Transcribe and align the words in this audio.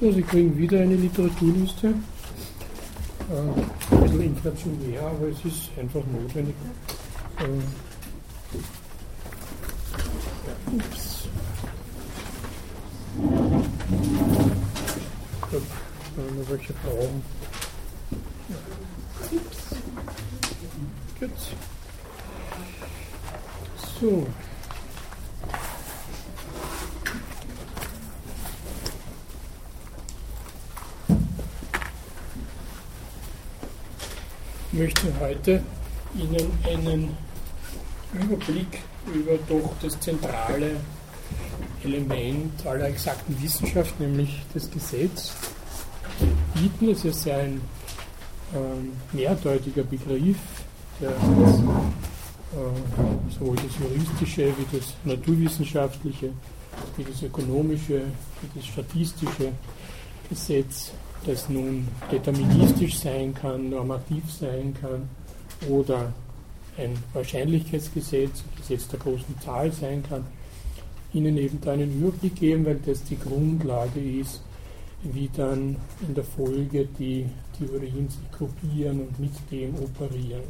So, 0.00 0.10
Sie 0.10 0.22
kriegen 0.22 0.56
wieder 0.58 0.80
eine 0.80 0.96
Literaturliste. 0.96 1.86
Äh, 1.86 1.92
ein 3.94 4.00
bisschen 4.02 4.22
inflationär, 4.22 5.02
aber 5.02 5.28
es 5.28 5.44
ist 5.44 5.70
einfach 5.78 6.02
notwendig. 6.06 6.54
Äh, 7.38 7.44
ja, 10.46 10.54
ups. 10.72 11.28
Ich 15.32 15.40
glaube, 15.48 15.66
noch 16.40 16.50
welche 16.50 16.72
brauchen. 16.72 17.22
Ja. 18.48 18.56
Ups. 19.38 19.58
Gut. 21.20 21.30
So. 24.00 24.26
Möchte 34.74 35.12
heute 35.20 35.62
Ihnen 36.14 36.50
einen 36.68 37.16
Überblick 38.12 38.80
über 39.12 39.38
doch 39.48 39.72
das 39.80 39.98
zentrale 40.00 40.76
Element 41.84 42.66
aller 42.66 42.88
exakten 42.88 43.40
Wissenschaft, 43.40 43.98
nämlich 44.00 44.42
das 44.52 44.70
Gesetz, 44.70 45.32
bieten. 46.54 46.90
Es 46.90 47.04
ist 47.04 47.28
ein 47.28 47.60
äh, 48.52 49.16
mehrdeutiger 49.16 49.82
Begriff, 49.84 50.38
der 51.00 51.10
das, 51.10 51.58
äh, 51.58 53.32
sowohl 53.38 53.56
das 53.56 53.78
juristische 53.80 54.52
wie 54.56 54.76
das 54.76 54.94
naturwissenschaftliche, 55.04 56.30
wie 56.96 57.04
das 57.04 57.22
ökonomische, 57.22 58.02
wie 58.42 58.58
das 58.58 58.66
statistische 58.66 59.52
Gesetz 60.28 60.92
das 61.26 61.48
nun 61.48 61.88
deterministisch 62.10 62.98
sein 62.98 63.34
kann, 63.34 63.70
normativ 63.70 64.30
sein 64.30 64.74
kann 64.80 65.08
oder 65.68 66.12
ein 66.76 66.96
Wahrscheinlichkeitsgesetz, 67.12 68.40
ein 68.42 68.56
Gesetz 68.56 68.88
der 68.88 68.98
großen 68.98 69.40
Zahl 69.40 69.72
sein 69.72 70.02
kann, 70.02 70.24
Ihnen 71.12 71.36
eben 71.36 71.60
da 71.60 71.72
einen 71.72 71.96
Überblick 71.96 72.34
geben, 72.34 72.66
weil 72.66 72.80
das 72.84 73.04
die 73.04 73.18
Grundlage 73.18 74.00
ist, 74.00 74.42
wie 75.04 75.30
dann 75.36 75.76
in 76.06 76.14
der 76.14 76.24
Folge 76.24 76.88
die 76.98 77.26
Theorien 77.56 78.08
sich 78.08 78.30
gruppieren 78.32 79.00
und 79.00 79.20
mit 79.20 79.32
dem 79.50 79.74
operieren. 79.76 80.42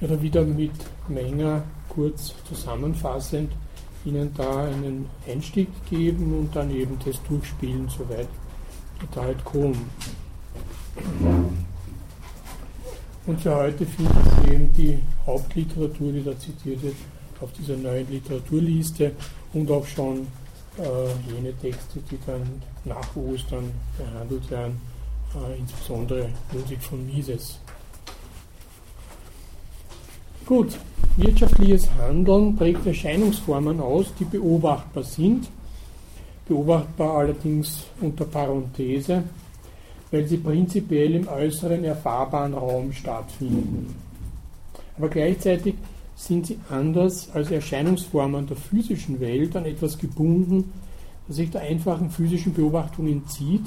Oder 0.00 0.20
wieder 0.20 0.42
mit 0.44 0.72
Menger 1.08 1.62
kurz 1.88 2.34
zusammenfassend 2.48 3.52
Ihnen 4.04 4.32
da 4.34 4.64
einen 4.64 5.08
Einstieg 5.26 5.68
geben 5.88 6.38
und 6.38 6.56
dann 6.56 6.70
eben 6.74 6.98
das 7.04 7.22
durchspielen, 7.24 7.88
soweit 7.88 8.28
da 9.14 9.22
halt 9.22 9.44
kommt. 9.44 9.76
Und 13.26 13.40
für 13.40 13.54
heute 13.54 13.86
finden 13.86 14.18
Sie 14.42 14.52
eben 14.52 14.72
die 14.72 14.98
Hauptliteratur, 15.26 16.12
die 16.12 16.24
da 16.24 16.38
zitiert 16.38 16.82
wird, 16.82 16.96
auf 17.40 17.52
dieser 17.52 17.76
neuen 17.76 18.08
Literaturliste 18.10 19.12
und 19.52 19.70
auch 19.70 19.86
schon 19.86 20.26
äh, 20.78 21.32
jene 21.32 21.56
Texte, 21.56 22.00
die 22.10 22.18
dann 22.26 22.62
nach 22.84 23.16
Ostern 23.16 23.70
behandelt 23.96 24.50
werden, 24.50 24.80
äh, 25.34 25.58
insbesondere 25.58 26.28
Ludwig 26.52 26.82
von 26.82 27.06
Mises. 27.06 27.58
Gut, 30.46 30.76
wirtschaftliches 31.16 31.88
Handeln 31.98 32.56
prägt 32.56 32.86
Erscheinungsformen 32.86 33.80
aus, 33.80 34.12
die 34.18 34.24
beobachtbar 34.24 35.04
sind, 35.04 35.48
beobachtbar 36.46 37.18
allerdings 37.18 37.84
unter 38.00 38.24
Parenthese, 38.24 39.22
weil 40.10 40.26
sie 40.26 40.38
prinzipiell 40.38 41.14
im 41.14 41.28
äußeren 41.28 41.84
erfahrbaren 41.84 42.54
Raum 42.54 42.92
stattfinden. 42.92 43.94
Aber 44.96 45.08
gleichzeitig 45.08 45.74
sind 46.16 46.46
sie 46.46 46.58
anders 46.68 47.30
als 47.32 47.50
Erscheinungsformen 47.50 48.46
der 48.46 48.56
physischen 48.56 49.20
Welt 49.20 49.56
an 49.56 49.64
etwas 49.64 49.96
gebunden, 49.96 50.72
das 51.26 51.36
sich 51.36 51.50
der 51.50 51.62
einfachen 51.62 52.10
physischen 52.10 52.52
Beobachtung 52.52 53.06
entzieht, 53.08 53.64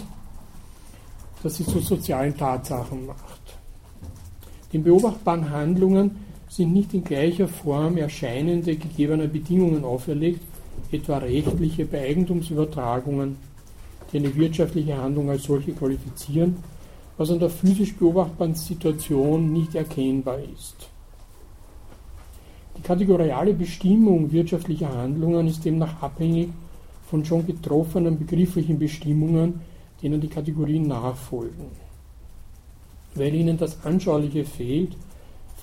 das 1.42 1.56
sie 1.56 1.66
zu 1.66 1.80
sozialen 1.80 2.38
Tatsachen 2.38 3.06
macht. 3.06 3.58
Den 4.72 4.84
beobachtbaren 4.84 5.50
Handlungen 5.50 6.12
sind 6.56 6.72
nicht 6.72 6.94
in 6.94 7.04
gleicher 7.04 7.48
Form 7.48 7.98
erscheinende 7.98 8.76
gegebene 8.76 9.28
Bedingungen 9.28 9.84
auferlegt, 9.84 10.42
etwa 10.92 11.18
rechtliche 11.18 11.86
bei 11.86 12.02
Eigentumsübertragungen, 12.02 13.38
die 14.12 14.18
eine 14.18 14.36
wirtschaftliche 14.36 14.96
Handlung 14.96 15.32
als 15.32 15.44
solche 15.44 15.72
qualifizieren, 15.72 16.58
was 17.18 17.32
an 17.32 17.40
der 17.40 17.50
physisch 17.50 17.96
beobachtbaren 17.96 18.54
Situation 18.54 19.52
nicht 19.52 19.74
erkennbar 19.74 20.38
ist. 20.56 20.90
Die 22.78 22.84
kategoriale 22.84 23.56
Bestimmung 23.56 24.32
wirtschaftlicher 24.32 24.94
Handlungen 24.94 25.48
ist 25.48 25.66
demnach 25.66 26.04
abhängig 26.04 26.50
von 27.10 27.26
schon 27.26 27.48
getroffenen 27.48 28.20
begrifflichen 28.20 28.78
Bestimmungen, 28.78 29.62
denen 30.04 30.22
die 30.22 30.28
Kategorien 30.28 30.88
nachfolgen. 30.88 31.66
Weil 33.16 33.34
ihnen 33.34 33.58
das 33.58 33.84
Anschauliche 33.84 34.46
fehlt, 34.46 34.96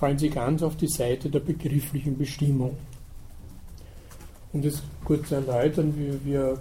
fallen 0.01 0.17
Sie 0.17 0.31
ganz 0.31 0.63
auf 0.63 0.75
die 0.77 0.87
Seite 0.87 1.29
der 1.29 1.41
begrifflichen 1.41 2.17
Bestimmung. 2.17 2.75
Um 4.51 4.63
das 4.63 4.81
kurz 5.05 5.29
zu 5.29 5.35
erläutern, 5.35 5.93
wir, 5.95 6.25
wir 6.25 6.57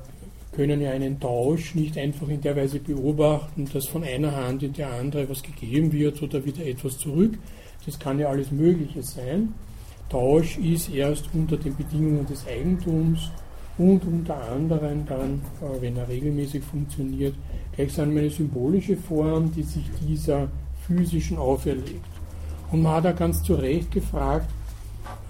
können 0.52 0.82
ja 0.82 0.90
einen 0.90 1.18
Tausch 1.18 1.74
nicht 1.74 1.96
einfach 1.96 2.28
in 2.28 2.42
der 2.42 2.54
Weise 2.54 2.80
beobachten, 2.80 3.66
dass 3.72 3.86
von 3.86 4.04
einer 4.04 4.36
Hand 4.36 4.62
in 4.62 4.74
die 4.74 4.84
andere 4.84 5.26
was 5.26 5.42
gegeben 5.42 5.90
wird 5.90 6.22
oder 6.22 6.44
wieder 6.44 6.66
etwas 6.66 6.98
zurück. 6.98 7.38
Das 7.86 7.98
kann 7.98 8.18
ja 8.18 8.28
alles 8.28 8.50
Mögliche 8.50 9.02
sein. 9.02 9.54
Tausch 10.10 10.58
ist 10.58 10.92
erst 10.92 11.30
unter 11.32 11.56
den 11.56 11.74
Bedingungen 11.74 12.26
des 12.26 12.46
Eigentums 12.46 13.30
und 13.78 14.04
unter 14.04 14.50
anderem 14.50 15.06
dann, 15.06 15.40
äh, 15.62 15.80
wenn 15.80 15.96
er 15.96 16.08
regelmäßig 16.08 16.62
funktioniert, 16.62 17.34
gleichsam 17.74 18.10
eine 18.10 18.28
symbolische 18.28 18.98
Form, 18.98 19.50
die 19.50 19.62
sich 19.62 19.84
dieser 20.06 20.48
physischen 20.86 21.38
auferlegt. 21.38 22.09
Und 22.72 22.82
man 22.82 22.94
hat 22.94 23.06
auch 23.06 23.16
ganz 23.16 23.42
zu 23.42 23.54
Recht 23.54 23.90
gefragt, 23.90 24.48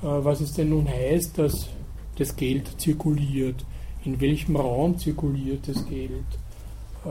äh, 0.02 0.06
was 0.06 0.40
es 0.40 0.52
denn 0.52 0.70
nun 0.70 0.86
heißt, 0.88 1.38
dass 1.38 1.68
das 2.16 2.36
Geld 2.36 2.80
zirkuliert. 2.80 3.64
In 4.04 4.20
welchem 4.20 4.56
Raum 4.56 4.98
zirkuliert 4.98 5.66
das 5.66 5.86
Geld? 5.86 6.10
Äh, 7.04 7.08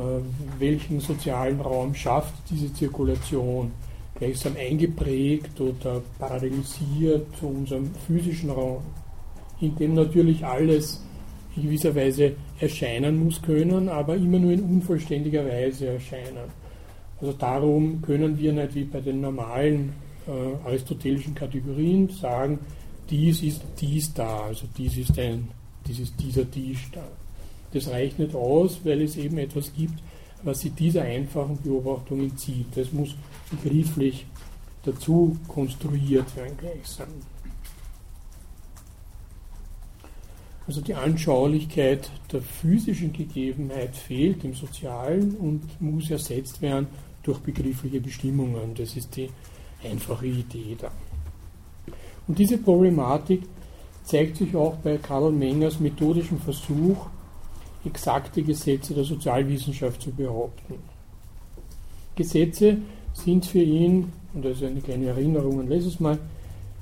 welchen 0.60 1.00
sozialen 1.00 1.60
Raum 1.62 1.94
schafft 1.96 2.34
diese 2.50 2.72
Zirkulation? 2.74 3.72
Gleichsam 4.16 4.56
eingeprägt 4.60 5.60
oder 5.62 6.02
parallelisiert 6.20 7.26
zu 7.40 7.48
unserem 7.48 7.90
physischen 8.06 8.50
Raum, 8.50 8.82
in 9.62 9.76
dem 9.78 9.94
natürlich 9.94 10.46
alles 10.46 11.02
in 11.56 11.64
gewisser 11.64 11.96
Weise 11.96 12.34
erscheinen 12.60 13.24
muss 13.24 13.42
können, 13.42 13.88
aber 13.88 14.16
immer 14.16 14.40
nur 14.40 14.52
in 14.52 14.62
unvollständiger 14.62 15.46
Weise 15.46 15.88
erscheinen. 15.88 16.50
Also 17.22 17.34
darum 17.34 18.02
können 18.02 18.38
wir 18.38 18.52
nicht 18.52 18.76
wie 18.76 18.84
bei 18.84 19.00
den 19.00 19.22
normalen 19.22 19.94
äh, 20.30 20.68
aristotelischen 20.68 21.34
Kategorien 21.34 22.10
sagen, 22.10 22.60
dies 23.10 23.42
ist 23.42 23.62
dies 23.80 24.14
da, 24.14 24.42
also 24.42 24.68
dies 24.78 24.98
ist, 24.98 25.18
ein, 25.18 25.50
dies 25.88 26.00
ist 26.00 26.14
dieser 26.20 26.50
Tisch 26.50 26.90
da. 26.92 27.08
Das 27.74 27.88
reicht 27.90 28.20
nicht 28.20 28.36
aus, 28.36 28.80
weil 28.84 29.02
es 29.02 29.18
eben 29.18 29.38
etwas 29.38 29.74
gibt, 29.74 30.02
was 30.44 30.60
sie 30.62 30.70
dieser 30.70 31.02
einfachen 31.02 31.58
Beobachtung 31.58 32.22
entzieht. 32.22 32.68
Das 32.76 32.92
muss 32.92 33.16
begrifflich 33.50 34.26
dazu 34.84 35.38
konstruiert 35.48 36.36
werden 36.36 36.58
gleichsam. 36.58 37.10
Also 40.66 40.82
die 40.82 40.94
Anschaulichkeit 40.94 42.12
der 42.32 42.44
physischen 42.44 43.12
Gegebenheit 43.12 43.96
fehlt 43.96 44.44
im 44.44 44.54
Sozialen 44.54 45.36
und 45.36 45.82
muss 45.82 46.12
ersetzt 46.12 46.62
werden 46.62 46.88
durch 47.24 47.40
begriffliche 47.40 48.00
Bestimmungen. 48.00 48.76
Das 48.76 48.96
ist 48.96 49.16
die 49.16 49.30
einfache 49.84 50.28
Idee 50.28 50.76
da. 50.80 50.92
Und 52.28 52.38
diese 52.38 52.58
Problematik 52.58 53.44
zeigt 54.04 54.38
sich 54.38 54.56
auch 54.56 54.76
bei 54.78 54.98
Karl 54.98 55.32
Mengers 55.32 55.80
methodischem 55.80 56.40
Versuch, 56.40 57.08
exakte 57.86 58.44
Gesetze 58.44 58.94
der 58.94 59.04
Sozialwissenschaft 59.04 60.02
zu 60.02 60.12
behaupten. 60.12 60.76
Gesetze 62.16 62.78
sind 63.14 63.46
für 63.46 63.62
ihn, 63.62 64.12
und 64.34 64.46
das 64.46 64.58
ist 64.58 64.64
eine 64.64 64.82
kleine 64.82 65.08
Erinnerung 65.08 65.62
an 65.62 65.68
letztes 65.68 66.00
Mal, 66.00 66.20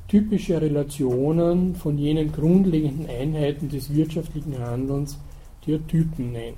typische 0.08 0.60
Relationen 0.60 1.76
von 1.76 1.98
jenen 1.98 2.32
grundlegenden 2.32 3.08
Einheiten 3.10 3.70
des 3.70 3.94
wirtschaftlichen 3.94 4.58
Handelns, 4.58 5.20
die 5.66 5.74
er 5.74 5.88
Typen 5.88 6.32
nennt. 6.32 6.56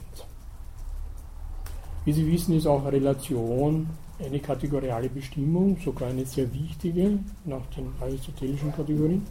Wie 2.05 2.13
Sie 2.13 2.31
wissen, 2.31 2.55
ist 2.55 2.67
auch 2.67 2.85
Relation 2.85 3.87
eine 4.23 4.39
kategoriale 4.39 5.09
Bestimmung, 5.09 5.77
sogar 5.83 6.09
eine 6.09 6.25
sehr 6.25 6.51
wichtige 6.53 7.19
nach 7.45 7.65
den 7.75 7.87
aristotelischen 7.99 8.71
Kategorien. 8.73 9.25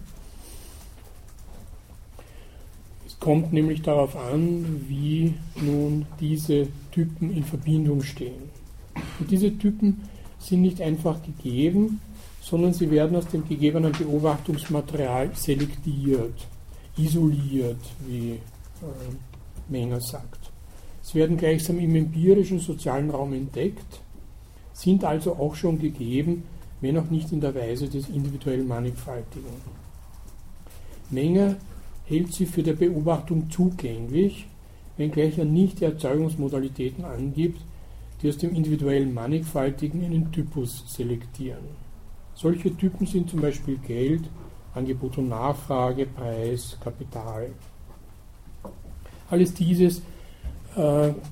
Es 3.06 3.18
kommt 3.18 3.52
nämlich 3.52 3.82
darauf 3.82 4.16
an, 4.16 4.84
wie 4.88 5.34
nun 5.60 6.06
diese 6.20 6.68
Typen 6.90 7.34
in 7.34 7.44
Verbindung 7.44 8.02
stehen. 8.02 8.50
Und 9.18 9.30
diese 9.30 9.56
Typen 9.58 10.08
sind 10.38 10.62
nicht 10.62 10.80
einfach 10.80 11.20
gegeben, 11.22 12.00
sondern 12.40 12.72
sie 12.72 12.90
werden 12.90 13.16
aus 13.16 13.26
dem 13.26 13.46
gegebenen 13.46 13.92
Beobachtungsmaterial 13.92 15.30
selektiert, 15.34 16.46
isoliert, 16.96 17.80
wie 18.06 18.30
äh, 18.30 18.38
Menger 19.68 20.00
sagt. 20.00 20.50
Sie 21.02 21.18
werden 21.18 21.36
gleichsam 21.36 21.78
im 21.78 21.94
empirischen 21.94 22.58
sozialen 22.58 23.10
Raum 23.10 23.32
entdeckt, 23.32 24.00
sind 24.78 25.04
also 25.04 25.32
auch 25.34 25.56
schon 25.56 25.80
gegeben, 25.80 26.44
wenn 26.80 26.96
auch 26.98 27.10
nicht 27.10 27.32
in 27.32 27.40
der 27.40 27.54
Weise 27.54 27.88
des 27.88 28.08
individuell 28.08 28.62
Mannigfaltigen. 28.62 29.50
Menger 31.10 31.56
hält 32.04 32.32
sie 32.32 32.46
für 32.46 32.62
der 32.62 32.74
Beobachtung 32.74 33.50
zugänglich, 33.50 34.46
wenngleich 34.96 35.36
er 35.36 35.46
nicht 35.46 35.80
die 35.80 35.84
Erzeugungsmodalitäten 35.84 37.04
angibt, 37.04 37.60
die 38.22 38.28
aus 38.28 38.38
dem 38.38 38.54
individuellen 38.54 39.12
Mannigfaltigen 39.12 40.04
einen 40.04 40.30
Typus 40.30 40.84
selektieren. 40.86 41.64
Solche 42.34 42.74
Typen 42.76 43.04
sind 43.04 43.28
zum 43.28 43.40
Beispiel 43.40 43.78
Geld, 43.78 44.30
Angebot 44.74 45.18
und 45.18 45.28
Nachfrage, 45.28 46.06
Preis, 46.06 46.78
Kapital. 46.80 47.50
Alles 49.28 49.54
dieses 49.54 50.02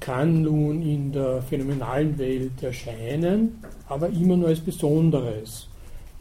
kann 0.00 0.42
nun 0.42 0.82
in 0.82 1.12
der 1.12 1.40
phänomenalen 1.42 2.18
Welt 2.18 2.60
erscheinen, 2.62 3.62
aber 3.88 4.08
immer 4.08 4.36
nur 4.36 4.48
als 4.48 4.60
Besonderes. 4.60 5.68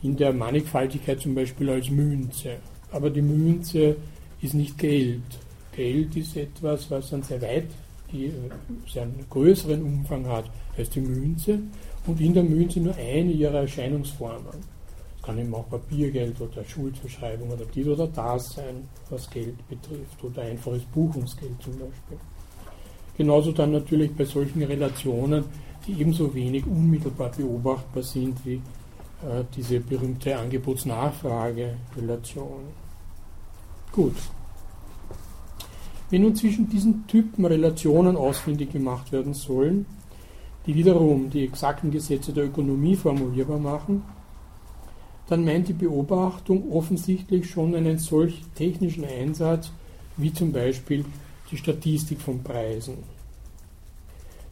In 0.04 0.16
der 0.16 0.32
Mannigfaltigkeit 0.32 1.20
zum 1.20 1.34
Beispiel 1.34 1.70
als 1.72 1.90
Münze. 1.90 2.58
Aber 2.92 3.10
die 3.10 3.24
Münze 3.24 3.96
ist 4.42 4.54
nicht 4.54 4.78
Geld. 4.78 5.24
Geld 5.76 6.16
ist 6.16 6.38
etwas, 6.38 6.92
was 6.92 7.12
einen 7.14 7.24
sehr 7.24 7.42
weit, 7.42 7.68
die, 8.12 8.32
sehr 8.88 9.02
einen 9.02 9.26
größeren 9.28 9.82
Umfang 9.82 10.28
hat 10.28 10.46
als 10.78 10.92
die 10.92 11.02
Münze 11.02 11.60
und 12.06 12.22
in 12.22 12.34
der 12.34 12.44
Münze 12.44 12.80
nur 12.80 12.96
eine 12.96 13.32
ihrer 13.32 13.62
Erscheinungsformen. 13.62 14.76
Es 15.18 15.24
kann 15.24 15.40
eben 15.40 15.56
auch 15.56 15.68
Papiergeld 15.68 16.40
oder 16.40 16.64
Schuldverschreibung 16.64 17.50
oder 17.50 17.66
dies 17.74 17.88
oder 17.88 18.08
das 18.08 18.54
sein, 18.54 18.88
was 19.10 19.28
Geld 19.32 19.68
betrifft 19.68 20.24
oder 20.24 20.44
einfaches 20.44 20.84
Buchungsgeld 20.84 21.60
zum 21.64 21.74
Beispiel. 21.74 22.20
Genauso 23.18 23.52
dann 23.52 23.72
natürlich 23.72 24.14
bei 24.14 24.26
solchen 24.26 24.62
Relationen, 24.64 25.46
die 25.88 26.02
ebenso 26.02 26.34
wenig 26.34 26.66
unmittelbar 26.66 27.30
beobachtbar 27.32 28.02
sind 28.04 28.46
wie 28.46 28.56
äh, 28.56 29.44
diese 29.56 29.80
berühmte 29.80 30.38
Angebots-Nachfrage-Relation. 30.38 32.64
Gut. 33.92 34.16
Wenn 36.10 36.24
nun 36.24 36.36
zwischen 36.36 36.68
diesen 36.70 37.08
Typen 37.08 37.46
Relationen 37.46 38.18
ausfindig 38.18 38.74
gemacht 38.74 39.12
werden 39.12 39.34
sollen, 39.34 39.86
die 40.66 40.76
wiederum 40.76 41.30
die 41.30 41.44
exakten 41.46 41.92
Gesetze 41.92 42.34
der 42.34 42.46
Ökonomie 42.46 42.96
formulierbar 42.96 43.60
machen, 43.60 44.04
dann 45.28 45.44
meint 45.44 45.68
die 45.68 45.74
Beobachtung 45.74 46.72
offensichtlich 46.72 47.50
schon 47.50 47.74
einen 47.74 47.98
solch 47.98 48.44
technischen 48.56 49.06
Einsatz 49.06 49.72
wie 50.18 50.32
zum 50.32 50.52
Beispiel 50.52 51.04
die 51.52 51.58
Statistik 51.58 52.22
von 52.22 52.44
Preisen. 52.44 52.98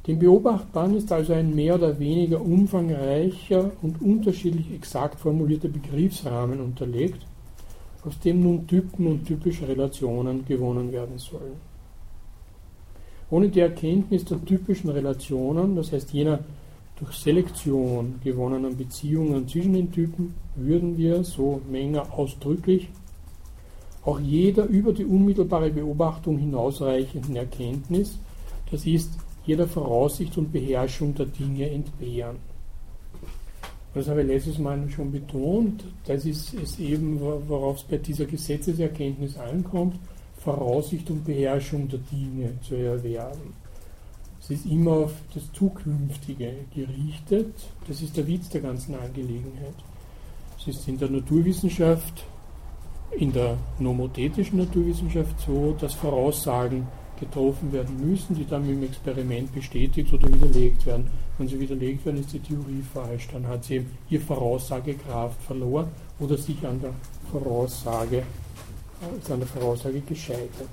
Dem 0.06 0.19
Beobachtbaren 0.19 0.98
ist 0.98 1.12
also 1.12 1.31
ein 1.34 1.56
mehr 1.56 1.75
oder 1.75 1.98
weniger 1.98 2.42
umfangreicher 2.42 3.72
und 3.81 4.01
unterschiedlich 4.01 4.74
exakt 4.74 5.19
formulierter 5.19 5.69
Begriffsrahmen 5.69 6.60
unterlegt, 6.60 7.25
aus 8.04 8.19
dem 8.19 8.44
nun 8.44 8.68
Typen 8.68 9.07
und 9.07 9.25
typische 9.25 9.68
Relationen 9.68 10.45
gewonnen 10.45 10.92
werden 10.92 11.18
sollen. 11.18 11.56
Ohne 13.30 13.48
die 13.48 13.62
Erkenntnis 13.62 14.25
der 14.25 14.44
typischen 14.44 14.89
Relationen, 14.89 15.75
das 15.75 15.94
heißt 15.94 16.12
jener 16.12 16.39
durch 17.00 17.13
Selektion 17.13 18.16
gewonnenen 18.24 18.78
Beziehungen 18.78 19.48
zwischen 19.48 19.74
den 19.74 19.92
Typen, 19.92 20.36
würden 20.56 20.98
wir, 20.98 21.24
so 21.24 21.62
Menger 21.72 22.13
ausdrücklich, 22.13 22.89
auch 24.06 24.20
jeder 24.20 24.66
über 24.66 24.94
die 24.94 25.06
unmittelbare 25.06 25.70
Beobachtung 25.70 26.38
hinausreichenden 26.38 27.36
Erkenntnis, 27.36 28.18
das 28.70 28.86
ist 28.86 29.12
jeder 29.46 29.68
Voraussicht 29.68 30.38
und 30.38 30.52
Beherrschung 30.52 31.14
der 31.16 31.28
Dinge 31.28 31.70
entbehren. 31.70 32.38
Das 33.94 34.08
habe 34.08 34.22
ich 34.22 34.28
letztes 34.28 34.58
Mal 34.58 34.90
schon 34.90 35.12
betont. 35.12 35.86
Das 36.06 36.26
ist 36.26 36.54
es 36.56 36.80
eben, 36.80 37.20
worauf 37.20 37.78
es 37.78 37.84
bei 37.84 37.98
dieser 37.98 38.26
Gesetzeserkenntnis 38.26 39.38
ankommt, 39.38 40.00
Voraussicht 40.38 41.10
und 41.12 41.24
Beherrschung 41.24 41.88
der 41.88 42.00
Dinge 42.00 42.60
zu 42.62 42.76
erwerben. 42.76 43.54
Es 44.42 44.50
ist 44.50 44.66
immer 44.66 44.92
auf 44.92 45.14
das 45.34 45.44
Zukünftige 45.54 46.52
gerichtet. 46.74 47.54
Das 47.88 48.02
ist 48.02 48.18
der 48.18 48.28
Witz 48.28 48.50
der 48.50 48.62
ganzen 48.62 48.96
Angelegenheit. 48.96 49.76
Es 50.60 50.68
ist 50.68 50.88
in 50.88 50.98
der 50.98 51.10
Naturwissenschaft, 51.10 52.26
in 53.18 53.31
der 53.31 53.57
nomothetischen 53.80 54.60
Naturwissenschaft 54.60 55.39
so, 55.45 55.75
dass 55.80 55.94
Voraussagen 55.94 56.88
getroffen 57.19 57.71
werden 57.71 58.10
müssen, 58.10 58.36
die 58.36 58.45
dann 58.45 58.65
mit 58.68 58.75
dem 58.75 58.83
Experiment 58.83 59.54
bestätigt 59.54 60.12
oder 60.12 60.27
widerlegt 60.33 60.86
werden. 60.86 61.07
Wenn 61.38 61.48
sie 61.48 61.60
widerlegt 61.60 62.06
werden, 62.06 62.19
ist 62.19 62.33
die 62.33 62.39
Theorie 62.39 62.83
falsch. 62.94 63.27
Dann 63.31 63.48
hat 63.48 63.63
sie 63.63 63.86
ihr 64.10 64.21
Voraussagekraft 64.21 65.42
verloren 65.42 65.88
oder 66.19 66.38
sich 66.38 66.65
an 66.65 66.81
der 66.81 66.94
Voraussage, 67.31 68.24
ist 69.19 69.31
an 69.31 69.39
der 69.39 69.48
Voraussage 69.48 70.01
gescheitert. 70.01 70.69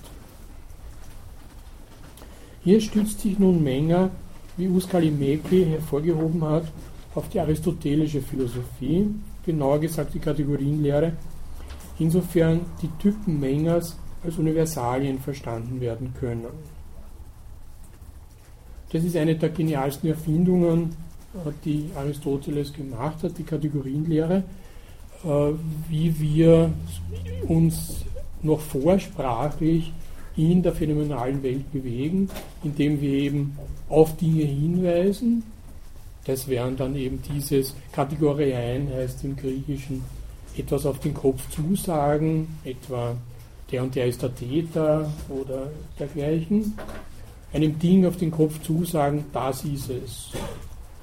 Hier 2.62 2.80
stützt 2.80 3.20
sich 3.20 3.38
nun 3.38 3.62
Menger, 3.62 4.10
wie 4.56 4.68
Uskalimeki 4.68 5.64
hervorgehoben 5.64 6.44
hat, 6.44 6.64
auf 7.14 7.28
die 7.28 7.40
aristotelische 7.40 8.20
Philosophie, 8.20 9.06
genauer 9.44 9.78
gesagt 9.80 10.14
die 10.14 10.18
Kategorienlehre, 10.18 11.12
insofern 12.00 12.62
die 12.82 12.90
Typen 12.98 13.38
Mengers 13.38 13.96
als 14.24 14.38
Universalien 14.38 15.18
verstanden 15.18 15.80
werden 15.80 16.12
können. 16.18 16.46
Das 18.92 19.04
ist 19.04 19.16
eine 19.16 19.36
der 19.36 19.50
genialsten 19.50 20.10
Erfindungen, 20.10 20.96
äh, 21.34 21.50
die 21.64 21.90
Aristoteles 21.94 22.72
gemacht 22.72 23.22
hat, 23.22 23.38
die 23.38 23.44
Kategorienlehre, 23.44 24.42
äh, 25.24 25.28
wie 25.88 26.18
wir 26.18 26.72
uns 27.46 28.04
noch 28.42 28.60
vorsprachlich 28.60 29.92
in 30.36 30.62
der 30.62 30.72
phänomenalen 30.72 31.42
Welt 31.42 31.70
bewegen, 31.72 32.28
indem 32.64 33.00
wir 33.00 33.10
eben 33.10 33.56
auf 33.88 34.16
Dinge 34.16 34.44
hinweisen. 34.44 35.44
Das 36.24 36.48
wären 36.48 36.76
dann 36.76 36.96
eben 36.96 37.20
dieses 37.22 37.74
Kategorien, 37.92 38.88
heißt 38.92 39.24
im 39.24 39.36
Griechischen 39.36 40.02
etwas 40.56 40.86
auf 40.86 40.98
den 41.00 41.14
Kopf 41.14 41.48
zusagen, 41.50 42.58
etwa 42.64 43.16
der 43.70 43.82
und 43.82 43.94
der 43.94 44.06
ist 44.06 44.22
der 44.22 44.34
Täter 44.34 45.10
oder 45.28 45.68
dergleichen, 45.98 46.76
einem 47.52 47.78
Ding 47.78 48.06
auf 48.06 48.16
den 48.16 48.30
Kopf 48.30 48.60
zusagen, 48.62 49.24
das 49.32 49.64
ist 49.64 49.90
es. 49.90 50.30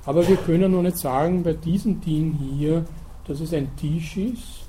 Aber 0.06 0.28
wir 0.28 0.38
können 0.38 0.72
noch 0.72 0.82
nicht 0.82 0.98
sagen, 0.98 1.44
bei 1.44 1.54
diesem 1.54 2.00
Ding 2.02 2.38
hier, 2.58 2.86
dass 3.28 3.42
es 3.42 3.54
ein 3.54 3.76
Tisch 3.76 4.18
ist, 4.18 4.68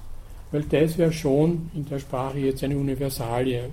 weil 0.51 0.63
das 0.63 0.99
wäre 0.99 1.13
schon 1.13 1.71
in 1.75 1.85
der 1.85 1.99
Sprache 1.99 2.39
jetzt 2.39 2.65
eine 2.65 2.77
Universalie. 2.77 3.71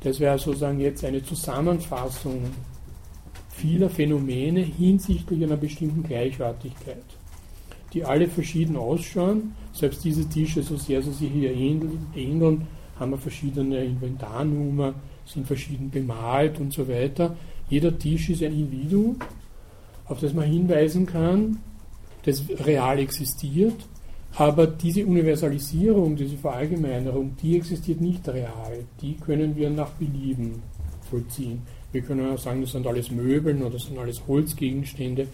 Das 0.00 0.18
wäre 0.20 0.38
sozusagen 0.38 0.80
jetzt 0.80 1.04
eine 1.04 1.22
Zusammenfassung 1.22 2.42
vieler 3.50 3.88
Phänomene 3.88 4.60
hinsichtlich 4.60 5.42
einer 5.44 5.56
bestimmten 5.56 6.02
Gleichartigkeit, 6.02 7.04
die 7.92 8.04
alle 8.04 8.28
verschieden 8.28 8.76
ausschauen, 8.76 9.54
selbst 9.72 10.04
diese 10.04 10.28
Tische, 10.28 10.62
so 10.62 10.76
sehr 10.76 11.02
sie 11.02 11.12
sich 11.12 11.30
hier 11.32 11.52
ähneln, 11.52 12.66
haben 12.98 13.18
verschiedene 13.18 13.84
Inventarnummer, 13.84 14.94
sind 15.24 15.46
verschieden 15.46 15.90
bemalt 15.90 16.60
und 16.60 16.72
so 16.72 16.88
weiter. 16.88 17.36
Jeder 17.68 17.96
Tisch 17.98 18.30
ist 18.30 18.42
ein 18.42 18.52
Individuum, 18.52 19.16
auf 20.06 20.20
das 20.20 20.34
man 20.34 20.44
hinweisen 20.44 21.06
kann, 21.06 21.58
das 22.24 22.44
real 22.64 22.98
existiert, 22.98 23.74
aber 24.34 24.66
diese 24.66 25.04
Universalisierung, 25.04 26.16
diese 26.16 26.36
Verallgemeinerung, 26.36 27.36
die 27.42 27.56
existiert 27.56 28.00
nicht 28.00 28.26
real. 28.28 28.84
Die 29.00 29.14
können 29.14 29.56
wir 29.56 29.68
nach 29.70 29.90
Belieben 29.90 30.62
vollziehen. 31.10 31.62
Wir 31.92 32.00
können 32.00 32.30
auch 32.30 32.38
sagen, 32.38 32.62
das 32.62 32.72
sind 32.72 32.86
alles 32.86 33.10
Möbeln 33.10 33.60
oder 33.60 33.72
das 33.72 33.84
sind 33.84 33.98
alles 33.98 34.22
Holzgegenstände. 34.26 35.26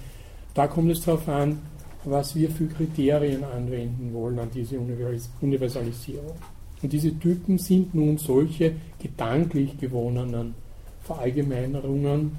Da 0.54 0.66
kommt 0.66 0.90
es 0.90 1.04
darauf 1.04 1.28
an, 1.28 1.60
was 2.04 2.34
wir 2.34 2.50
für 2.50 2.66
Kriterien 2.66 3.44
anwenden 3.44 4.12
wollen 4.12 4.38
an 4.38 4.50
diese 4.52 4.78
Universalisierung. 4.78 6.36
Und 6.82 6.92
diese 6.92 7.18
Typen 7.18 7.58
sind 7.58 7.94
nun 7.94 8.18
solche 8.18 8.74
gedanklich 9.00 9.78
gewonnenen 9.78 10.54
Verallgemeinerungen, 11.02 12.38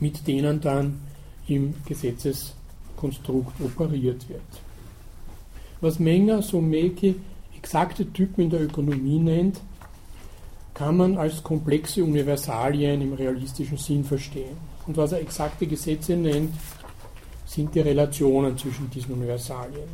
mit 0.00 0.26
denen 0.26 0.60
dann 0.60 1.00
im 1.46 1.74
Gesetzeskonstrukt 1.86 3.60
operiert 3.60 4.28
wird. 4.28 4.40
Was 5.80 5.98
Menger 5.98 6.42
Someki 6.42 7.16
exakte 7.56 8.10
Typen 8.12 8.44
in 8.44 8.50
der 8.50 8.62
Ökonomie 8.62 9.18
nennt, 9.18 9.60
kann 10.74 10.96
man 10.96 11.18
als 11.18 11.42
komplexe 11.42 12.02
Universalien 12.02 13.02
im 13.02 13.12
realistischen 13.12 13.76
Sinn 13.76 14.04
verstehen. 14.04 14.56
Und 14.86 14.96
was 14.96 15.12
er 15.12 15.20
exakte 15.20 15.66
Gesetze 15.66 16.16
nennt, 16.16 16.52
sind 17.52 17.74
die 17.74 17.80
Relationen 17.80 18.56
zwischen 18.56 18.88
diesen 18.88 19.12
Universalien. 19.12 19.88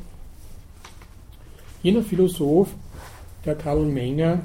Jener 1.83 2.03
Philosoph, 2.03 2.69
der 3.45 3.57
Karl 3.57 3.85
Menger 3.85 4.43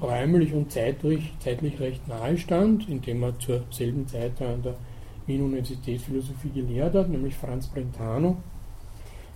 räumlich 0.00 0.52
und 0.52 0.70
zeitlich, 0.70 1.32
zeitlich 1.40 1.80
recht 1.80 2.06
nahe 2.06 2.38
stand, 2.38 2.88
indem 2.88 3.24
er 3.24 3.38
zur 3.40 3.64
selben 3.70 4.06
Zeit 4.06 4.40
an 4.40 4.62
der 4.62 4.76
Wien 5.26 5.42
Universität 5.42 6.02
Philosophie 6.02 6.50
gelehrt 6.50 6.94
hat, 6.94 7.08
nämlich 7.08 7.34
Franz 7.34 7.66
Brentano, 7.66 8.36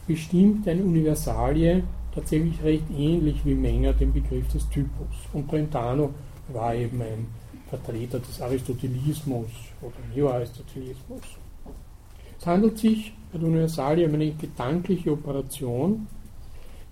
bestimmt 0.07 0.69
eine 0.69 0.83
Universalie 0.83 1.83
tatsächlich 2.15 2.63
recht 2.63 2.85
ähnlich 2.97 3.45
wie 3.45 3.55
Menger 3.55 3.93
den 3.93 4.13
Begriff 4.13 4.47
des 4.53 4.69
Typus. 4.69 5.17
Und 5.33 5.49
Brentano 5.49 6.15
war 6.53 6.77
eben 6.77 7.03
ein 7.03 7.27
Vertreter 7.69 8.21
des 8.21 8.41
Aristotelismus 8.41 9.51
oder 9.83 9.97
Neo-Aristotelismus. 10.15 11.23
Es 12.39 12.47
handelt 12.47 12.79
sich 12.79 13.13
bei 13.33 13.39
der 13.39 13.49
Universalie 13.49 14.07
um 14.07 14.15
eine 14.15 14.31
gedankliche 14.31 15.13
Operation, 15.13 16.07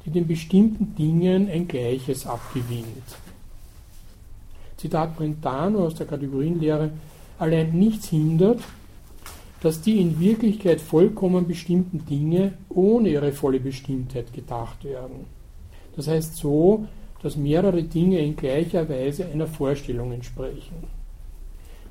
die 0.05 0.11
den 0.11 0.27
bestimmten 0.27 0.95
Dingen 0.95 1.49
ein 1.49 1.67
Gleiches 1.67 2.27
abgewinnt. 2.27 2.87
Zitat 4.77 5.17
Brentano 5.17 5.87
aus 5.87 5.95
der 5.95 6.07
Kategorienlehre, 6.07 6.91
allein 7.39 7.73
nichts 7.79 8.09
hindert, 8.09 8.61
dass 9.61 9.81
die 9.81 10.01
in 10.01 10.21
Wirklichkeit 10.21 10.81
vollkommen 10.81 11.47
bestimmten 11.47 12.05
Dinge 12.05 12.55
ohne 12.69 13.09
ihre 13.09 13.33
volle 13.33 13.59
Bestimmtheit 13.59 14.33
gedacht 14.33 14.85
werden. 14.85 15.25
Das 15.97 16.09
heißt 16.09 16.37
so, 16.37 16.87
dass 17.23 17.37
mehrere 17.37 17.83
Dinge 17.83 18.19
in 18.19 18.37
gleicher 18.37 18.89
Weise 18.89 19.27
einer 19.27 19.47
Vorstellung 19.47 20.13
entsprechen. 20.13 20.85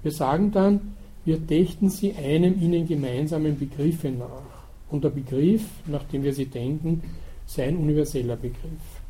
Wir 0.04 0.12
sagen 0.12 0.52
dann, 0.52 0.96
wir 1.26 1.38
dächten 1.38 1.90
sie 1.90 2.14
einem 2.14 2.62
ihnen 2.62 2.88
gemeinsamen 2.88 3.58
Begriffe 3.58 4.10
nach. 4.10 4.44
Und 4.90 5.04
der 5.04 5.10
Begriff, 5.10 5.64
nach 5.88 6.04
dem 6.04 6.24
wir 6.24 6.34
sie 6.34 6.46
denken, 6.46 7.02
sei 7.46 7.68
ein 7.68 7.78
universeller 7.78 8.36
Begriff. 8.36 9.02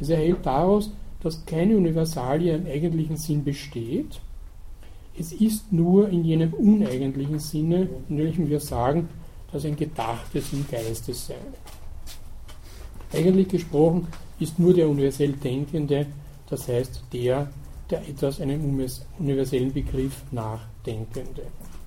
Es 0.00 0.08
erhält 0.08 0.46
daraus, 0.46 0.90
dass 1.20 1.44
keine 1.44 1.76
Universalie 1.76 2.54
im 2.54 2.66
eigentlichen 2.66 3.16
Sinn 3.16 3.44
besteht. 3.44 4.20
Es 5.18 5.32
ist 5.32 5.72
nur 5.72 6.08
in 6.08 6.24
jenem 6.24 6.54
uneigentlichen 6.54 7.40
Sinne, 7.40 7.88
in 8.08 8.18
welchem 8.18 8.48
wir 8.48 8.60
sagen, 8.60 9.08
dass 9.52 9.64
ein 9.64 9.76
Gedachtes 9.76 10.52
im 10.52 10.64
Geiste 10.70 11.12
sei. 11.12 11.34
Eigentlich 13.12 13.48
gesprochen 13.48 14.06
ist 14.38 14.58
nur 14.58 14.72
der 14.72 14.88
universell 14.88 15.32
Denkende, 15.32 16.06
das 16.48 16.68
heißt 16.68 17.02
der, 17.12 17.50
der 17.90 18.08
etwas 18.08 18.40
einem 18.40 18.80
universellen 19.18 19.72
Begriff 19.72 20.22
nachdenkende. 20.80 21.42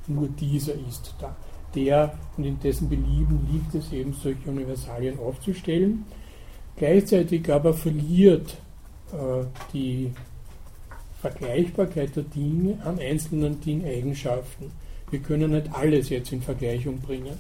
Nur 0.08 0.28
dieser 0.28 0.74
ist 0.74 1.16
da. 1.20 1.36
Der 1.76 2.14
und 2.38 2.44
in 2.44 2.60
dessen 2.60 2.90
Belieben 2.90 3.48
liegt 3.52 3.74
es 3.74 3.92
eben, 3.92 4.14
solche 4.14 4.50
Universalien 4.50 5.18
aufzustellen. 5.20 6.06
Gleichzeitig 6.76 7.52
aber 7.52 7.74
verliert 7.74 8.58
äh, 9.12 9.46
die 9.74 10.12
Vergleichbarkeit 11.22 12.16
der 12.16 12.24
Dinge 12.24 12.78
an 12.84 13.00
einzelnen 13.00 13.60
Dingeigenschaften. 13.62 14.72
Wir 15.10 15.20
können 15.20 15.52
nicht 15.52 15.74
alles 15.74 16.10
jetzt 16.10 16.32
in 16.32 16.42
Vergleichung 16.42 17.00
bringen. 17.00 17.38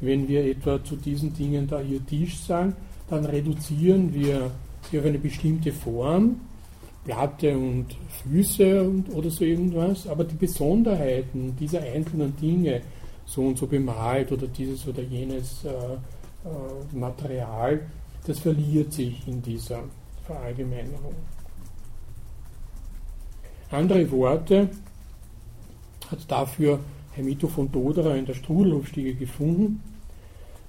Wenn 0.00 0.28
wir 0.28 0.44
etwa 0.44 0.82
zu 0.82 0.96
diesen 0.96 1.34
Dingen 1.34 1.68
da 1.68 1.78
hier 1.80 2.04
Tisch 2.04 2.38
sagen, 2.38 2.74
dann 3.08 3.24
reduzieren 3.24 4.12
wir 4.14 4.50
sie 4.90 4.98
auf 4.98 5.04
eine 5.04 5.18
bestimmte 5.18 5.72
Form, 5.72 6.40
Platte 7.04 7.56
und 7.56 7.86
Füße 8.22 8.82
und, 8.82 9.08
oder 9.14 9.30
so 9.30 9.44
irgendwas, 9.44 10.06
aber 10.06 10.24
die 10.24 10.34
Besonderheiten 10.34 11.56
dieser 11.56 11.80
einzelnen 11.80 12.36
Dinge, 12.36 12.82
so 13.24 13.42
und 13.42 13.58
so 13.58 13.66
bemalt 13.66 14.32
oder 14.32 14.46
dieses 14.46 14.86
oder 14.86 15.02
jenes 15.02 15.64
äh, 15.64 15.68
äh, 15.68 16.96
Material, 16.96 17.86
das 18.26 18.40
verliert 18.40 18.92
sich 18.92 19.26
in 19.26 19.40
dieser 19.40 19.82
Verallgemeinerung. 20.26 21.14
Andere 23.70 24.10
Worte 24.10 24.68
hat 26.10 26.30
dafür 26.30 26.80
Hermito 27.12 27.48
von 27.48 27.70
Doderer 27.70 28.16
in 28.16 28.26
der 28.26 28.34
Strudelhofstiege 28.34 29.14
gefunden, 29.14 29.82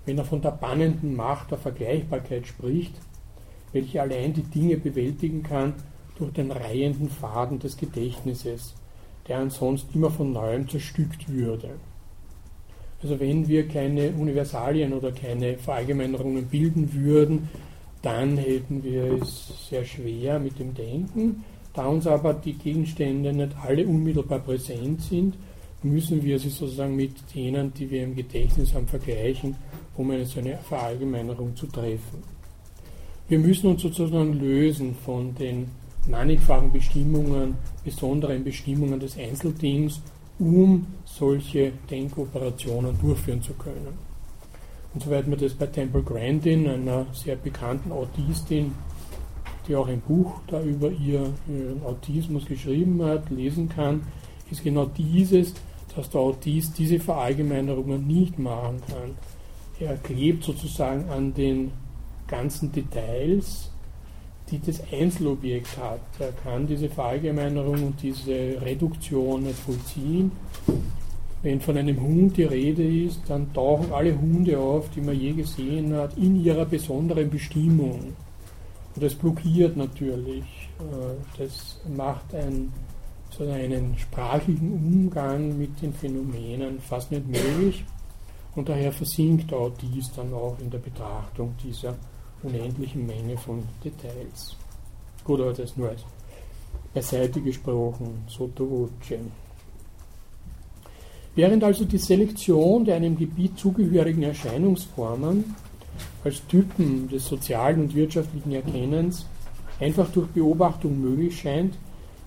wenn 0.05 0.17
er 0.17 0.25
von 0.25 0.41
der 0.41 0.51
bannenden 0.51 1.15
Macht 1.15 1.51
der 1.51 1.57
Vergleichbarkeit 1.57 2.47
spricht, 2.47 2.93
welche 3.73 4.01
allein 4.01 4.33
die 4.33 4.43
Dinge 4.43 4.77
bewältigen 4.77 5.43
kann 5.43 5.73
durch 6.21 6.33
den 6.33 6.51
reihenden 6.51 7.09
Faden 7.09 7.59
des 7.59 7.75
Gedächtnisses, 7.75 8.75
der 9.27 9.39
ansonsten 9.39 9.97
immer 9.97 10.11
von 10.11 10.31
neuem 10.31 10.69
zerstückt 10.69 11.27
würde. 11.27 11.71
Also 13.01 13.19
wenn 13.19 13.47
wir 13.47 13.67
keine 13.67 14.11
Universalien 14.11 14.93
oder 14.93 15.11
keine 15.11 15.57
Verallgemeinerungen 15.57 16.45
bilden 16.45 16.93
würden, 16.93 17.49
dann 18.01 18.37
hätten 18.37 18.83
wir 18.83 19.21
es 19.21 19.69
sehr 19.69 19.83
schwer 19.83 20.39
mit 20.39 20.59
dem 20.59 20.73
Denken. 20.73 21.43
Da 21.73 21.87
uns 21.87 22.05
aber 22.05 22.33
die 22.33 22.53
Gegenstände 22.53 23.33
nicht 23.33 23.55
alle 23.63 23.87
unmittelbar 23.87 24.39
präsent 24.39 25.01
sind, 25.01 25.35
müssen 25.83 26.21
wir 26.23 26.37
sie 26.37 26.49
sozusagen 26.49 26.95
mit 26.95 27.13
denen, 27.33 27.73
die 27.73 27.89
wir 27.89 28.03
im 28.03 28.15
Gedächtnis 28.15 28.73
haben, 28.73 28.87
vergleichen, 28.87 29.55
um 29.97 30.11
eine 30.11 30.25
so 30.25 30.39
eine 30.39 30.57
Verallgemeinerung 30.57 31.55
zu 31.55 31.65
treffen. 31.67 32.23
Wir 33.27 33.39
müssen 33.39 33.67
uns 33.67 33.81
sozusagen 33.81 34.39
lösen 34.39 34.93
von 34.93 35.33
den 35.35 35.69
mannigfachen 36.07 36.71
Bestimmungen, 36.71 37.55
besonderen 37.83 38.43
Bestimmungen 38.43 38.99
des 38.99 39.17
Einzeldings, 39.17 40.01
um 40.39 40.87
solche 41.05 41.71
Denkoperationen 41.89 42.97
durchführen 42.99 43.41
zu 43.41 43.53
können. 43.53 44.11
Und 44.93 45.03
soweit 45.03 45.27
man 45.27 45.39
das 45.39 45.53
bei 45.53 45.67
Temple 45.67 46.03
Grandin, 46.03 46.67
einer 46.67 47.05
sehr 47.13 47.35
bekannten 47.35 47.91
Autistin, 47.91 48.73
die 49.67 49.75
auch 49.75 49.87
ein 49.87 50.01
Buch 50.01 50.41
da 50.47 50.61
über 50.61 50.89
ihren 50.89 51.33
Autismus 51.85 52.45
geschrieben 52.45 53.01
hat, 53.03 53.29
lesen 53.29 53.69
kann, 53.69 54.01
ist 54.49 54.63
genau 54.63 54.85
dieses, 54.85 55.53
dass 55.95 56.09
der 56.09 56.21
Autist 56.21 56.77
diese 56.77 56.99
Verallgemeinerungen 56.99 58.05
nicht 58.05 58.37
machen 58.37 58.81
kann. 58.87 59.11
Er 59.79 59.95
klebt 59.97 60.43
sozusagen 60.43 61.09
an 61.09 61.33
den 61.33 61.71
ganzen 62.27 62.71
Details, 62.71 63.70
die 64.59 64.95
Einzelobjekt 64.95 65.77
hat. 65.77 66.01
Er 66.19 66.31
kann 66.31 66.67
diese 66.67 66.89
Verallgemeinerung 66.89 67.87
und 67.87 68.01
diese 68.01 68.61
Reduktion 68.61 69.43
nicht 69.43 69.59
vollziehen 69.59 70.31
wenn 71.43 71.59
von 71.59 71.77
einem 71.77 71.99
Hund 71.99 72.37
die 72.37 72.43
Rede 72.43 72.83
ist, 72.83 73.21
dann 73.27 73.51
tauchen 73.53 73.91
alle 73.91 74.19
Hunde 74.19 74.59
auf, 74.59 74.89
die 74.91 75.01
man 75.01 75.19
je 75.19 75.33
gesehen 75.33 75.93
hat, 75.95 76.15
in 76.17 76.43
ihrer 76.43 76.65
besonderen 76.65 77.29
Bestimmung. 77.29 78.13
Und 78.95 79.03
das 79.03 79.15
blockiert 79.15 79.75
natürlich. 79.75 80.43
Äh, 80.79 81.41
das 81.41 81.79
macht 81.95 82.35
ein, 82.35 82.71
so 83.31 83.49
einen 83.49 83.97
sprachlichen 83.97 84.71
Umgang 84.71 85.57
mit 85.57 85.81
den 85.81 85.93
Phänomenen 85.93 86.79
fast 86.79 87.11
nicht 87.11 87.25
möglich. 87.27 87.83
Und 88.55 88.67
daher 88.69 88.91
versinkt 88.91 89.51
auch 89.53 89.71
dies 89.81 90.11
dann 90.11 90.33
auch 90.33 90.57
in 90.59 90.69
der 90.69 90.79
Betrachtung 90.79 91.55
dieser 91.63 91.95
unendlichen 92.43 93.05
Menge 93.05 93.37
von 93.37 93.63
Details. 93.83 94.55
Gut, 95.23 95.39
aber 95.39 95.53
das 95.53 95.77
nur 95.77 95.89
als 95.89 96.01
beiseite 96.93 97.41
gesprochen, 97.41 98.23
sotto 98.27 98.65
voce. 98.65 99.19
Während 101.33 101.63
also 101.63 101.85
die 101.85 101.97
Selektion 101.97 102.83
der 102.83 102.97
einem 102.97 103.17
Gebiet 103.17 103.57
zugehörigen 103.57 104.23
Erscheinungsformen 104.23 105.55
als 106.23 106.45
Typen 106.47 107.07
des 107.07 107.25
sozialen 107.25 107.81
und 107.81 107.95
wirtschaftlichen 107.95 108.51
Erkennens 108.51 109.25
einfach 109.79 110.09
durch 110.11 110.27
Beobachtung 110.27 110.99
möglich 110.99 111.39
scheint, 111.39 111.75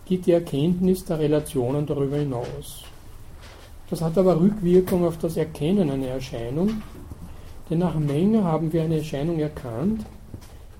geht 0.07 0.27
die 0.27 0.33
Erkenntnis 0.33 1.05
der 1.05 1.19
Relationen 1.19 1.87
darüber 1.87 2.17
hinaus. 2.17 2.85
Das 3.91 4.01
hat 4.01 4.17
aber 4.17 4.41
Rückwirkung 4.41 5.05
auf 5.05 5.19
das 5.19 5.37
Erkennen 5.37 5.91
einer 5.91 6.07
Erscheinung, 6.07 6.83
denn 7.71 7.79
nach 7.79 7.99
Menge 7.99 8.45
haben 8.45 8.73
wir 8.73 8.83
eine 8.83 8.99
Erscheinung 8.99 9.39
erkannt, 9.39 10.05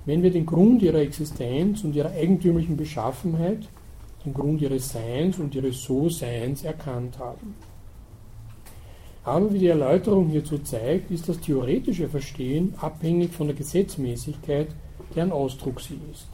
wenn 0.07 0.23
wir 0.23 0.31
den 0.31 0.45
Grund 0.45 0.83
ihrer 0.83 0.99
Existenz 0.99 1.83
und 1.85 1.97
ihrer 1.97 2.11
eigentümlichen 2.11 2.77
Beschaffenheit, 2.77 3.69
den 4.25 4.35
Grund 4.35 4.61
ihres 4.61 4.91
Seins 4.91 5.39
und 5.39 5.55
ihres 5.55 5.83
So-Seins 5.83 6.65
erkannt 6.65 7.19
haben. 7.19 7.55
Aber 9.25 9.53
wie 9.53 9.59
die 9.59 9.69
Erläuterung 9.69 10.29
hierzu 10.29 10.59
zeigt, 10.59 11.11
ist 11.11 11.29
das 11.29 11.41
theoretische 11.41 12.09
Verstehen 12.09 12.75
abhängig 12.79 13.33
von 13.33 13.47
der 13.47 13.57
Gesetzmäßigkeit, 13.57 14.69
deren 15.17 15.33
Ausdruck 15.33 15.81
sie 15.81 15.99
ist. 16.13 16.29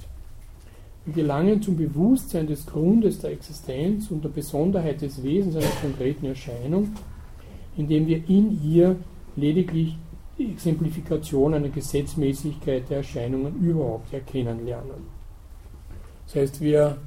Wir 1.05 1.15
gelangen 1.15 1.63
zum 1.63 1.77
Bewusstsein 1.77 2.49
des 2.49 2.67
Grundes 2.67 3.21
der 3.21 3.31
Existenz 3.31 4.11
und 4.11 4.25
der 4.25 4.29
Besonderheit 4.31 5.01
des 5.01 5.23
Wesens 5.23 5.57
einer 5.57 5.67
konkreten 5.81 6.27
Erscheinung, 6.27 6.93
indem 7.77 8.07
wir 8.09 8.29
in 8.29 8.61
ihr 8.63 8.97
lediglich 9.37 9.97
Exemplifikation 10.49 11.55
einer 11.55 11.69
Gesetzmäßigkeit 11.69 12.89
der 12.89 12.99
Erscheinungen 12.99 13.61
überhaupt 13.61 14.13
erkennen 14.13 14.65
lernen. 14.65 15.09
Das 16.27 16.37
heißt, 16.37 16.61
wir 16.61 16.99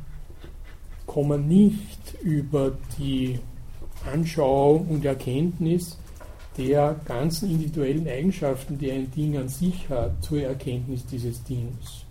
kommen 1.06 1.48
nicht 1.48 2.16
über 2.22 2.78
die 2.98 3.40
Anschauung 4.12 4.88
und 4.88 5.06
Erkenntnis 5.06 5.98
der 6.58 7.00
ganzen 7.06 7.50
individuellen 7.50 8.08
Eigenschaften, 8.08 8.78
die 8.78 8.92
ein 8.92 9.10
Ding 9.12 9.38
an 9.38 9.50
sich 9.50 9.90
hat, 9.90 10.24
zur 10.24 10.42
Erkenntnis 10.42 11.06
dieses 11.06 11.44
Dings. 11.44 12.06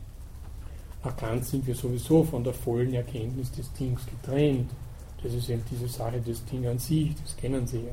Kant 1.11 1.45
sind 1.45 1.67
wir 1.67 1.75
sowieso 1.75 2.23
von 2.23 2.45
der 2.45 2.55
vollen 2.55 2.95
Erkenntnis 2.95 3.50
des 3.50 3.73
Dings 3.73 4.02
getrennt. 4.07 4.71
Das 5.23 5.35
ist 5.35 5.49
eben 5.49 5.62
diese 5.71 5.88
Sache 5.88 6.21
des 6.21 6.45
Ding 6.45 6.67
an 6.67 6.79
sich, 6.79 7.14
das 7.23 7.37
kennen 7.37 7.67
Sie 7.67 7.79
ja. 7.79 7.93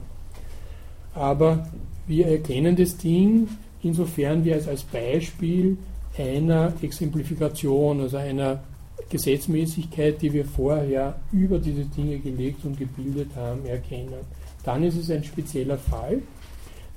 Aber 1.13 1.67
wir 2.09 2.25
erkennen 2.27 2.75
das 2.75 2.97
Ding, 2.97 3.47
insofern 3.83 4.43
wir 4.43 4.55
es 4.55 4.67
als 4.67 4.83
Beispiel 4.83 5.77
einer 6.17 6.73
Exemplifikation, 6.81 8.01
also 8.01 8.17
einer 8.17 8.63
Gesetzmäßigkeit, 9.09 10.21
die 10.21 10.33
wir 10.33 10.43
vorher 10.43 11.19
über 11.31 11.59
diese 11.59 11.85
Dinge 11.85 12.17
gelegt 12.17 12.65
und 12.65 12.77
gebildet 12.77 13.29
haben, 13.35 13.65
erkennen. 13.65 14.25
Dann 14.63 14.83
ist 14.83 14.97
es 14.97 15.09
ein 15.11 15.23
spezieller 15.23 15.77
Fall. 15.77 16.21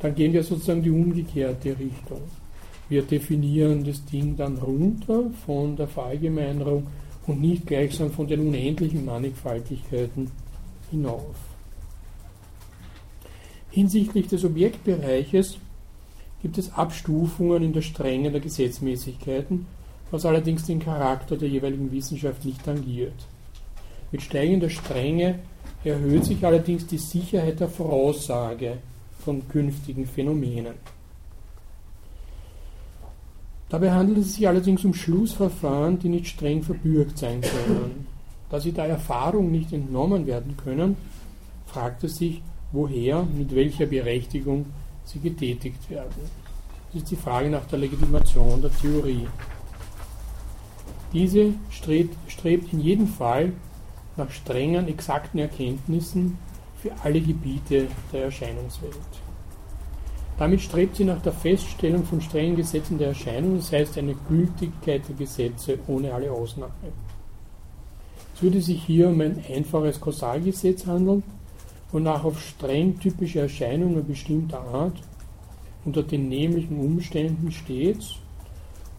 Dann 0.00 0.14
gehen 0.14 0.32
wir 0.32 0.42
sozusagen 0.42 0.82
die 0.82 0.90
umgekehrte 0.90 1.78
Richtung. 1.78 2.22
Wir 2.88 3.02
definieren 3.02 3.84
das 3.84 4.04
Ding 4.06 4.36
dann 4.36 4.56
runter 4.56 5.30
von 5.46 5.76
der 5.76 5.88
Verallgemeinerung 5.88 6.86
und 7.26 7.40
nicht 7.40 7.66
gleichsam 7.66 8.10
von 8.10 8.26
den 8.26 8.40
unendlichen 8.40 9.04
Mannigfaltigkeiten 9.04 10.30
hinauf. 10.90 11.51
Hinsichtlich 13.72 14.28
des 14.28 14.44
Objektbereiches 14.44 15.56
gibt 16.42 16.58
es 16.58 16.74
Abstufungen 16.74 17.62
in 17.62 17.72
der 17.72 17.80
Strenge 17.80 18.30
der 18.30 18.40
Gesetzmäßigkeiten, 18.40 19.66
was 20.10 20.26
allerdings 20.26 20.66
den 20.66 20.78
Charakter 20.78 21.38
der 21.38 21.48
jeweiligen 21.48 21.90
Wissenschaft 21.90 22.44
nicht 22.44 22.62
tangiert. 22.62 23.14
Mit 24.10 24.20
steigender 24.20 24.68
Strenge 24.68 25.38
erhöht 25.84 26.26
sich 26.26 26.44
allerdings 26.44 26.86
die 26.86 26.98
Sicherheit 26.98 27.60
der 27.60 27.68
Voraussage 27.68 28.76
von 29.20 29.48
künftigen 29.48 30.06
Phänomenen. 30.06 30.74
Dabei 33.70 33.92
handelt 33.92 34.18
es 34.18 34.34
sich 34.34 34.46
allerdings 34.46 34.84
um 34.84 34.92
Schlussverfahren, 34.92 35.98
die 35.98 36.10
nicht 36.10 36.26
streng 36.26 36.62
verbürgt 36.62 37.16
sein 37.16 37.40
können. 37.40 38.06
Da 38.50 38.60
sie 38.60 38.72
der 38.72 38.84
Erfahrung 38.84 39.50
nicht 39.50 39.72
entnommen 39.72 40.26
werden 40.26 40.58
können, 40.62 40.98
fragt 41.64 42.04
es 42.04 42.18
sich, 42.18 42.42
woher, 42.72 43.22
mit 43.22 43.54
welcher 43.54 43.86
Berechtigung 43.86 44.66
sie 45.04 45.20
getätigt 45.20 45.88
werden. 45.90 46.10
Das 46.92 47.02
ist 47.02 47.10
die 47.10 47.16
Frage 47.16 47.48
nach 47.50 47.64
der 47.66 47.78
Legitimation 47.78 48.60
der 48.60 48.74
Theorie. 48.74 49.26
Diese 51.12 51.52
strebt, 51.70 52.72
in 52.72 52.80
jedem 52.80 53.06
Fall 53.06 53.52
nach 54.16 54.30
strengen, 54.30 54.88
exakten 54.88 55.40
Erkenntnissen 55.40 56.38
für 56.76 56.90
alle 57.02 57.20
Gebiete 57.20 57.86
der 58.12 58.24
Erscheinungswelt. 58.24 58.96
Damit 60.38 60.62
strebt 60.62 60.96
sie 60.96 61.04
nach 61.04 61.20
der 61.22 61.32
Feststellung 61.32 62.04
von 62.04 62.20
strengen 62.20 62.56
Gesetzen 62.56 62.98
der 62.98 63.08
Erscheinung, 63.08 63.56
das 63.56 63.70
heißt 63.70 63.98
eine 63.98 64.14
Gültigkeit 64.28 65.06
der 65.08 65.14
Gesetze 65.14 65.78
ohne 65.86 66.12
alle 66.12 66.32
Ausnahme. 66.32 66.72
Es 68.34 68.42
würde 68.42 68.60
sich 68.60 68.82
hier 68.82 69.08
um 69.08 69.20
ein 69.20 69.44
einfaches 69.48 70.00
Kausalgesetz 70.00 70.86
handeln, 70.86 71.22
wonach 71.92 72.24
auf 72.24 72.40
streng 72.40 72.98
typische 72.98 73.40
Erscheinungen 73.40 74.06
bestimmter 74.06 74.60
Art 74.60 75.00
unter 75.84 76.02
den 76.02 76.28
nämlichen 76.28 76.78
Umständen 76.78 77.52
stets 77.52 78.16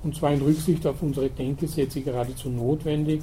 und 0.04 0.16
zwar 0.16 0.34
in 0.34 0.42
Rücksicht 0.42 0.86
auf 0.86 1.02
unsere 1.02 1.30
Denkgesetze 1.30 2.02
geradezu 2.02 2.50
notwendig, 2.50 3.22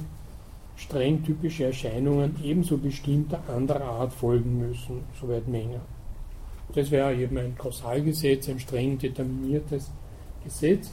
streng 0.75 1.23
typische 1.23 1.65
Erscheinungen 1.65 2.35
ebenso 2.43 2.77
bestimmter 2.77 3.41
anderer 3.47 3.83
Art 3.83 4.13
folgen 4.13 4.57
müssen, 4.57 5.03
soweit 5.19 5.47
Menger. 5.47 5.81
Das 6.73 6.89
wäre 6.89 7.13
eben 7.13 7.37
ein 7.37 7.55
Kausalgesetz, 7.55 8.49
ein 8.49 8.59
streng 8.59 8.97
determiniertes 8.97 9.91
Gesetz, 10.43 10.91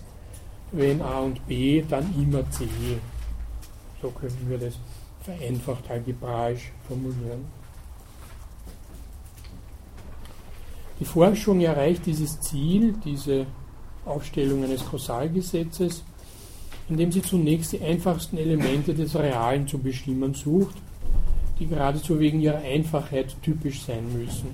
wenn 0.72 1.00
A 1.00 1.20
und 1.20 1.46
B, 1.46 1.82
dann 1.88 2.14
immer 2.20 2.48
C. 2.50 2.66
So 4.02 4.10
könnten 4.10 4.50
wir 4.50 4.58
das 4.58 4.78
vereinfacht 5.22 5.90
algebraisch 5.90 6.70
formulieren. 6.86 7.57
Die 11.00 11.04
Forschung 11.04 11.60
erreicht 11.60 12.06
dieses 12.06 12.40
Ziel, 12.40 12.94
diese 13.04 13.46
Aufstellung 14.04 14.64
eines 14.64 14.84
Kausalgesetzes, 14.84 16.02
indem 16.88 17.12
sie 17.12 17.22
zunächst 17.22 17.72
die 17.72 17.80
einfachsten 17.80 18.36
Elemente 18.36 18.94
des 18.94 19.14
Realen 19.14 19.68
zu 19.68 19.78
bestimmen 19.78 20.34
sucht, 20.34 20.76
die 21.60 21.66
geradezu 21.66 22.18
wegen 22.18 22.40
ihrer 22.40 22.58
Einfachheit 22.58 23.36
typisch 23.42 23.82
sein 23.82 24.04
müssen. 24.12 24.48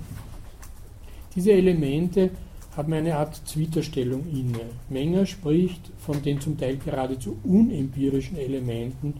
Diese 1.35 1.51
Elemente 1.51 2.31
haben 2.75 2.93
eine 2.93 3.15
Art 3.15 3.41
Zwitterstellung 3.47 4.25
inne. 4.31 4.69
Menger 4.89 5.25
spricht 5.25 5.91
von 5.97 6.21
den 6.21 6.41
zum 6.41 6.57
Teil 6.57 6.77
geradezu 6.77 7.37
unempirischen 7.43 8.37
Elementen 8.37 9.15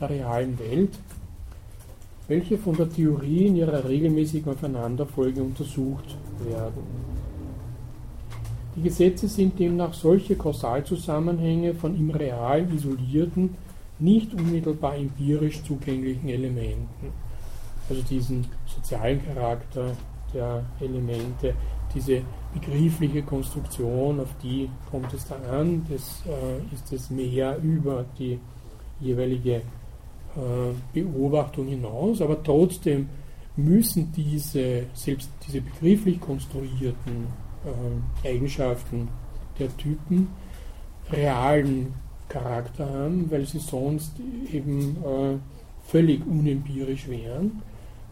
der 0.00 0.10
realen 0.10 0.58
Welt, 0.58 0.90
welche 2.28 2.58
von 2.58 2.76
der 2.76 2.88
Theorie 2.88 3.46
in 3.46 3.56
ihrer 3.56 3.86
regelmäßigen 3.86 4.52
Aufeinanderfolge 4.52 5.42
untersucht 5.42 6.16
werden. 6.44 6.82
Die 8.76 8.82
Gesetze 8.82 9.28
sind 9.28 9.58
demnach 9.58 9.92
solche 9.92 10.34
Kausalzusammenhänge 10.34 11.74
von 11.74 11.96
im 11.96 12.10
Real 12.10 12.66
isolierten, 12.72 13.56
nicht 13.98 14.34
unmittelbar 14.34 14.96
empirisch 14.96 15.62
zugänglichen 15.62 16.28
Elementen. 16.28 17.12
Also 17.88 18.02
diesen 18.02 18.46
sozialen 18.66 19.24
Charakter 19.24 19.92
der 20.32 20.64
Elemente, 20.80 21.54
diese 21.94 22.22
begriffliche 22.52 23.22
Konstruktion, 23.22 24.18
auf 24.18 24.34
die 24.42 24.68
kommt 24.90 25.12
es 25.14 25.28
dann 25.28 25.44
an, 25.44 25.86
das 25.88 26.24
äh, 26.26 26.74
ist 26.74 26.92
es 26.92 27.10
mehr 27.10 27.56
über 27.62 28.04
die 28.18 28.40
jeweilige 29.00 29.62
Beobachtung 30.92 31.68
hinaus, 31.68 32.20
aber 32.20 32.42
trotzdem 32.42 33.08
müssen 33.56 34.12
diese, 34.12 34.86
selbst 34.94 35.30
diese 35.46 35.60
begrifflich 35.60 36.20
konstruierten 36.20 37.28
äh, 37.64 38.28
Eigenschaften 38.28 39.08
der 39.58 39.74
Typen 39.76 40.28
realen 41.12 41.94
Charakter 42.28 42.88
haben, 42.88 43.30
weil 43.30 43.46
sie 43.46 43.58
sonst 43.58 44.12
eben 44.52 44.96
äh, 45.04 45.36
völlig 45.86 46.26
unempirisch 46.26 47.08
wären. 47.08 47.62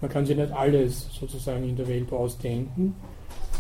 Man 0.01 0.11
kann 0.11 0.27
sich 0.27 0.37
nicht 0.37 0.53
alles 0.53 1.09
sozusagen 1.13 1.69
in 1.69 1.77
der 1.77 1.89
Welt 1.89 2.13
ausdenken. 2.13 2.95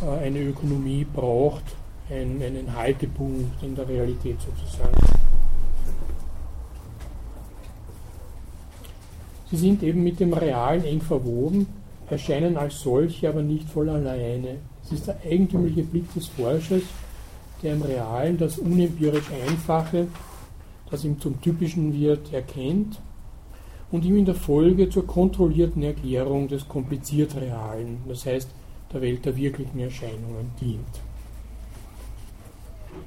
Äh, 0.02 0.26
eine 0.26 0.40
Ökonomie 0.40 1.04
braucht 1.04 1.64
einen 2.10 2.76
Haltepunkt 2.76 3.62
in 3.62 3.74
der 3.74 3.88
Realität 3.88 4.36
sozusagen. 4.40 5.21
Sie 9.52 9.58
sind 9.58 9.82
eben 9.82 10.02
mit 10.02 10.18
dem 10.18 10.32
Realen 10.32 10.82
eng 10.82 11.02
verwoben, 11.02 11.66
erscheinen 12.08 12.56
als 12.56 12.80
solche, 12.80 13.28
aber 13.28 13.42
nicht 13.42 13.68
voll 13.68 13.90
alleine. 13.90 14.56
Es 14.82 14.92
ist 14.92 15.08
der 15.08 15.18
eigentümliche 15.22 15.82
Blick 15.82 16.12
des 16.14 16.28
Forschers, 16.28 16.84
der 17.62 17.74
im 17.74 17.82
Realen 17.82 18.38
das 18.38 18.56
unempirisch 18.56 19.30
Einfache, 19.46 20.06
das 20.90 21.04
ihm 21.04 21.20
zum 21.20 21.38
Typischen 21.42 21.92
wird, 21.92 22.32
erkennt 22.32 22.98
und 23.90 24.06
ihm 24.06 24.16
in 24.16 24.24
der 24.24 24.34
Folge 24.34 24.88
zur 24.88 25.06
kontrollierten 25.06 25.82
Erklärung 25.82 26.48
des 26.48 26.66
kompliziert 26.66 27.36
Realen, 27.36 27.98
das 28.08 28.24
heißt 28.24 28.48
der 28.90 29.02
Welt 29.02 29.26
der 29.26 29.36
wirklichen 29.36 29.78
Erscheinungen, 29.78 30.50
dient. 30.62 30.80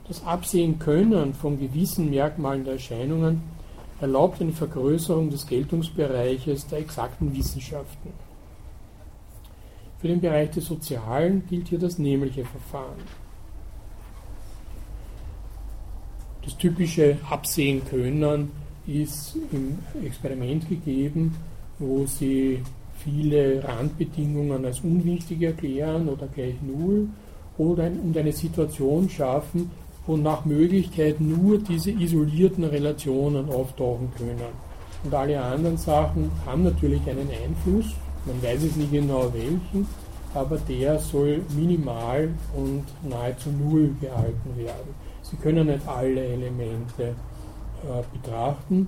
Das 0.08 0.24
Absehen 0.24 0.78
können 0.78 1.34
von 1.34 1.60
gewissen 1.60 2.12
Merkmalen 2.12 2.66
der 2.66 2.74
Erscheinungen 2.74 3.55
erlaubt 4.02 4.42
eine 4.42 4.52
Vergrößerung 4.52 5.30
des 5.30 5.48
Geltungsbereiches 5.48 6.68
der 6.68 6.80
exakten 6.80 7.34
Wissenschaften. 7.34 8.10
Für 10.00 10.08
den 10.08 10.22
Bereich 10.22 10.52
des 10.52 10.66
Sozialen 10.66 11.46
gilt 11.48 11.70
hier 11.70 11.80
das 11.80 11.98
nämliche 11.98 12.46
Verfahren. 12.46 13.02
Das 16.44 16.58
typische 16.58 17.18
Absehen 17.30 17.84
können 17.86 18.52
ist 18.86 19.36
im 19.52 19.80
Experiment 20.06 20.70
gegeben, 20.70 21.36
wo 21.80 22.06
Sie 22.06 22.62
viele 22.98 23.64
Randbedingungen 23.64 24.64
als 24.64 24.82
unwichtig 24.82 25.42
erklären 25.42 26.08
oder 26.08 26.28
gleich 26.28 26.56
null 26.62 27.10
oder 27.58 27.86
und 27.86 28.16
eine 28.16 28.32
Situation 28.32 29.10
schaffen, 29.10 29.72
wo 30.08 30.18
nach 30.18 30.46
Möglichkeit 30.46 31.20
nur 31.20 31.58
diese 31.58 31.92
isolierten 31.92 32.64
Relationen 32.64 33.50
auftauchen 33.50 34.12
können. 34.18 34.40
Und 35.04 35.14
alle 35.14 35.42
anderen 35.42 35.78
Sachen 35.78 36.32
haben 36.46 36.64
natürlich 36.64 37.02
einen 37.10 37.30
Einfluss, 37.30 37.94
man 38.26 38.42
weiß 38.42 38.64
es 38.64 38.76
nicht 38.76 38.92
genau 38.92 39.32
welchen, 39.34 39.88
aber 40.34 40.58
der 40.58 41.00
soll 41.00 41.42
minimal 41.56 42.30
und 42.56 42.84
nahezu 43.08 43.50
null 43.52 43.96
gehalten 44.02 44.58
werden. 44.58 44.94
Sie 45.22 45.38
können 45.38 45.68
nicht 45.68 45.88
alle 45.88 46.24
Elemente 46.24 47.04
äh, 47.04 48.18
betrachten. 48.18 48.88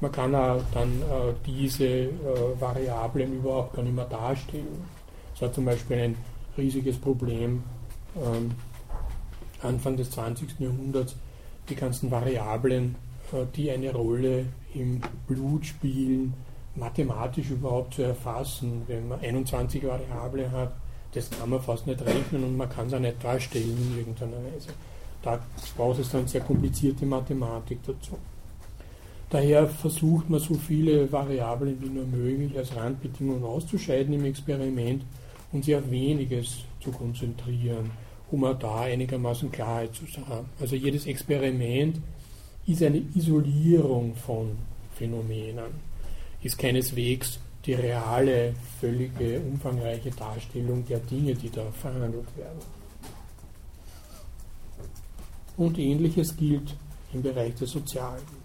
man 0.00 0.10
kann 0.10 0.34
auch 0.34 0.60
dann 0.74 0.90
äh, 1.00 1.32
diese 1.46 1.84
äh, 1.86 2.10
Variablen 2.58 3.34
überhaupt 3.34 3.74
gar 3.74 3.82
nicht 3.82 3.94
mehr 3.94 4.04
darstellen. 4.04 4.84
Das 5.32 5.42
war 5.42 5.52
zum 5.52 5.64
Beispiel 5.64 5.96
ein 5.96 6.16
riesiges 6.58 6.98
Problem 6.98 7.62
ähm, 8.16 8.50
Anfang 9.62 9.96
des 9.96 10.10
20. 10.10 10.60
Jahrhunderts, 10.60 11.16
die 11.68 11.74
ganzen 11.74 12.10
Variablen, 12.10 12.96
äh, 13.32 13.44
die 13.54 13.70
eine 13.70 13.92
Rolle 13.92 14.46
im 14.74 15.00
Blut 15.26 15.66
spielen, 15.66 16.34
mathematisch 16.74 17.50
überhaupt 17.50 17.94
zu 17.94 18.02
erfassen. 18.02 18.82
Wenn 18.86 19.08
man 19.08 19.20
21 19.20 19.84
Variablen 19.84 20.50
hat, 20.50 20.72
das 21.12 21.30
kann 21.30 21.50
man 21.50 21.60
fast 21.60 21.86
nicht 21.86 22.00
rechnen 22.02 22.44
und 22.44 22.56
man 22.56 22.68
kann 22.68 22.86
es 22.86 22.94
auch 22.94 22.98
nicht 22.98 23.22
darstellen 23.22 23.76
in 23.92 23.98
irgendeiner 23.98 24.38
Weise. 24.52 24.70
Da 25.22 25.38
braucht 25.76 26.00
es 26.00 26.10
dann 26.10 26.26
sehr 26.26 26.40
komplizierte 26.40 27.06
Mathematik 27.06 27.78
dazu. 27.86 28.18
Daher 29.30 29.66
versucht 29.66 30.28
man 30.28 30.40
so 30.40 30.54
viele 30.54 31.10
Variablen 31.10 31.80
wie 31.80 31.88
nur 31.88 32.04
möglich 32.04 32.56
als 32.56 32.74
Randbedingungen 32.76 33.44
auszuscheiden 33.44 34.12
im 34.14 34.24
Experiment 34.24 35.04
und 35.52 35.64
sich 35.64 35.74
auf 35.74 35.90
weniges 35.90 36.64
zu 36.80 36.90
konzentrieren, 36.90 37.90
um 38.32 38.44
auch 38.44 38.58
da 38.58 38.80
einigermaßen 38.80 39.52
Klarheit 39.52 39.94
zu 39.94 40.04
haben. 40.26 40.48
Also 40.60 40.74
jedes 40.74 41.06
Experiment 41.06 42.00
ist 42.66 42.82
eine 42.82 43.02
Isolierung 43.14 44.14
von 44.14 44.56
Phänomenen, 44.94 45.74
ist 46.42 46.58
keineswegs 46.58 47.38
die 47.64 47.74
reale, 47.74 48.54
völlige, 48.80 49.40
umfangreiche 49.40 50.10
Darstellung 50.10 50.84
der 50.88 50.98
Dinge, 50.98 51.34
die 51.34 51.50
da 51.50 51.62
verhandelt 51.70 52.26
werden. 52.36 52.58
Und 55.56 55.78
ähnliches 55.78 56.36
gilt 56.36 56.74
im 57.12 57.22
Bereich 57.22 57.54
des 57.54 57.70
Sozialen 57.70 58.42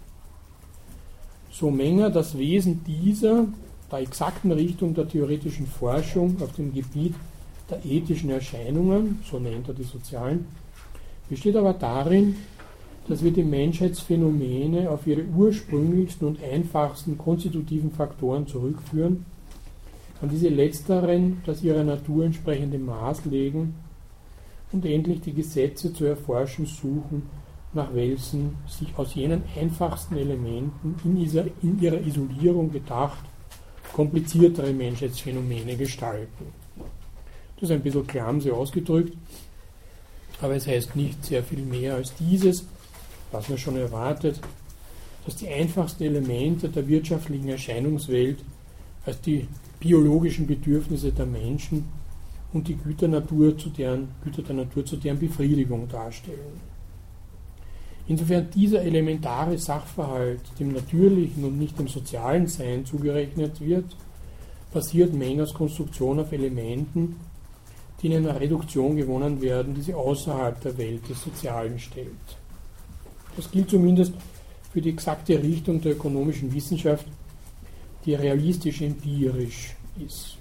so 1.58 1.70
Menger 1.70 2.10
das 2.10 2.38
Wesen 2.38 2.84
dieser, 2.84 3.46
der 3.90 3.98
exakten 3.98 4.52
Richtung 4.52 4.94
der 4.94 5.08
theoretischen 5.08 5.66
Forschung 5.66 6.40
auf 6.40 6.52
dem 6.52 6.72
Gebiet 6.72 7.14
der 7.70 7.84
ethischen 7.84 8.30
Erscheinungen, 8.30 9.20
so 9.30 9.38
nennt 9.38 9.68
er 9.68 9.74
die 9.74 9.84
sozialen, 9.84 10.46
besteht 11.28 11.56
aber 11.56 11.74
darin, 11.74 12.36
dass 13.08 13.22
wir 13.24 13.30
die 13.30 13.44
Menschheitsphänomene 13.44 14.90
auf 14.90 15.06
ihre 15.06 15.24
ursprünglichsten 15.24 16.28
und 16.28 16.42
einfachsten 16.42 17.16
konstitutiven 17.16 17.90
Faktoren 17.90 18.46
zurückführen, 18.46 19.24
an 20.20 20.28
diese 20.28 20.48
letzteren 20.48 21.42
das 21.46 21.62
ihrer 21.62 21.84
Natur 21.84 22.24
entsprechende 22.24 22.78
Maß 22.78 23.24
legen 23.26 23.74
und 24.72 24.84
endlich 24.84 25.20
die 25.20 25.32
Gesetze 25.32 25.92
zu 25.92 26.04
erforschen 26.04 26.66
suchen, 26.66 27.22
nach 27.72 27.94
welchen 27.94 28.56
sich 28.66 28.88
aus 28.96 29.14
jenen 29.14 29.42
einfachsten 29.58 30.16
Elementen 30.16 30.96
in, 31.04 31.16
dieser, 31.16 31.44
in 31.62 31.80
ihrer 31.80 32.00
Isolierung 32.00 32.72
gedacht 32.72 33.24
kompliziertere 33.92 34.72
Menschheitsphänomene 34.72 35.76
gestalten. 35.76 36.46
Das 37.60 37.70
ist 37.70 37.74
ein 37.74 37.82
bisschen 37.82 38.06
clumsy 38.06 38.50
ausgedrückt, 38.50 39.16
aber 40.40 40.54
es 40.54 40.66
heißt 40.66 40.94
nicht 40.94 41.24
sehr 41.24 41.42
viel 41.42 41.62
mehr 41.62 41.96
als 41.96 42.14
dieses, 42.14 42.64
was 43.32 43.48
man 43.48 43.58
schon 43.58 43.76
erwartet, 43.76 44.40
dass 45.24 45.36
die 45.36 45.48
einfachsten 45.48 46.04
Elemente 46.04 46.68
der 46.68 46.86
wirtschaftlichen 46.86 47.48
Erscheinungswelt 47.48 48.38
als 49.04 49.20
die 49.22 49.48
biologischen 49.80 50.46
Bedürfnisse 50.46 51.10
der 51.10 51.26
Menschen 51.26 51.86
und 52.52 52.68
die 52.68 52.76
Güter, 52.76 53.08
Natur 53.08 53.58
zu 53.58 53.70
deren, 53.70 54.08
Güter 54.22 54.42
der 54.42 54.56
Natur 54.56 54.84
zu 54.86 54.96
deren 54.96 55.18
Befriedigung 55.18 55.88
darstellen. 55.88 56.60
Insofern 58.06 58.48
dieser 58.50 58.82
elementare 58.82 59.58
Sachverhalt 59.58 60.40
dem 60.58 60.72
natürlichen 60.72 61.44
und 61.44 61.58
nicht 61.58 61.78
dem 61.78 61.88
sozialen 61.88 62.46
Sein 62.46 62.86
zugerechnet 62.86 63.60
wird, 63.60 63.96
basiert 64.72 65.12
Mengers 65.12 65.52
Konstruktion 65.52 66.20
auf 66.20 66.32
Elementen, 66.32 67.16
die 68.00 68.06
in 68.06 68.16
einer 68.16 68.40
Reduktion 68.40 68.96
gewonnen 68.96 69.40
werden, 69.40 69.74
die 69.74 69.82
sie 69.82 69.94
außerhalb 69.94 70.60
der 70.60 70.78
Welt 70.78 71.08
des 71.08 71.22
Sozialen 71.22 71.78
stellt. 71.78 72.08
Das 73.36 73.50
gilt 73.50 73.70
zumindest 73.70 74.12
für 74.72 74.80
die 74.80 74.90
exakte 74.90 75.42
Richtung 75.42 75.80
der 75.80 75.92
ökonomischen 75.92 76.52
Wissenschaft, 76.52 77.06
die 78.04 78.14
realistisch 78.14 78.80
empirisch 78.80 79.74
ist. 80.04 80.36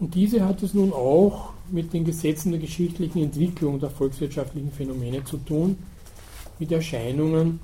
Und 0.00 0.14
diese 0.14 0.44
hat 0.44 0.62
es 0.62 0.74
nun 0.74 0.92
auch 0.92 1.52
mit 1.70 1.92
den 1.92 2.04
Gesetzen 2.04 2.52
der 2.52 2.60
geschichtlichen 2.60 3.22
Entwicklung 3.22 3.80
der 3.80 3.90
volkswirtschaftlichen 3.90 4.70
Phänomene 4.70 5.24
zu 5.24 5.38
tun, 5.38 5.78
mit 6.58 6.70
Erscheinungen, 6.72 7.60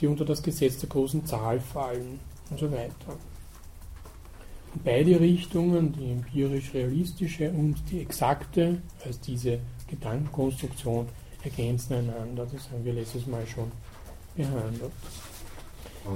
die 0.00 0.06
unter 0.06 0.24
das 0.24 0.42
Gesetz 0.42 0.78
der 0.78 0.88
großen 0.88 1.26
Zahl 1.26 1.60
fallen 1.60 2.18
und 2.50 2.58
so 2.58 2.70
weiter. 2.70 3.16
Beide 4.84 5.18
Richtungen, 5.18 5.92
die 5.92 6.12
empirisch-realistische 6.12 7.50
und 7.50 7.76
die 7.90 8.00
exakte, 8.00 8.80
also 9.04 9.18
diese 9.26 9.58
Gedankenkonstruktion, 9.88 11.06
ergänzen 11.42 11.94
einander. 11.94 12.46
Das 12.50 12.70
haben 12.70 12.84
wir 12.84 12.92
letztes 12.92 13.26
Mal 13.26 13.46
schon 13.46 13.72
behandelt. 14.36 14.92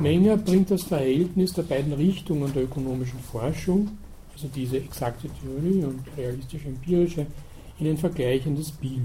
Menger 0.01 0.37
bringt 0.37 0.71
das 0.71 0.85
Verhältnis 0.85 1.53
der 1.53 1.63
beiden 1.63 1.93
Richtungen 1.93 2.53
der 2.53 2.65
ökonomischen 2.65 3.19
Forschung 3.19 3.99
also 4.35 4.49
diese 4.49 4.79
exakte 4.79 5.29
Theorie 5.29 5.85
und 5.85 6.03
realistisch-empirische, 6.17 7.27
in 7.79 7.87
ein 7.89 7.97
vergleichendes 7.97 8.71
Bild. 8.73 9.01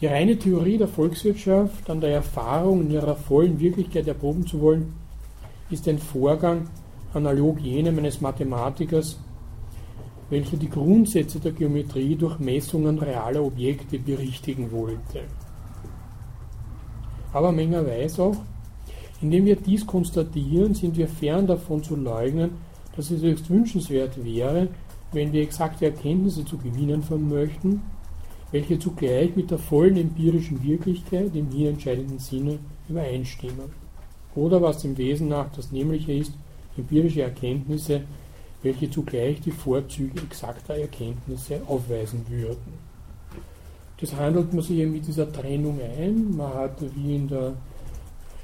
Die 0.00 0.06
reine 0.06 0.38
Theorie 0.38 0.78
der 0.78 0.88
Volkswirtschaft 0.88 1.88
an 1.88 2.00
der 2.00 2.10
Erfahrung 2.10 2.82
in 2.82 2.90
ihrer 2.90 3.16
vollen 3.16 3.58
Wirklichkeit 3.58 4.06
erproben 4.06 4.46
zu 4.46 4.60
wollen, 4.60 4.94
ist 5.70 5.88
ein 5.88 5.98
Vorgang 5.98 6.68
analog 7.14 7.60
jenem 7.60 7.98
eines 7.98 8.20
Mathematikers, 8.20 9.18
welcher 10.30 10.56
die 10.56 10.70
Grundsätze 10.70 11.38
der 11.38 11.52
Geometrie 11.52 12.16
durch 12.16 12.38
Messungen 12.38 12.98
realer 12.98 13.44
Objekte 13.44 13.98
berichtigen 13.98 14.72
wollte. 14.72 15.22
Aber 17.32 17.52
Menger 17.52 17.86
weiß 17.86 18.20
auch, 18.20 18.36
indem 19.20 19.44
wir 19.44 19.56
dies 19.56 19.86
konstatieren, 19.86 20.74
sind 20.74 20.96
wir 20.96 21.08
fern 21.08 21.46
davon 21.46 21.82
zu 21.82 21.96
leugnen, 21.96 22.52
dass 22.96 23.10
es 23.10 23.22
höchst 23.22 23.50
wünschenswert 23.50 24.24
wäre, 24.24 24.68
wenn 25.12 25.32
wir 25.32 25.42
exakte 25.42 25.86
Erkenntnisse 25.86 26.44
zu 26.44 26.58
gewinnen 26.58 27.02
vermöchten, 27.02 27.82
welche 28.50 28.78
zugleich 28.78 29.34
mit 29.34 29.50
der 29.50 29.58
vollen 29.58 29.96
empirischen 29.96 30.62
Wirklichkeit 30.62 31.34
im 31.34 31.50
hier 31.50 31.70
entscheidenden 31.70 32.18
Sinne 32.18 32.58
übereinstimmen. 32.88 33.72
Oder 34.36 34.62
was 34.62 34.84
im 34.84 34.96
Wesen 34.96 35.28
nach 35.28 35.50
das 35.52 35.72
Nämliche 35.72 36.12
ist, 36.12 36.32
empirische 36.76 37.22
Erkenntnisse, 37.22 38.02
welche 38.62 38.90
zugleich 38.90 39.40
die 39.40 39.50
Vorzüge 39.50 40.20
exakter 40.22 40.74
Erkenntnisse 40.74 41.60
aufweisen 41.66 42.24
würden. 42.28 42.72
Das 44.00 44.14
handelt 44.14 44.52
man 44.52 44.62
sich 44.62 44.86
mit 44.86 45.06
dieser 45.06 45.30
Trennung 45.30 45.78
ein. 45.80 46.36
Man 46.36 46.52
hat 46.52 46.82
wie 46.96 47.16
in 47.16 47.28
der 47.28 47.54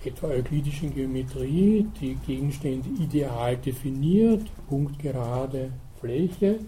etwa 0.05 0.29
euklidischen 0.29 0.95
Geometrie 0.95 1.87
die 2.01 2.15
Gegenstände 2.27 2.89
ideal 2.99 3.57
definiert, 3.57 4.43
punktgerade 4.69 5.71
Fläche, 6.01 6.61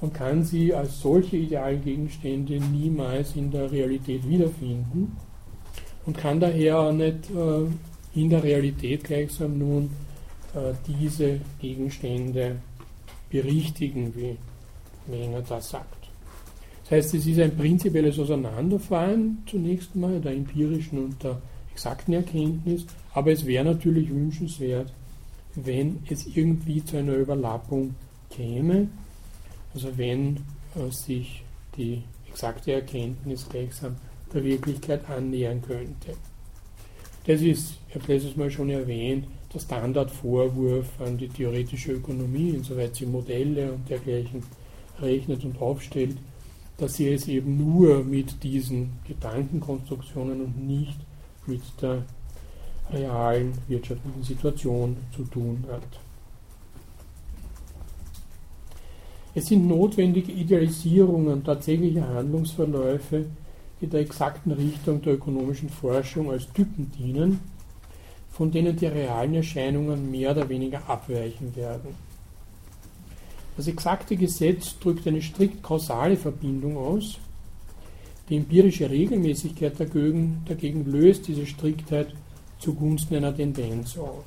und 0.00 0.14
kann 0.14 0.44
sie 0.44 0.72
als 0.72 1.00
solche 1.00 1.36
idealen 1.36 1.82
Gegenstände 1.82 2.60
niemals 2.60 3.34
in 3.34 3.50
der 3.50 3.70
Realität 3.70 4.28
wiederfinden 4.28 5.16
und 6.06 6.16
kann 6.16 6.38
daher 6.38 6.78
auch 6.78 6.92
nicht 6.92 7.30
äh, 7.30 8.18
in 8.20 8.30
der 8.30 8.42
Realität 8.42 9.04
gleichsam 9.04 9.58
nun 9.58 9.90
diese 10.86 11.40
Gegenstände 11.60 12.56
berichtigen, 13.30 14.14
wie 14.16 14.36
Menger 15.06 15.42
das 15.42 15.70
sagt. 15.70 16.08
Das 16.84 16.92
heißt, 16.92 17.14
es 17.14 17.26
ist 17.26 17.40
ein 17.40 17.56
prinzipielles 17.56 18.18
Auseinanderfahren 18.18 19.42
zunächst 19.46 19.94
mal 19.94 20.20
der 20.20 20.32
empirischen 20.32 20.98
und 21.04 21.22
der 21.22 21.40
exakten 21.72 22.14
Erkenntnis, 22.14 22.86
aber 23.12 23.32
es 23.32 23.44
wäre 23.44 23.64
natürlich 23.64 24.10
wünschenswert, 24.10 24.92
wenn 25.54 26.02
es 26.08 26.26
irgendwie 26.26 26.84
zu 26.84 26.96
einer 26.96 27.14
Überlappung 27.14 27.94
käme, 28.30 28.88
also 29.74 29.96
wenn 29.96 30.36
äh, 30.76 30.90
sich 30.90 31.42
die 31.76 32.02
exakte 32.28 32.72
Erkenntnis 32.72 33.48
gleichsam 33.48 33.96
der 34.32 34.44
Wirklichkeit 34.44 35.08
annähern 35.08 35.62
könnte. 35.62 36.14
Das 37.26 37.42
ist, 37.42 37.74
ich 37.88 37.94
habe 37.94 38.12
letztes 38.12 38.36
Mal 38.36 38.50
schon 38.50 38.70
erwähnt, 38.70 39.26
der 39.52 39.60
Standardvorwurf 39.60 41.00
an 41.00 41.18
die 41.18 41.28
theoretische 41.28 41.92
Ökonomie, 41.92 42.50
insoweit 42.50 42.94
sie 42.94 43.06
Modelle 43.06 43.72
und 43.72 43.88
dergleichen 43.88 44.42
rechnet 45.00 45.44
und 45.44 45.60
aufstellt, 45.60 46.16
dass 46.76 46.94
sie 46.94 47.08
es 47.08 47.28
eben 47.28 47.56
nur 47.56 48.04
mit 48.04 48.42
diesen 48.42 48.92
Gedankenkonstruktionen 49.06 50.40
und 50.42 50.66
nicht 50.66 50.98
mit 51.46 51.62
der 51.80 52.04
realen 52.90 53.52
wirtschaftlichen 53.68 54.22
Situation 54.22 54.96
zu 55.14 55.24
tun 55.24 55.64
hat. 55.70 55.82
Es 59.34 59.46
sind 59.46 59.68
notwendige 59.68 60.32
Idealisierungen 60.32 61.44
tatsächlicher 61.44 62.08
Handlungsverläufe, 62.08 63.26
die 63.80 63.86
der 63.86 64.00
exakten 64.00 64.52
Richtung 64.52 65.02
der 65.02 65.14
ökonomischen 65.14 65.68
Forschung 65.68 66.30
als 66.30 66.52
Typen 66.52 66.90
dienen, 66.92 67.40
von 68.30 68.50
denen 68.50 68.76
die 68.76 68.86
realen 68.86 69.34
Erscheinungen 69.34 70.10
mehr 70.10 70.30
oder 70.32 70.48
weniger 70.48 70.88
abweichen 70.88 71.54
werden. 71.56 71.94
Das 73.56 73.66
exakte 73.66 74.16
Gesetz 74.16 74.78
drückt 74.78 75.06
eine 75.08 75.20
strikt 75.20 75.62
kausale 75.62 76.16
Verbindung 76.16 76.76
aus. 76.76 77.18
Die 78.28 78.36
empirische 78.36 78.88
Regelmäßigkeit 78.88 79.80
dagegen, 79.80 80.42
dagegen 80.46 80.84
löst 80.84 81.26
diese 81.26 81.46
Striktheit 81.46 82.14
zugunsten 82.60 83.16
einer 83.16 83.34
Tendenz 83.34 83.98
auf. 83.98 84.24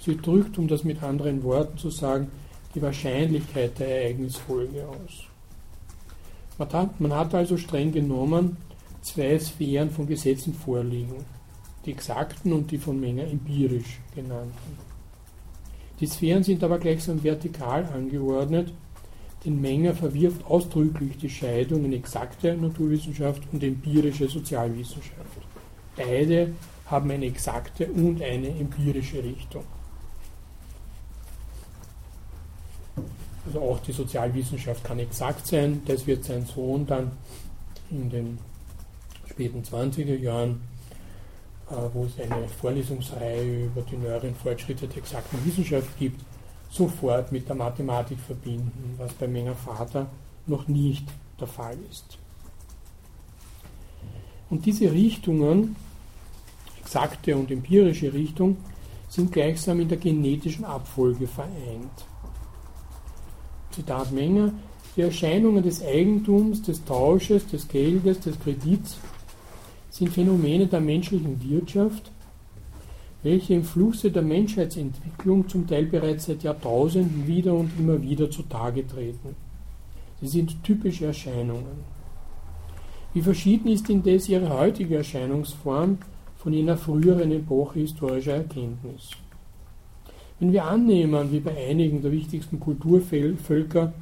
Sie 0.00 0.16
drückt, 0.16 0.56
um 0.56 0.68
das 0.68 0.84
mit 0.84 1.02
anderen 1.02 1.42
Worten 1.42 1.76
zu 1.76 1.90
sagen, 1.90 2.30
die 2.74 2.80
Wahrscheinlichkeit 2.80 3.78
der 3.78 4.02
Ereignisfolge 4.02 4.86
aus. 4.86 5.27
Man 6.58 6.72
hat, 6.72 7.00
man 7.00 7.14
hat 7.14 7.34
also 7.34 7.56
streng 7.56 7.92
genommen 7.92 8.56
zwei 9.00 9.38
Sphären 9.38 9.90
von 9.90 10.08
Gesetzen 10.08 10.52
vorliegen, 10.52 11.24
die 11.86 11.92
exakten 11.92 12.52
und 12.52 12.70
die 12.70 12.78
von 12.78 12.98
Menger 12.98 13.28
empirisch 13.28 14.00
genannten. 14.14 14.78
Die 16.00 16.06
Sphären 16.06 16.42
sind 16.42 16.62
aber 16.64 16.78
gleichsam 16.78 17.22
vertikal 17.22 17.84
angeordnet, 17.86 18.72
denn 19.44 19.60
Menger 19.60 19.94
verwirft 19.94 20.44
ausdrücklich 20.46 21.16
die 21.16 21.30
Scheidung 21.30 21.84
in 21.84 21.92
exakte 21.92 22.56
Naturwissenschaft 22.56 23.42
und 23.52 23.62
empirische 23.62 24.28
Sozialwissenschaft. 24.28 25.46
Beide 25.96 26.54
haben 26.86 27.10
eine 27.10 27.26
exakte 27.26 27.86
und 27.86 28.20
eine 28.20 28.48
empirische 28.48 29.22
Richtung. 29.22 29.64
Also 33.48 33.62
auch 33.62 33.78
die 33.80 33.92
Sozialwissenschaft 33.92 34.84
kann 34.84 34.98
exakt 34.98 35.46
sein. 35.46 35.80
Das 35.86 36.06
wird 36.06 36.22
sein 36.22 36.44
Sohn 36.44 36.86
dann 36.86 37.12
in 37.90 38.10
den 38.10 38.38
späten 39.26 39.62
20er 39.62 40.18
Jahren, 40.18 40.60
äh, 41.70 41.74
wo 41.94 42.04
es 42.04 42.20
eine 42.20 42.46
Vorlesungsreihe 42.46 43.64
über 43.64 43.80
die 43.80 43.96
neueren 43.96 44.34
Fortschritte 44.34 44.86
der 44.86 44.98
exakten 44.98 45.42
Wissenschaft 45.46 45.98
gibt, 45.98 46.22
sofort 46.68 47.32
mit 47.32 47.48
der 47.48 47.56
Mathematik 47.56 48.18
verbinden, 48.18 48.96
was 48.98 49.14
bei 49.14 49.26
Menger 49.26 49.54
Vater 49.54 50.10
noch 50.46 50.68
nicht 50.68 51.08
der 51.40 51.48
Fall 51.48 51.78
ist. 51.90 52.18
Und 54.50 54.66
diese 54.66 54.92
Richtungen, 54.92 55.74
exakte 56.80 57.34
und 57.34 57.50
empirische 57.50 58.12
Richtung, 58.12 58.58
sind 59.08 59.32
gleichsam 59.32 59.80
in 59.80 59.88
der 59.88 59.96
genetischen 59.96 60.66
Abfolge 60.66 61.26
vereint. 61.26 62.04
Zitat 63.78 64.10
Menger, 64.10 64.52
die 64.96 65.02
Erscheinungen 65.02 65.62
des 65.62 65.84
Eigentums, 65.84 66.62
des 66.62 66.84
Tausches, 66.84 67.46
des 67.46 67.68
Geldes, 67.68 68.18
des 68.18 68.36
Kredits 68.40 68.98
sind 69.88 70.08
Phänomene 70.08 70.66
der 70.66 70.80
menschlichen 70.80 71.40
Wirtschaft, 71.48 72.10
welche 73.22 73.54
im 73.54 73.62
Flusse 73.62 74.10
der 74.10 74.22
Menschheitsentwicklung 74.22 75.48
zum 75.48 75.68
Teil 75.68 75.86
bereits 75.86 76.26
seit 76.26 76.42
Jahrtausenden 76.42 77.28
wieder 77.28 77.54
und 77.54 77.70
immer 77.78 78.02
wieder 78.02 78.28
zutage 78.28 78.84
treten. 78.84 79.36
Sie 80.20 80.26
sind 80.26 80.64
typische 80.64 81.06
Erscheinungen. 81.06 81.84
Wie 83.14 83.22
verschieden 83.22 83.68
ist 83.68 83.88
indes 83.88 84.28
ihre 84.28 84.48
heutige 84.48 84.96
Erscheinungsform 84.96 85.98
von 86.36 86.52
jener 86.52 86.76
früheren 86.76 87.30
Epoche 87.30 87.78
historischer 87.78 88.34
Erkenntnis. 88.34 89.10
Wenn 90.40 90.52
wir 90.52 90.64
annehmen, 90.64 91.32
wie 91.32 91.40
bei 91.40 91.56
einigen 91.68 92.00
der 92.00 92.12
wichtigsten 92.12 92.60
Kulturvölker, 92.60 93.92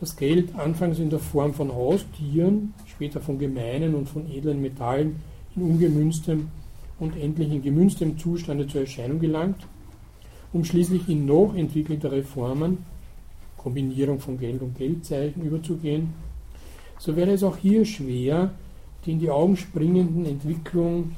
das 0.00 0.16
Geld 0.16 0.56
anfangs 0.56 0.98
in 0.98 1.08
der 1.08 1.20
Form 1.20 1.54
von 1.54 1.72
Haustieren, 1.72 2.74
später 2.84 3.20
von 3.20 3.38
gemeinen 3.38 3.94
und 3.94 4.08
von 4.08 4.28
edlen 4.28 4.60
Metallen 4.60 5.16
in 5.54 5.62
ungemünztem 5.62 6.48
und 6.98 7.16
endlich 7.16 7.52
in 7.52 7.62
gemünztem 7.62 8.18
Zustande 8.18 8.66
zur 8.66 8.80
Erscheinung 8.80 9.20
gelangt, 9.20 9.68
um 10.52 10.64
schließlich 10.64 11.08
in 11.08 11.26
noch 11.26 11.54
entwickeltere 11.54 12.24
Formen, 12.24 12.78
Kombinierung 13.56 14.18
von 14.18 14.36
Geld 14.36 14.62
und 14.62 14.76
Geldzeichen, 14.76 15.44
überzugehen, 15.44 16.12
so 16.98 17.14
wäre 17.14 17.30
es 17.30 17.44
auch 17.44 17.56
hier 17.56 17.84
schwer, 17.84 18.50
die 19.06 19.12
in 19.12 19.20
die 19.20 19.30
Augen 19.30 19.56
springenden 19.56 20.26
Entwicklung 20.26 21.12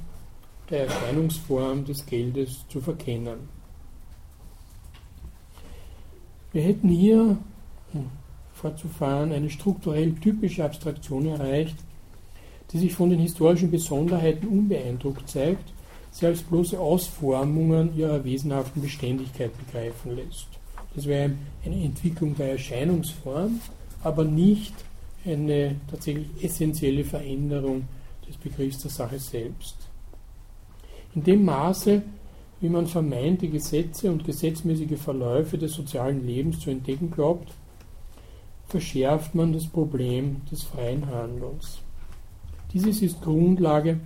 der 0.69 0.85
Erscheinungsform 0.85 1.85
des 1.87 2.05
Geldes 2.05 2.67
zu 2.69 2.81
verkennen. 2.81 3.56
Wir 6.57 6.63
hätten 6.63 6.89
hier 6.89 7.37
hm, 7.93 8.07
fortzufahren 8.55 9.31
eine 9.31 9.51
strukturell 9.51 10.15
typische 10.15 10.65
Abstraktion 10.65 11.27
erreicht, 11.27 11.77
die 12.73 12.79
sich 12.79 12.95
von 12.95 13.11
den 13.11 13.19
historischen 13.19 13.71
Besonderheiten 13.71 14.49
unbeeindruckt 14.49 15.29
zeigt, 15.29 15.71
sie 16.13 16.25
als 16.25 16.41
bloße 16.41 16.81
Ausformungen 16.81 17.95
ihrer 17.95 18.25
wesenhaften 18.25 18.81
Beständigkeit 18.81 19.51
begreifen 19.67 20.17
lässt. 20.17 20.47
Das 20.95 21.05
wäre 21.05 21.33
eine 21.63 21.85
Entwicklung 21.85 22.35
der 22.35 22.53
Erscheinungsform, 22.53 23.61
aber 24.03 24.25
nicht 24.25 24.73
eine 25.27 25.77
tatsächlich 25.91 26.43
essentielle 26.43 27.05
Veränderung 27.05 27.85
des 28.27 28.39
Begriffs 28.39 28.79
der 28.79 28.91
Sache 28.91 29.19
selbst. 29.19 29.77
In 31.15 31.23
dem 31.23 31.45
Maße, 31.45 32.01
wie 32.61 32.69
man 32.69 32.87
vermeinte 32.87 33.49
Gesetze 33.49 34.11
und 34.11 34.25
gesetzmäßige 34.25 34.99
Verläufe 34.99 35.59
des 35.59 35.73
sozialen 35.73 36.27
Lebens 36.27 36.61
zu 36.61 36.71
entdecken 36.71 37.11
glaubt, 37.11 37.53
verschärft 38.67 39.35
man 39.35 39.53
das 39.53 39.67
Problem 39.67 40.41
des 40.51 40.63
freien 40.63 41.07
Handelns. 41.07 41.79
Dieses 42.73 43.03
ist 43.03 43.23
Grundlage 43.23 44.01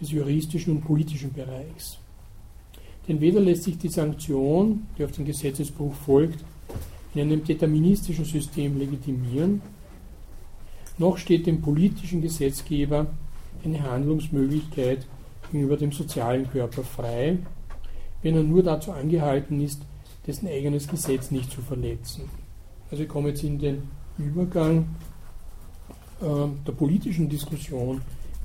des 0.00 0.10
juristischen 0.10 0.76
und 0.76 0.82
politischen 0.82 1.32
Bereichs. 1.32 1.98
Denn 3.06 3.20
weder 3.20 3.40
lässt 3.40 3.64
sich 3.64 3.78
die 3.78 3.88
Sanktion, 3.88 4.86
die 4.96 5.04
auf 5.04 5.12
den 5.12 5.24
Gesetzesbruch 5.24 5.94
folgt, 5.94 6.44
in 7.14 7.20
einem 7.20 7.44
deterministischen 7.44 8.24
System 8.24 8.78
legitimieren, 8.78 9.60
noch 10.98 11.18
steht 11.18 11.46
dem 11.46 11.60
politischen 11.60 12.22
Gesetzgeber 12.22 13.06
eine 13.64 13.82
Handlungsmöglichkeit 13.82 15.06
gegenüber 15.50 15.76
dem 15.76 15.92
sozialen 15.92 16.48
Körper 16.50 16.82
frei, 16.82 17.38
wenn 18.22 18.36
er 18.36 18.42
nur 18.42 18.62
dazu 18.62 18.92
angehalten 18.92 19.60
ist, 19.60 19.82
dessen 20.26 20.48
eigenes 20.48 20.88
Gesetz 20.88 21.30
nicht 21.30 21.50
zu 21.50 21.60
verletzen. 21.60 22.28
Also 22.90 23.02
ich 23.02 23.08
komme 23.08 23.30
jetzt 23.30 23.42
in 23.42 23.58
den 23.58 23.88
Übergang 24.18 24.86
äh, 26.20 26.24
der 26.66 26.72
politischen 26.72 27.28
Diskussion 27.28 28.00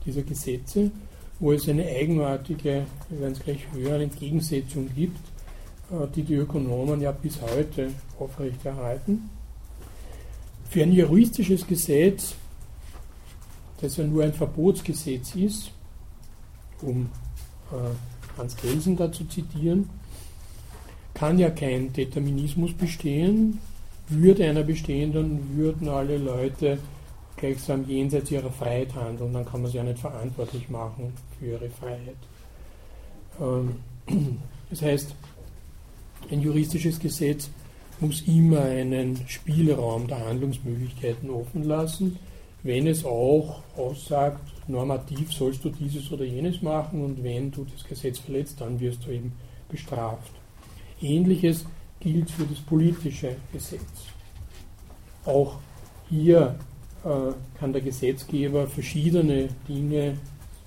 dieser 0.06 0.24
Gesetze, 0.24 0.92
wo 1.40 1.52
es 1.52 1.68
eine 1.70 1.86
eigenartige, 1.86 2.86
wir 3.10 3.20
werden 3.20 3.34
es 3.34 3.40
gleich 3.40 3.68
hören, 3.74 4.02
Entgegensetzung 4.02 4.90
gibt, 4.96 5.20
äh, 5.92 6.08
die 6.16 6.24
die 6.24 6.36
Ökonomen 6.36 7.02
ja 7.02 7.12
bis 7.12 7.40
heute 7.42 7.92
aufrechterhalten. 8.20 9.30
Für 10.70 10.84
ein 10.84 10.92
juristisches 10.92 11.68
Gesetz, 11.68 12.36
das 13.80 13.98
ja 13.98 14.06
nur 14.06 14.24
ein 14.24 14.34
Verbotsgesetz 14.34 15.36
ist, 15.36 15.72
um 16.82 17.10
äh, 17.72 17.76
Hans 18.38 18.56
Kelsen 18.56 18.98
dazu 18.98 19.26
zitieren, 19.26 19.90
kann 21.14 21.40
ja 21.40 21.50
kein 21.50 21.94
Determinismus 21.94 22.74
bestehen. 22.74 23.60
Würde 24.10 24.46
einer 24.46 24.64
bestehen, 24.64 25.12
dann 25.14 25.58
würden 25.58 25.90
alle 25.90 26.18
Leute 26.18 26.78
gleichsam 27.36 27.86
jenseits 27.88 28.32
ihrer 28.32 28.52
Freiheit 28.52 28.94
handeln, 28.96 29.34
dann 29.34 29.46
kann 29.46 29.62
man 29.62 29.72
sie 29.72 29.78
ja 29.78 29.84
nicht 29.84 30.00
verantwortlich 30.00 30.70
machen 30.70 31.14
für 31.38 31.46
ihre 31.46 31.70
Freiheit. 31.70 32.18
Ähm, 33.40 33.76
das 34.70 34.82
heißt, 34.82 35.16
ein 36.32 36.42
juristisches 36.42 37.00
Gesetz 37.00 37.50
muss 38.00 38.22
immer 38.28 38.62
einen 38.62 39.18
Spielraum 39.28 40.08
der 40.08 40.26
Handlungsmöglichkeiten 40.26 41.30
offen 41.30 41.64
lassen, 41.64 42.18
wenn 42.64 42.88
es 42.88 43.06
auch 43.06 43.62
aussagt, 43.76 44.42
normativ 44.70 45.32
sollst 45.32 45.64
du 45.64 45.70
dieses 45.70 46.12
oder 46.12 46.26
jenes 46.26 46.62
machen 46.62 47.04
und 47.04 47.24
wenn 47.24 47.52
du 47.52 47.66
das 47.66 47.84
Gesetz 47.84 48.20
verletzt, 48.20 48.62
dann 48.62 48.80
wirst 48.80 49.06
du 49.06 49.12
eben 49.12 49.34
bestraft. 49.70 50.32
Ähnliches 51.02 51.66
gilt 52.00 52.30
für 52.30 52.46
das 52.46 52.60
politische 52.60 53.36
Gesetz. 53.52 53.82
Auch 55.26 55.60
hier 56.10 56.56
äh, 57.04 57.34
kann 57.60 57.74
der 57.74 57.82
Gesetzgeber 57.82 58.68
verschiedene 58.68 59.50
Dinge 59.68 60.18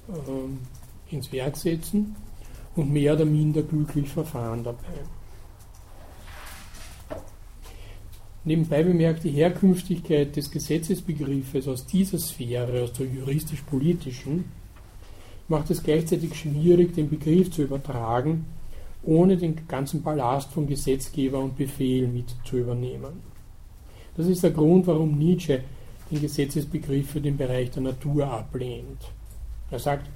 äh, 0.09 1.15
ins 1.15 1.33
Werk 1.33 1.57
setzen 1.57 2.17
und 2.77 2.93
mehr 2.93 3.15
oder 3.15 3.25
minder 3.25 3.63
glücklich 3.63 4.09
verfahren 4.09 4.63
dabei. 4.63 5.01
Nebenbei 8.45 8.83
bemerkt, 8.83 9.25
die 9.25 9.31
Herkünftigkeit 9.31 10.35
des 10.35 10.51
Gesetzesbegriffes 10.51 11.69
aus 11.69 11.85
dieser 11.87 12.19
Sphäre, 12.19 12.83
aus 12.83 12.93
der 12.95 13.07
juristisch-politischen, 13.07 14.47
macht 15.49 15.71
es 15.71 15.83
gleichzeitig 15.83 16.35
schwierig, 16.35 16.95
den 16.95 17.11
Begriff 17.11 17.51
zu 17.51 17.63
übertragen, 17.63 18.47
ohne 19.03 19.37
den 19.37 19.67
ganzen 19.69 20.03
Ballast 20.03 20.53
von 20.53 20.67
Gesetzgeber 20.67 21.39
und 21.39 21.57
Befehl 21.57 22.07
mit 22.07 22.35
zu 22.45 22.59
übernehmen. 22.59 23.23
Das 24.17 24.27
ist 24.27 24.43
der 24.43 24.53
Grund, 24.53 24.87
warum 24.87 25.19
Nietzsche 25.19 25.63
den 26.11 26.21
Gesetzesbegriff 26.21 27.11
für 27.11 27.21
den 27.21 27.37
Bereich 27.37 27.71
der 27.71 27.83
Natur 27.83 28.27
ablehnt. 28.27 29.01
Er 29.71 29.79
sagt 29.79 30.09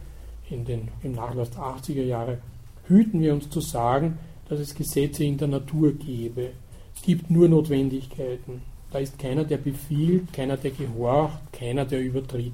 in 0.50 0.64
den, 0.64 0.88
im 1.02 1.12
Nachlass 1.12 1.50
der 1.50 1.60
80er 1.60 2.02
Jahre, 2.02 2.38
hüten 2.86 3.20
wir 3.20 3.34
uns 3.34 3.48
zu 3.50 3.60
sagen, 3.60 4.18
dass 4.48 4.60
es 4.60 4.74
Gesetze 4.74 5.24
in 5.24 5.38
der 5.38 5.48
Natur 5.48 5.92
gebe. 5.92 6.50
Es 6.94 7.02
gibt 7.02 7.30
nur 7.30 7.48
Notwendigkeiten. 7.48 8.62
Da 8.90 9.00
ist 9.00 9.18
keiner, 9.18 9.44
der 9.44 9.58
befiehlt, 9.58 10.32
keiner, 10.32 10.56
der 10.56 10.70
gehorcht, 10.70 11.52
keiner, 11.52 11.84
der 11.84 12.00
übertritt. 12.00 12.52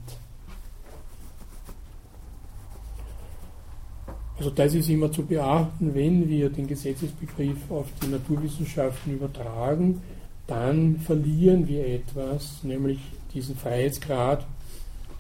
Also 4.41 4.49
das 4.49 4.73
ist 4.73 4.89
immer 4.89 5.13
zu 5.13 5.27
beachten, 5.27 5.95
wenn 5.95 6.27
wir 6.27 6.49
den 6.49 6.67
Gesetzesbegriff 6.67 7.71
auf 7.71 7.89
die 8.03 8.07
Naturwissenschaften 8.07 9.13
übertragen, 9.13 10.01
dann 10.47 10.99
verlieren 10.99 11.69
wir 11.69 11.87
etwas, 11.87 12.65
nämlich 12.65 12.99
diesen 13.35 13.55
Freiheitsgrad, 13.55 14.47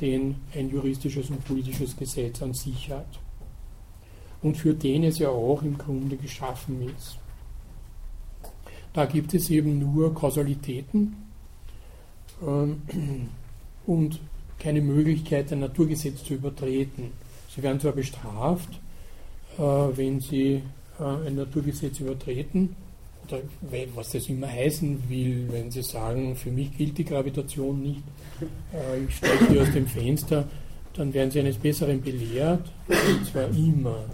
den 0.01 0.37
ein 0.55 0.71
juristisches 0.71 1.29
und 1.29 1.45
politisches 1.45 1.97
Gesetz 1.97 2.43
an 2.43 2.55
sich 2.55 2.91
hat. 2.91 3.21
Und 4.43 4.57
für 4.57 4.73
den 4.73 5.05
es 5.05 5.19
ja 5.19 5.29
auch 5.29 5.63
im 5.63 5.77
Grunde 5.77 6.17
geschaffen 6.17 6.81
ist. 6.97 7.20
Da 8.93 9.07
gibt 9.07 9.35
es 9.35 9.51
eben 9.51 9.79
nur 9.79 10.15
Kausalitäten 10.15 11.17
ähm, 12.43 12.83
und 13.87 14.21
keine 14.59 14.81
Möglichkeit, 14.81 15.53
ein 15.53 15.61
Naturgesetz 15.61 16.25
zu 16.25 16.35
übertreten. 16.35 17.13
Sie 17.55 17.63
werden 17.63 17.81
zwar 17.81 17.93
bestraft, 17.93 18.81
äh, 19.59 19.63
wenn 19.63 20.21
sie 20.21 20.63
äh, 20.99 21.27
ein 21.27 21.37
Naturgesetz 21.37 22.01
übertreten, 22.01 22.77
oder 23.29 23.41
was 23.95 24.11
das 24.11 24.29
immer 24.29 24.49
heißen 24.49 25.09
will, 25.09 25.49
wenn 25.51 25.71
sie 25.71 25.83
sagen, 25.83 26.35
für 26.35 26.51
mich 26.51 26.77
gilt 26.77 26.99
die 26.99 27.05
Gravitation 27.05 27.81
nicht, 27.81 28.03
äh, 28.73 29.05
ich 29.05 29.17
steige 29.17 29.49
hier 29.49 29.63
aus 29.63 29.73
dem 29.73 29.87
Fenster, 29.87 30.49
dann 30.95 31.15
werden 31.15 31.31
sie 31.31 31.41
eines 31.41 31.57
Besseren 31.57 32.03
belehrt, 32.03 32.71
und 32.89 33.27
zwar 33.27 33.49
immer. 33.51 34.05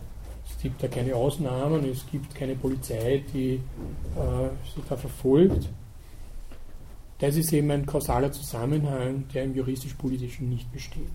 Es 0.66 0.72
gibt 0.72 0.83
da 0.83 0.88
keine 0.88 1.14
Ausnahmen, 1.14 1.88
es 1.88 2.05
gibt 2.11 2.35
keine 2.35 2.57
Polizei, 2.57 3.22
die 3.33 3.55
äh, 3.55 4.48
sie 4.74 4.83
da 4.88 4.96
verfolgt. 4.96 5.68
Das 7.20 7.37
ist 7.37 7.52
eben 7.52 7.70
ein 7.70 7.87
kausaler 7.87 8.33
Zusammenhang, 8.33 9.26
der 9.33 9.44
im 9.44 9.55
juristisch-politischen 9.55 10.48
nicht 10.48 10.72
besteht. 10.72 11.07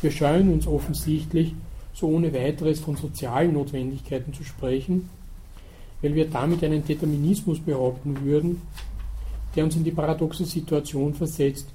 Wir 0.00 0.10
scheuen 0.10 0.50
uns 0.50 0.66
offensichtlich, 0.66 1.54
so 1.92 2.08
ohne 2.08 2.32
weiteres 2.32 2.80
von 2.80 2.96
sozialen 2.96 3.52
Notwendigkeiten 3.52 4.32
zu 4.32 4.44
sprechen, 4.44 5.10
weil 6.00 6.14
wir 6.14 6.30
damit 6.30 6.64
einen 6.64 6.86
Determinismus 6.86 7.60
behaupten 7.60 8.24
würden, 8.24 8.62
der 9.54 9.64
uns 9.64 9.76
in 9.76 9.84
die 9.84 9.90
paradoxe 9.90 10.46
Situation 10.46 11.12
versetzt, 11.12 11.66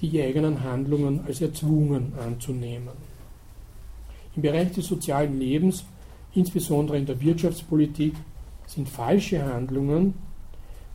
die 0.00 0.22
eigenen 0.22 0.64
Handlungen 0.64 1.20
als 1.26 1.42
erzwungen 1.42 2.14
anzunehmen. 2.18 3.09
Im 4.36 4.42
Bereich 4.42 4.72
des 4.72 4.86
sozialen 4.86 5.38
Lebens, 5.38 5.84
insbesondere 6.34 6.98
in 6.98 7.06
der 7.06 7.20
Wirtschaftspolitik, 7.20 8.14
sind 8.66 8.88
falsche 8.88 9.44
Handlungen, 9.44 10.14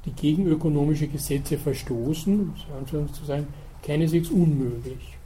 die 0.05 0.11
gegen 0.11 0.45
ökonomische 0.45 1.07
Gesetze 1.07 1.57
verstoßen, 1.57 2.53
zu 3.11 3.25
sein, 3.25 3.47
keineswegs 3.81 4.29
unmöglich. 4.29 5.17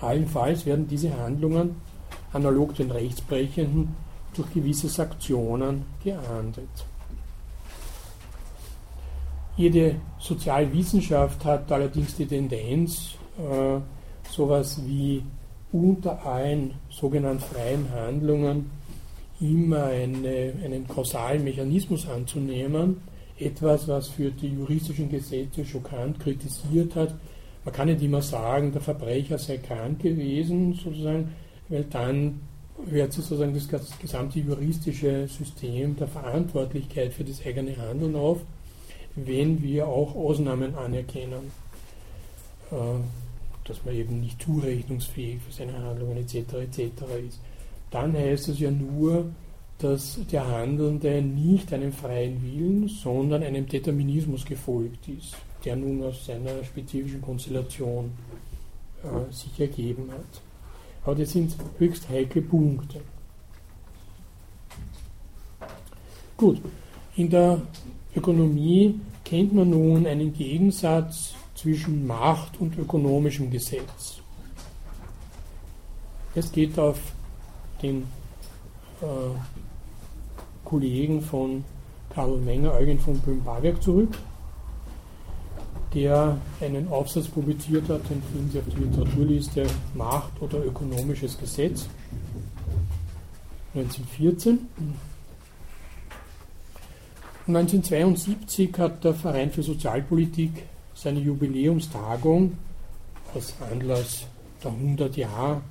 Allenfalls 0.00 0.64
werden 0.64 0.86
diese 0.86 1.16
Handlungen 1.16 1.76
analog 2.32 2.74
den 2.74 2.90
Rechtsbrechenden 2.90 3.94
durch 4.34 4.52
gewisse 4.52 4.88
Sanktionen 4.88 5.84
geahndet. 6.02 6.68
Jede 9.56 9.96
Sozialwissenschaft 10.20 11.44
hat 11.44 11.70
allerdings 11.72 12.14
die 12.14 12.26
Tendenz, 12.26 13.14
äh, 13.38 13.80
sowas 14.30 14.80
wie 14.86 15.22
unter 15.72 16.24
allen 16.24 16.74
sogenannten 16.90 17.40
freien 17.42 17.90
Handlungen 17.92 18.70
immer 19.40 19.84
eine, 19.84 20.52
einen 20.64 20.86
kausalen 20.88 21.44
Mechanismus 21.44 22.08
anzunehmen, 22.08 22.96
etwas, 23.38 23.86
was 23.86 24.08
für 24.08 24.30
die 24.30 24.48
juristischen 24.48 25.08
Gesetze 25.08 25.64
schockant 25.64 26.18
kritisiert 26.18 26.96
hat. 26.96 27.14
Man 27.64 27.74
kann 27.74 27.88
nicht 27.88 28.02
immer 28.02 28.22
sagen, 28.22 28.72
der 28.72 28.80
Verbrecher 28.80 29.38
sei 29.38 29.58
krank 29.58 30.00
gewesen, 30.00 30.72
sozusagen, 30.72 31.34
weil 31.68 31.84
dann 31.84 32.40
hört 32.90 33.12
sozusagen 33.12 33.54
das 33.54 33.98
gesamte 33.98 34.40
juristische 34.40 35.28
System 35.28 35.96
der 35.96 36.08
Verantwortlichkeit 36.08 37.12
für 37.12 37.24
das 37.24 37.44
eigene 37.44 37.76
Handeln 37.76 38.16
auf, 38.16 38.38
wenn 39.14 39.62
wir 39.62 39.86
auch 39.86 40.14
Ausnahmen 40.14 40.74
anerkennen, 40.74 41.50
äh, 42.70 42.74
dass 43.68 43.84
man 43.84 43.94
eben 43.94 44.20
nicht 44.20 44.42
zurechnungsfähig 44.42 45.40
für 45.40 45.52
seine 45.52 45.78
Handlungen 45.78 46.16
etc. 46.16 46.34
etc. 46.54 46.80
ist. 47.28 47.40
Dann 47.90 48.12
heißt 48.14 48.48
es 48.48 48.58
ja 48.58 48.70
nur, 48.70 49.26
dass 49.78 50.18
der 50.30 50.46
Handelnde 50.46 51.22
nicht 51.22 51.72
einem 51.72 51.92
freien 51.92 52.42
Willen, 52.42 52.88
sondern 52.88 53.42
einem 53.42 53.66
Determinismus 53.66 54.44
gefolgt 54.44 55.08
ist, 55.08 55.36
der 55.64 55.76
nun 55.76 56.02
aus 56.02 56.26
seiner 56.26 56.64
spezifischen 56.64 57.22
Konstellation 57.22 58.10
äh, 59.04 59.32
sich 59.32 59.58
ergeben 59.60 60.10
hat. 60.10 60.42
Aber 61.04 61.14
das 61.14 61.30
sind 61.30 61.54
höchst 61.78 62.08
heikle 62.08 62.42
Punkte. 62.42 63.00
Gut, 66.36 66.60
in 67.16 67.30
der 67.30 67.62
Ökonomie 68.14 69.00
kennt 69.24 69.52
man 69.52 69.70
nun 69.70 70.06
einen 70.06 70.32
Gegensatz 70.32 71.34
zwischen 71.58 72.06
Macht 72.06 72.60
und 72.60 72.78
ökonomischem 72.78 73.50
Gesetz. 73.50 74.20
Es 76.34 76.52
geht 76.52 76.78
auf 76.78 76.98
den 77.82 78.02
äh, 79.00 79.06
Kollegen 80.64 81.20
von 81.20 81.64
Karl 82.10 82.38
Menger, 82.38 82.74
Eugen 82.74 83.00
von 83.00 83.18
Böhm-Barwerk 83.18 83.82
zurück 83.82 84.16
der 85.94 86.38
einen 86.60 86.88
Aufsatz 86.88 87.28
publiziert 87.28 87.88
hat, 87.88 88.08
den 88.10 88.22
finden 88.22 88.50
Sie 88.52 88.58
auf 88.58 88.64
der 88.68 88.78
Literaturliste 88.78 89.66
Macht 89.94 90.40
oder 90.40 90.64
ökonomisches 90.64 91.38
Gesetz 91.38 91.88
1914. 93.74 94.68
1972 97.46 98.70
hat 98.78 99.04
der 99.04 99.14
Verein 99.14 99.50
für 99.50 99.62
Sozialpolitik 99.62 100.64
seine 101.00 101.20
Jubiläumstagung 101.20 102.56
aus 103.34 103.54
Anlass 103.70 104.26
der 104.62 104.72
100 104.72 105.16
Jahr, 105.16 105.62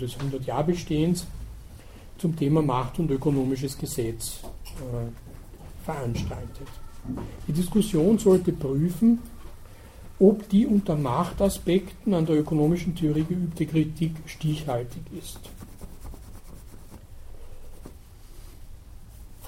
des 0.00 0.16
100 0.16 0.46
Jahr 0.46 0.62
Bestehens 0.62 1.26
zum 2.18 2.36
Thema 2.36 2.62
Macht 2.62 2.98
und 2.98 3.10
ökonomisches 3.10 3.76
Gesetz 3.76 4.40
äh, 4.76 5.84
veranstaltet. 5.84 6.68
Die 7.46 7.52
Diskussion 7.52 8.18
sollte 8.18 8.52
prüfen, 8.52 9.18
ob 10.20 10.48
die 10.48 10.66
unter 10.66 10.96
Machtaspekten 10.96 12.14
an 12.14 12.26
der 12.26 12.38
ökonomischen 12.38 12.94
Theorie 12.94 13.24
geübte 13.24 13.66
Kritik 13.66 14.12
stichhaltig 14.26 15.02
ist. 15.18 15.40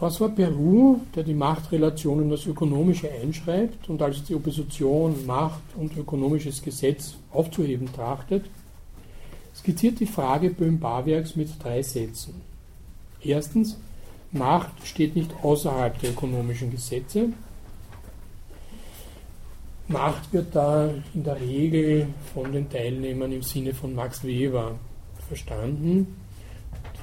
François 0.01 0.31
Perroux, 0.31 1.03
der 1.15 1.25
die 1.25 1.35
Machtrelationen 1.35 2.31
das 2.31 2.47
Ökonomische 2.47 3.11
einschreibt 3.11 3.91
und 3.91 4.01
als 4.01 4.25
die 4.25 4.35
Opposition 4.35 5.27
Macht 5.27 5.61
und 5.77 5.95
ökonomisches 5.95 6.63
Gesetz 6.63 7.17
aufzuheben 7.31 7.93
trachtet, 7.93 8.47
skizziert 9.55 10.01
die 10.01 10.07
Frage 10.07 10.49
Böhm-Barwerks 10.49 11.37
mit 11.37 11.51
drei 11.63 11.83
Sätzen. 11.83 12.41
Erstens, 13.23 13.77
Macht 14.33 14.87
steht 14.87 15.17
nicht 15.17 15.35
außerhalb 15.43 15.99
der 15.99 16.13
ökonomischen 16.13 16.71
Gesetze. 16.71 17.29
Macht 19.89 20.33
wird 20.33 20.57
da 20.57 20.89
in 21.13 21.25
der 21.25 21.39
Regel 21.39 22.07
von 22.33 22.51
den 22.51 22.71
Teilnehmern 22.71 23.33
im 23.33 23.43
Sinne 23.43 23.75
von 23.75 23.95
Max 23.95 24.25
Weber 24.25 24.77
verstanden. 25.29 26.17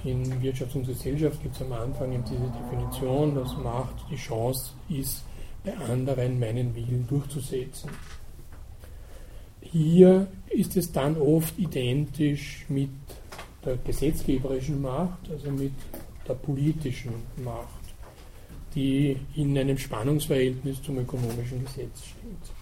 In 0.08 0.42
Wirtschaft 0.42 0.74
und 0.74 0.88
Gesellschaft 0.88 1.44
gibt 1.44 1.56
es 1.56 1.62
am 1.62 1.74
Anfang 1.74 2.14
eben 2.14 2.24
diese 2.24 2.50
Definition, 2.50 3.36
dass 3.36 3.58
Macht 3.58 4.06
die 4.10 4.16
Chance 4.16 4.72
ist, 4.88 5.26
bei 5.66 5.76
anderen 5.76 6.40
meinen 6.40 6.74
Willen 6.74 7.06
durchzusetzen. 7.10 7.90
Hier 9.60 10.28
ist 10.50 10.78
es 10.78 10.94
dann 10.94 11.18
oft 11.18 11.60
identisch 11.60 12.66
mit 12.70 12.90
der 13.66 13.76
gesetzgeberischen 13.76 14.82
Macht, 14.82 15.30
also 15.30 15.52
mit 15.52 15.74
der 16.26 16.36
politischen 16.36 17.12
Macht, 17.44 17.68
die 18.76 19.18
in 19.36 19.58
einem 19.58 19.78
Spannungsverhältnis 19.78 20.82
zum 20.84 21.00
ökonomischen 21.00 21.66
Gesetz 21.66 22.06
steht. 22.06 22.54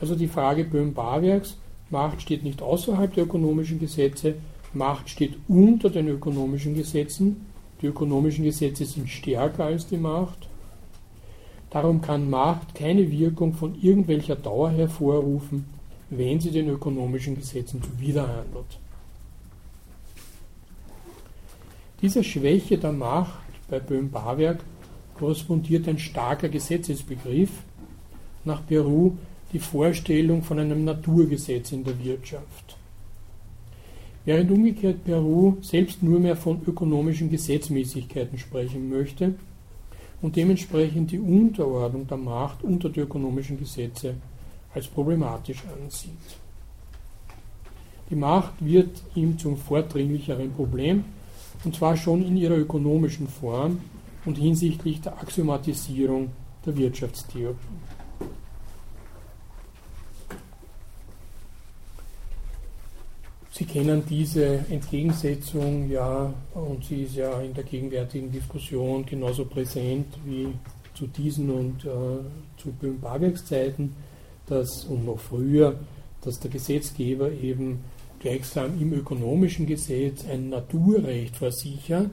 Also 0.00 0.16
die 0.16 0.26
Frage 0.26 0.64
Böhm-Barwerks, 0.64 1.58
Macht 1.90 2.22
steht 2.22 2.42
nicht 2.42 2.60
außerhalb 2.60 3.14
der 3.14 3.22
ökonomischen 3.22 3.78
Gesetze, 3.78 4.34
Macht 4.72 5.08
steht 5.08 5.36
unter 5.48 5.90
den 5.90 6.08
ökonomischen 6.08 6.74
Gesetzen. 6.74 7.46
Die 7.82 7.86
ökonomischen 7.86 8.44
Gesetze 8.44 8.84
sind 8.84 9.08
stärker 9.08 9.64
als 9.64 9.86
die 9.86 9.96
Macht. 9.96 10.48
Darum 11.70 12.00
kann 12.00 12.30
Macht 12.30 12.74
keine 12.74 13.10
Wirkung 13.10 13.54
von 13.54 13.80
irgendwelcher 13.80 14.36
Dauer 14.36 14.70
hervorrufen, 14.70 15.64
wenn 16.10 16.40
sie 16.40 16.50
den 16.50 16.68
ökonomischen 16.68 17.36
Gesetzen 17.36 17.82
zuwiderhandelt. 17.82 18.78
Dieser 22.02 22.24
Schwäche 22.24 22.78
der 22.78 22.92
Macht 22.92 23.38
bei 23.68 23.78
Böhm-Barwerk 23.78 24.64
korrespondiert 25.14 25.86
ein 25.86 25.98
starker 25.98 26.48
Gesetzesbegriff, 26.48 27.50
nach 28.44 28.66
Peru 28.66 29.12
die 29.52 29.58
Vorstellung 29.58 30.42
von 30.42 30.58
einem 30.58 30.84
Naturgesetz 30.84 31.72
in 31.72 31.84
der 31.84 32.02
Wirtschaft. 32.02 32.79
Während 34.24 34.50
umgekehrt 34.50 35.04
Peru 35.04 35.56
selbst 35.62 36.02
nur 36.02 36.20
mehr 36.20 36.36
von 36.36 36.60
ökonomischen 36.66 37.30
Gesetzmäßigkeiten 37.30 38.38
sprechen 38.38 38.90
möchte 38.90 39.34
und 40.20 40.36
dementsprechend 40.36 41.10
die 41.10 41.18
Unterordnung 41.18 42.06
der 42.06 42.18
Macht 42.18 42.62
unter 42.62 42.90
die 42.90 43.00
ökonomischen 43.00 43.58
Gesetze 43.58 44.14
als 44.74 44.86
problematisch 44.86 45.62
ansieht. 45.82 46.10
Die 48.10 48.16
Macht 48.16 48.54
wird 48.60 49.02
ihm 49.14 49.38
zum 49.38 49.56
vordringlicheren 49.56 50.52
Problem, 50.52 51.04
und 51.64 51.76
zwar 51.76 51.96
schon 51.96 52.24
in 52.24 52.36
ihrer 52.36 52.56
ökonomischen 52.56 53.28
Form 53.28 53.80
und 54.24 54.36
hinsichtlich 54.36 55.00
der 55.00 55.18
Axiomatisierung 55.18 56.30
der 56.66 56.76
Wirtschaftstheorie. 56.76 57.54
Sie 63.60 63.66
kennen 63.66 64.02
diese 64.08 64.64
Entgegensetzung 64.70 65.90
ja, 65.90 66.32
und 66.54 66.82
sie 66.82 67.02
ist 67.02 67.14
ja 67.14 67.42
in 67.42 67.52
der 67.52 67.64
gegenwärtigen 67.64 68.32
Diskussion 68.32 69.04
genauso 69.04 69.44
präsent 69.44 70.06
wie 70.24 70.48
zu 70.94 71.06
diesen 71.06 71.50
und 71.50 71.84
äh, 71.84 71.88
zu 72.56 72.72
Böhm-Barwerks 72.72 73.44
Zeiten, 73.44 73.94
dass, 74.46 74.86
und 74.86 75.04
noch 75.04 75.18
früher, 75.18 75.78
dass 76.22 76.40
der 76.40 76.50
Gesetzgeber 76.50 77.30
eben 77.32 77.80
gleichsam 78.20 78.80
im 78.80 78.94
ökonomischen 78.94 79.66
Gesetz 79.66 80.24
ein 80.24 80.48
Naturrecht 80.48 81.36
versichert. 81.36 82.12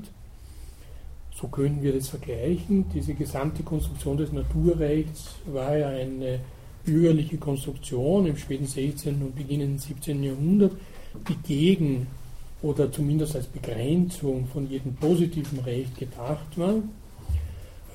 So 1.34 1.48
können 1.48 1.82
wir 1.82 1.94
das 1.94 2.10
vergleichen. 2.10 2.88
Diese 2.94 3.14
gesamte 3.14 3.64
Konstruktion 3.64 4.18
des 4.18 4.34
Naturrechts 4.34 5.36
war 5.46 5.78
ja 5.78 5.88
eine 5.88 6.42
bürgerliche 6.84 7.38
Konstruktion 7.38 8.26
im 8.26 8.36
späten 8.36 8.66
16. 8.66 9.22
und 9.22 9.34
beginnenden 9.34 9.80
17. 9.80 10.22
Jahrhundert 10.22 10.74
die 11.28 11.38
gegen 11.48 12.08
oder 12.62 12.92
zumindest 12.92 13.36
als 13.36 13.48
Begrenzung 13.48 14.48
von 14.48 14.70
jedem 14.70 14.96
positiven 14.96 15.60
Recht 15.60 15.98
gedacht 15.98 16.58
war. 16.58 16.76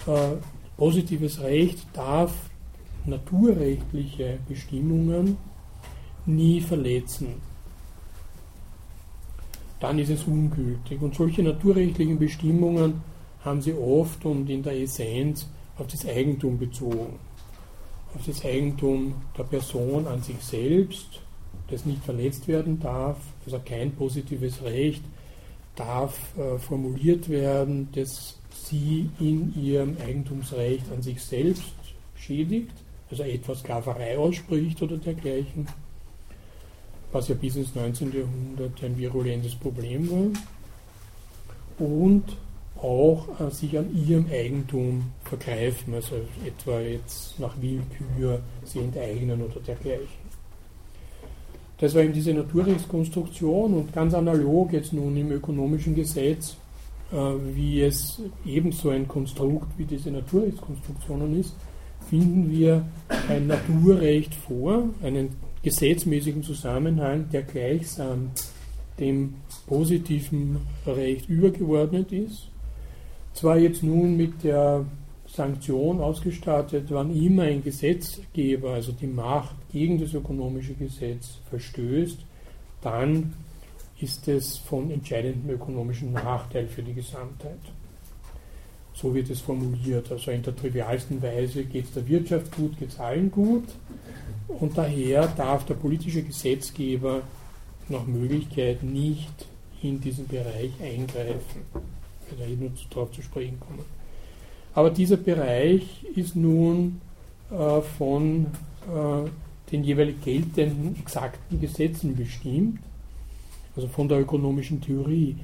Äh, 0.06 0.36
positives 0.76 1.40
Recht 1.40 1.86
darf 1.92 2.32
naturrechtliche 3.04 4.38
Bestimmungen 4.48 5.36
nie 6.26 6.60
verletzen. 6.60 7.40
Dann 9.80 9.98
ist 9.98 10.10
es 10.10 10.24
ungültig. 10.24 11.02
Und 11.02 11.14
solche 11.14 11.42
naturrechtlichen 11.42 12.18
Bestimmungen 12.18 13.02
haben 13.44 13.60
sie 13.60 13.74
oft 13.74 14.24
und 14.24 14.48
in 14.48 14.62
der 14.62 14.80
Essenz 14.80 15.48
auf 15.76 15.88
das 15.88 16.06
Eigentum 16.06 16.58
bezogen. 16.58 17.18
Auf 18.14 18.24
das 18.26 18.44
Eigentum 18.44 19.14
der 19.36 19.44
Person 19.44 20.06
an 20.06 20.22
sich 20.22 20.40
selbst, 20.40 21.20
das 21.72 21.86
nicht 21.86 22.04
verletzt 22.04 22.46
werden 22.48 22.78
darf, 22.80 23.16
also 23.44 23.58
kein 23.64 23.92
positives 23.92 24.62
Recht 24.62 25.02
darf 25.74 26.18
äh, 26.36 26.58
formuliert 26.58 27.28
werden, 27.28 27.88
das 27.92 28.38
sie 28.50 29.08
in 29.18 29.54
ihrem 29.60 29.96
Eigentumsrecht 29.98 30.84
an 30.92 31.02
sich 31.02 31.22
selbst 31.22 31.74
schädigt, 32.14 32.72
also 33.10 33.22
etwa 33.22 33.54
Sklaverei 33.54 34.18
ausspricht 34.18 34.82
oder 34.82 34.98
dergleichen, 34.98 35.66
was 37.10 37.28
ja 37.28 37.34
bis 37.34 37.56
ins 37.56 37.74
19. 37.74 38.12
Jahrhundert 38.12 38.82
ein 38.84 38.96
virulentes 38.96 39.54
Problem 39.54 40.10
war, 40.10 40.30
und 41.78 42.24
auch 42.76 43.40
äh, 43.40 43.50
sich 43.50 43.78
an 43.78 43.88
ihrem 43.94 44.26
Eigentum 44.30 45.12
vergreifen, 45.24 45.94
also 45.94 46.16
etwa 46.44 46.80
jetzt 46.80 47.38
nach 47.38 47.54
Willkür 47.60 48.42
sie 48.64 48.80
enteignen 48.80 49.40
oder 49.42 49.60
dergleichen. 49.60 50.21
Das 51.82 51.96
war 51.96 52.02
eben 52.02 52.12
diese 52.12 52.32
Naturrechtskonstruktion 52.32 53.74
und 53.74 53.92
ganz 53.92 54.14
analog 54.14 54.72
jetzt 54.72 54.92
nun 54.92 55.16
im 55.16 55.32
ökonomischen 55.32 55.96
Gesetz, 55.96 56.56
äh, 57.10 57.16
wie 57.56 57.82
es 57.82 58.22
ebenso 58.46 58.90
ein 58.90 59.08
Konstrukt 59.08 59.66
wie 59.76 59.84
diese 59.84 60.12
Naturrechtskonstruktionen 60.12 61.40
ist, 61.40 61.56
finden 62.08 62.48
wir 62.52 62.86
ein 63.28 63.48
Naturrecht 63.48 64.32
vor, 64.32 64.90
einen 65.02 65.30
gesetzmäßigen 65.64 66.44
Zusammenhang, 66.44 67.28
der 67.32 67.42
gleichsam 67.42 68.30
dem 69.00 69.34
positiven 69.66 70.58
Recht 70.86 71.28
übergeordnet 71.28 72.12
ist. 72.12 72.48
Zwar 73.32 73.58
jetzt 73.58 73.82
nun 73.82 74.16
mit 74.16 74.44
der 74.44 74.84
Sanktion 75.32 76.00
ausgestattet, 76.02 76.88
wann 76.90 77.14
immer 77.16 77.44
ein 77.44 77.64
Gesetzgeber, 77.64 78.74
also 78.74 78.92
die 78.92 79.06
Macht, 79.06 79.54
gegen 79.72 79.98
das 79.98 80.12
ökonomische 80.12 80.74
Gesetz 80.74 81.38
verstößt, 81.48 82.18
dann 82.82 83.32
ist 83.98 84.28
es 84.28 84.58
von 84.58 84.90
entscheidendem 84.90 85.54
ökonomischen 85.54 86.12
Nachteil 86.12 86.66
für 86.66 86.82
die 86.82 86.92
Gesamtheit. 86.92 87.60
So 88.92 89.14
wird 89.14 89.30
es 89.30 89.40
formuliert. 89.40 90.12
Also 90.12 90.32
in 90.32 90.42
der 90.42 90.54
trivialsten 90.54 91.22
Weise 91.22 91.64
geht 91.64 91.86
es 91.86 91.92
der 91.92 92.06
Wirtschaft 92.06 92.54
gut, 92.54 92.78
geht 92.78 92.90
es 92.90 93.00
allen 93.00 93.30
gut. 93.30 93.64
Und 94.48 94.76
daher 94.76 95.28
darf 95.28 95.64
der 95.64 95.74
politische 95.74 96.22
Gesetzgeber 96.22 97.22
nach 97.88 98.04
Möglichkeit 98.04 98.82
nicht 98.82 99.46
in 99.80 99.98
diesen 99.98 100.28
Bereich 100.28 100.72
eingreifen. 100.80 101.62
Ich 102.26 102.38
werde 102.38 102.44
hier 102.44 102.56
nur 102.56 102.72
darauf 102.90 103.10
zu 103.12 103.22
sprechen 103.22 103.58
kommen. 103.58 104.01
Aber 104.74 104.90
dieser 104.90 105.16
Bereich 105.16 106.04
ist 106.14 106.34
nun 106.34 107.00
äh, 107.50 107.80
von 107.98 108.46
äh, 108.88 109.28
den 109.70 109.84
jeweilig 109.84 110.22
geltenden 110.22 110.96
exakten 110.98 111.60
Gesetzen 111.60 112.16
bestimmt, 112.16 112.80
also 113.76 113.88
von 113.88 114.08
der 114.08 114.20
ökonomischen 114.20 114.80
Theorie. 114.80 115.36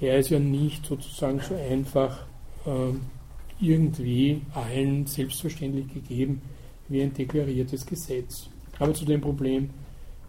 Der 0.00 0.18
ist 0.18 0.30
ja 0.30 0.38
nicht 0.38 0.84
sozusagen 0.84 1.40
so 1.40 1.54
einfach 1.54 2.26
äh, 2.66 2.94
irgendwie 3.60 4.42
allen 4.54 5.06
selbstverständlich 5.06 5.92
gegeben 5.92 6.42
wie 6.88 7.02
ein 7.02 7.14
deklariertes 7.14 7.86
Gesetz. 7.86 8.48
Aber 8.78 8.92
zu 8.92 9.04
dem 9.04 9.20
Problem 9.20 9.70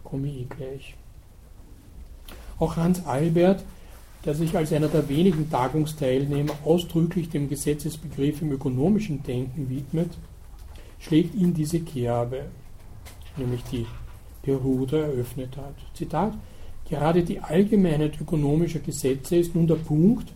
komme 0.02 0.28
ich 0.28 0.40
eh 0.40 0.44
gleich. 0.44 0.94
Auch 2.58 2.76
Hans 2.76 3.04
Albert 3.04 3.62
der 4.24 4.34
sich 4.34 4.56
als 4.56 4.72
einer 4.72 4.88
der 4.88 5.08
wenigen 5.08 5.48
Tagungsteilnehmer 5.50 6.52
ausdrücklich 6.64 7.28
dem 7.28 7.48
Gesetzesbegriff 7.48 8.42
im 8.42 8.52
ökonomischen 8.52 9.22
Denken 9.22 9.68
widmet, 9.70 10.10
schlägt 10.98 11.34
ihn 11.34 11.54
diese 11.54 11.80
Kerbe, 11.80 12.46
nämlich 13.36 13.62
die 13.64 13.86
Peruda 14.42 14.98
eröffnet 14.98 15.56
hat. 15.56 15.74
Zitat, 15.94 16.34
gerade 16.88 17.22
die 17.22 17.40
Allgemeinheit 17.40 18.20
ökonomischer 18.20 18.80
Gesetze 18.80 19.36
ist 19.36 19.54
nun 19.54 19.66
der 19.66 19.76
Punkt, 19.76 20.32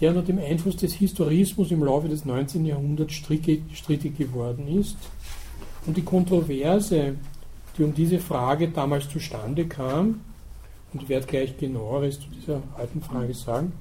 der 0.00 0.10
unter 0.10 0.22
dem 0.22 0.38
Einfluss 0.38 0.76
des 0.76 0.94
Historismus 0.94 1.70
im 1.70 1.84
Laufe 1.84 2.08
des 2.08 2.24
19. 2.24 2.64
Jahrhunderts 2.64 3.14
strittig 3.14 4.16
geworden 4.16 4.66
ist. 4.68 4.96
Und 5.86 5.96
die 5.96 6.02
Kontroverse, 6.02 7.16
die 7.76 7.82
um 7.84 7.94
diese 7.94 8.18
Frage 8.18 8.68
damals 8.68 9.08
zustande 9.08 9.66
kam, 9.66 10.20
und 10.92 11.08
werde 11.08 11.26
gleich 11.26 11.56
genaueres 11.56 12.20
zu 12.20 12.28
dieser 12.28 12.62
alten 12.76 13.00
Frage 13.00 13.34
sagen. 13.34 13.72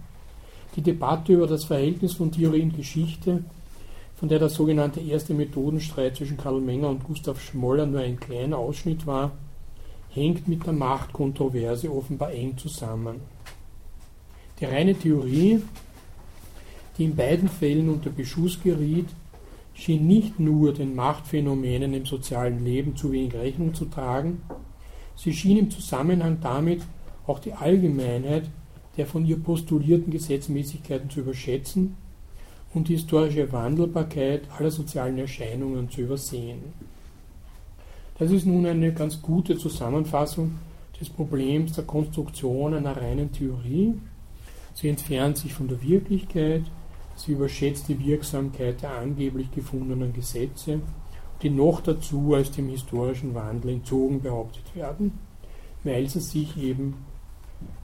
Die 0.75 0.81
Debatte 0.81 1.33
über 1.33 1.47
das 1.47 1.65
Verhältnis 1.65 2.13
von 2.13 2.31
Theorie 2.31 2.61
und 2.61 2.75
Geschichte, 2.75 3.43
von 4.15 4.29
der 4.29 4.39
der 4.39 4.49
sogenannte 4.49 4.99
erste 4.99 5.33
Methodenstreit 5.33 6.15
zwischen 6.15 6.37
Karl 6.37 6.61
Menger 6.61 6.89
und 6.89 7.03
Gustav 7.03 7.41
Schmoller 7.41 7.85
nur 7.85 8.01
ein 8.01 8.19
kleiner 8.19 8.57
Ausschnitt 8.57 9.07
war, 9.07 9.31
hängt 10.09 10.47
mit 10.47 10.65
der 10.65 10.73
Machtkontroverse 10.73 11.91
offenbar 11.91 12.31
eng 12.31 12.57
zusammen. 12.57 13.21
Die 14.59 14.65
reine 14.65 14.93
Theorie, 14.93 15.61
die 16.97 17.05
in 17.05 17.15
beiden 17.15 17.47
Fällen 17.47 17.89
unter 17.89 18.09
Beschuss 18.09 18.61
geriet, 18.61 19.07
schien 19.73 20.05
nicht 20.05 20.39
nur 20.39 20.73
den 20.73 20.95
Machtphänomenen 20.95 21.93
im 21.93 22.05
sozialen 22.05 22.65
Leben 22.65 22.97
zu 22.97 23.11
wenig 23.13 23.33
Rechnung 23.33 23.73
zu 23.73 23.85
tragen, 23.85 24.41
sie 25.15 25.33
schien 25.33 25.57
im 25.57 25.71
Zusammenhang 25.71 26.39
damit 26.41 26.81
auch 27.29 27.39
die 27.39 27.53
Allgemeinheit 27.53 28.49
der 28.97 29.05
von 29.05 29.25
ihr 29.25 29.39
postulierten 29.39 30.11
Gesetzmäßigkeiten 30.11 31.09
zu 31.09 31.21
überschätzen 31.21 31.95
und 32.73 32.89
die 32.89 32.95
historische 32.95 33.51
Wandelbarkeit 33.51 34.41
aller 34.57 34.71
sozialen 34.71 35.17
Erscheinungen 35.17 35.89
zu 35.89 36.01
übersehen. 36.01 36.59
Das 38.17 38.31
ist 38.31 38.45
nun 38.45 38.65
eine 38.65 38.93
ganz 38.93 39.21
gute 39.21 39.57
Zusammenfassung 39.57 40.55
des 40.99 41.09
Problems 41.09 41.73
der 41.73 41.85
Konstruktion 41.85 42.73
einer 42.73 42.97
reinen 42.97 43.31
Theorie. 43.31 43.93
Sie 44.73 44.89
entfernt 44.89 45.37
sich 45.37 45.53
von 45.53 45.67
der 45.69 45.81
Wirklichkeit, 45.81 46.63
Sie 47.15 47.33
überschätzt 47.33 47.89
die 47.89 47.99
Wirksamkeit 47.99 48.81
der 48.81 48.91
angeblich 48.91 49.51
gefundenen 49.51 50.13
Gesetze, 50.13 50.79
die 51.41 51.49
noch 51.49 51.81
dazu 51.81 52.33
als 52.33 52.51
dem 52.51 52.69
historischen 52.69 53.35
Wandel 53.35 53.71
entzogen 53.71 54.21
behauptet 54.21 54.73
werden, 54.73 55.11
weil 55.83 56.07
sie 56.07 56.21
sich 56.21 56.57
eben 56.57 56.95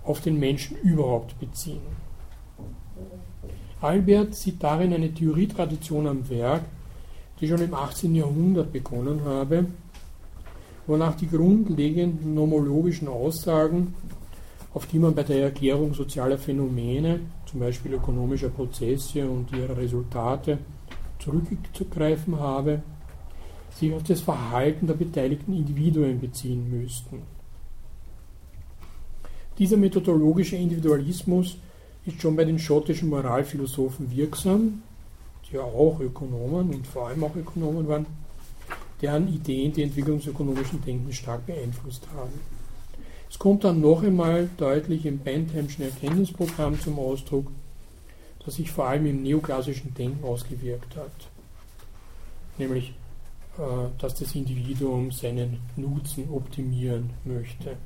auf 0.06 0.22
den 0.22 0.39
Menschen 0.39 0.78
überhaupt 0.78 1.39
beziehen. 1.39 1.82
Albert 3.82 4.36
sieht 4.36 4.64
darin 4.64 4.93
eine 4.93 5.14
Theorietradition 5.14 6.08
am 6.08 6.30
Werk, 6.30 6.64
die 7.39 7.47
schon 7.47 7.62
im 7.62 7.74
18. 7.74 8.16
Jahrhundert 8.16 8.72
begonnen 8.72 9.22
habe, 9.26 9.66
wonach 10.88 11.16
die 11.16 11.28
grundlegenden 11.28 12.34
nomologischen 12.34 13.08
Aussagen, 13.08 13.93
auf 14.74 14.86
die 14.88 14.99
man 14.99 15.16
bei 15.16 15.24
der 15.24 15.43
Erklärung 15.43 15.93
sozialer 15.93 16.38
Phänomene, 16.38 17.22
zum 17.45 17.60
Beispiel 17.60 17.93
ökonomischer 17.93 18.49
Prozesse 18.49 19.30
und 19.30 19.51
ihrer 19.51 19.78
Resultate, 19.78 20.60
zurückzugreifen 21.20 22.39
habe, 22.39 22.82
sich 23.72 23.93
auf 23.93 24.03
das 24.03 24.22
Verhalten 24.22 24.88
der 24.88 24.93
beteiligten 24.93 25.53
Individuen 25.53 26.20
beziehen 26.20 26.70
müssten. 26.70 27.22
Dieser 29.58 29.78
methodologische 29.78 30.58
Individualismus 30.58 31.58
ist 32.06 32.22
schon 32.22 32.36
bei 32.36 32.43
den 32.43 32.60
schottischen 32.60 33.10
Moralphilosophen 33.10 34.12
wirksam, 34.12 34.84
die 35.47 35.56
ja 35.56 35.62
auch 35.62 35.99
Ökonomen 35.99 36.74
und 36.74 36.86
vor 36.86 37.08
allem 37.08 37.24
auch 37.24 37.36
Ökonomen 37.36 37.88
waren, 37.88 38.06
deren 39.01 39.34
Ideen 39.34 39.72
die 39.72 39.84
entwicklungsökonomischen 39.84 40.82
Denken 40.84 41.12
stark 41.14 41.45
beeinflusst 41.45 42.06
haben. 42.16 42.34
Es 43.30 43.39
kommt 43.39 43.64
dann 43.64 43.82
noch 43.82 44.03
einmal 44.03 44.49
deutlich 44.58 45.06
im 45.06 45.20
Bentheimschen 45.20 45.86
Erkenntnisprogramm 45.86 46.80
zum 46.80 46.99
Ausdruck, 46.99 47.47
das 48.45 48.56
sich 48.56 48.72
vor 48.72 48.88
allem 48.88 49.06
im 49.06 49.24
neoklassischen 49.24 49.93
Denken 49.93 50.24
ausgewirkt 50.24 50.95
hat. 50.95 51.12
Nämlich, 52.58 52.93
äh, 53.58 53.88
dass 53.99 54.16
das 54.16 54.36
Individuum 54.36 55.12
seinen 55.12 55.60
Nutzen 55.76 56.30
optimieren 56.30 57.10
möchte. 57.24 57.78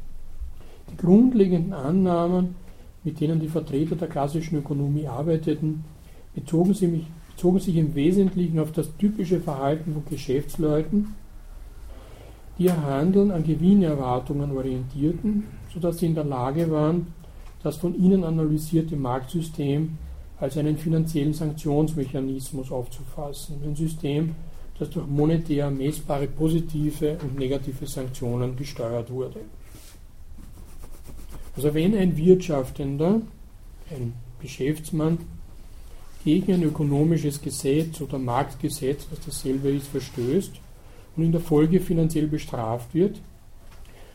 Die 0.92 0.98
grundlegenden 0.98 1.74
Annahmen 1.74 2.56
mit 3.04 3.20
denen 3.20 3.40
die 3.40 3.48
Vertreter 3.48 3.96
der 3.96 4.08
klassischen 4.08 4.58
Ökonomie 4.58 5.08
arbeiteten, 5.08 5.84
bezogen, 6.36 6.74
sie, 6.74 7.06
bezogen 7.30 7.60
sich 7.60 7.76
im 7.78 7.96
Wesentlichen 7.96 8.60
auf 8.60 8.72
das 8.72 8.96
typische 8.98 9.40
Verhalten 9.40 9.94
von 9.94 10.04
Geschäftsleuten, 10.10 11.16
die 12.58 12.66
ihr 12.66 12.82
Handeln 12.82 13.32
an 13.32 13.44
Gewinnerwartungen 13.44 14.56
orientierten, 14.56 15.46
sodass 15.74 16.00
sie 16.00 16.08
in 16.08 16.16
der 16.16 16.26
Lage 16.26 16.70
waren, 16.70 17.08
das 17.64 17.78
von 17.78 17.96
ihnen 17.96 18.24
analysierte 18.24 18.96
Marktsystem 18.96 19.98
als 20.40 20.58
einen 20.58 20.78
finanziellen 20.78 21.34
Sanktionsmechanismus 21.34 22.72
aufzufassen. 22.72 23.58
Ein 23.66 23.76
System, 23.76 24.36
das 24.78 24.90
durch 24.90 25.08
monetär 25.08 25.70
messbare 25.70 26.28
positive 26.28 27.18
und 27.22 27.38
negative 27.38 27.86
Sanktionen 27.86 28.56
gesteuert 28.56 29.12
wurde. 29.12 29.42
Also 31.60 31.74
wenn 31.74 31.94
ein 31.94 32.16
Wirtschaftender, 32.16 33.22
ein 33.92 34.14
Geschäftsmann, 34.42 35.18
gegen 36.24 36.54
ein 36.54 36.64
ökonomisches 36.64 37.42
Gesetz 37.42 38.00
oder 38.00 38.18
Marktgesetz, 38.18 39.08
was 39.12 39.20
dasselbe 39.26 39.68
ist, 39.70 39.88
verstößt 39.88 40.54
und 41.18 41.24
in 41.24 41.34
der 41.34 41.42
Folge 41.42 41.82
finanziell 41.82 42.28
bestraft 42.28 42.94
wird, 42.94 43.20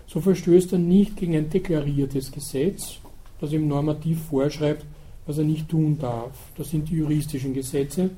so 0.07 0.23
verstößt 0.23 0.73
er 0.73 0.79
nicht 0.79 1.19
gegen 1.19 1.37
ein 1.37 1.51
deklariertes 1.51 2.33
Gesetz, 2.33 2.95
das 3.43 3.53
ihm 3.53 3.69
normativ 3.69 4.23
vorschreibt, 4.23 4.87
was 5.27 5.37
er 5.37 5.45
nicht 5.45 5.69
tun 5.69 5.99
darf. 5.99 6.33
Das 6.57 6.71
sind 6.71 6.89
die 6.89 6.97
juristischen 6.97 7.53
Gesetze, 7.53 8.09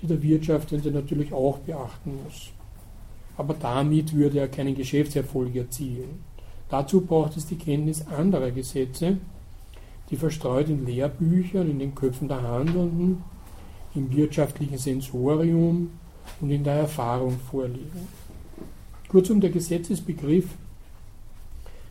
die 0.00 0.06
der 0.06 0.22
Wirtschaftende 0.22 0.90
natürlich 0.90 1.34
auch 1.34 1.58
beachten 1.58 2.14
muss. 2.24 2.48
Aber 3.36 3.52
damit 3.52 4.14
würde 4.14 4.38
er 4.38 4.48
keinen 4.48 4.74
Geschäftserfolg 4.74 5.54
erzielen. 5.54 6.27
Dazu 6.68 7.00
braucht 7.00 7.36
es 7.36 7.46
die 7.46 7.56
Kenntnis 7.56 8.06
anderer 8.06 8.50
Gesetze, 8.50 9.18
die 10.10 10.16
verstreut 10.16 10.68
in 10.68 10.86
Lehrbüchern, 10.86 11.70
in 11.70 11.78
den 11.78 11.94
Köpfen 11.94 12.28
der 12.28 12.42
Handelnden, 12.42 13.22
im 13.94 14.14
wirtschaftlichen 14.14 14.78
Sensorium 14.78 15.90
und 16.40 16.50
in 16.50 16.64
der 16.64 16.74
Erfahrung 16.74 17.38
vorliegen. 17.50 18.08
Kurzum, 19.08 19.40
der 19.40 19.50
Gesetzesbegriff, 19.50 20.46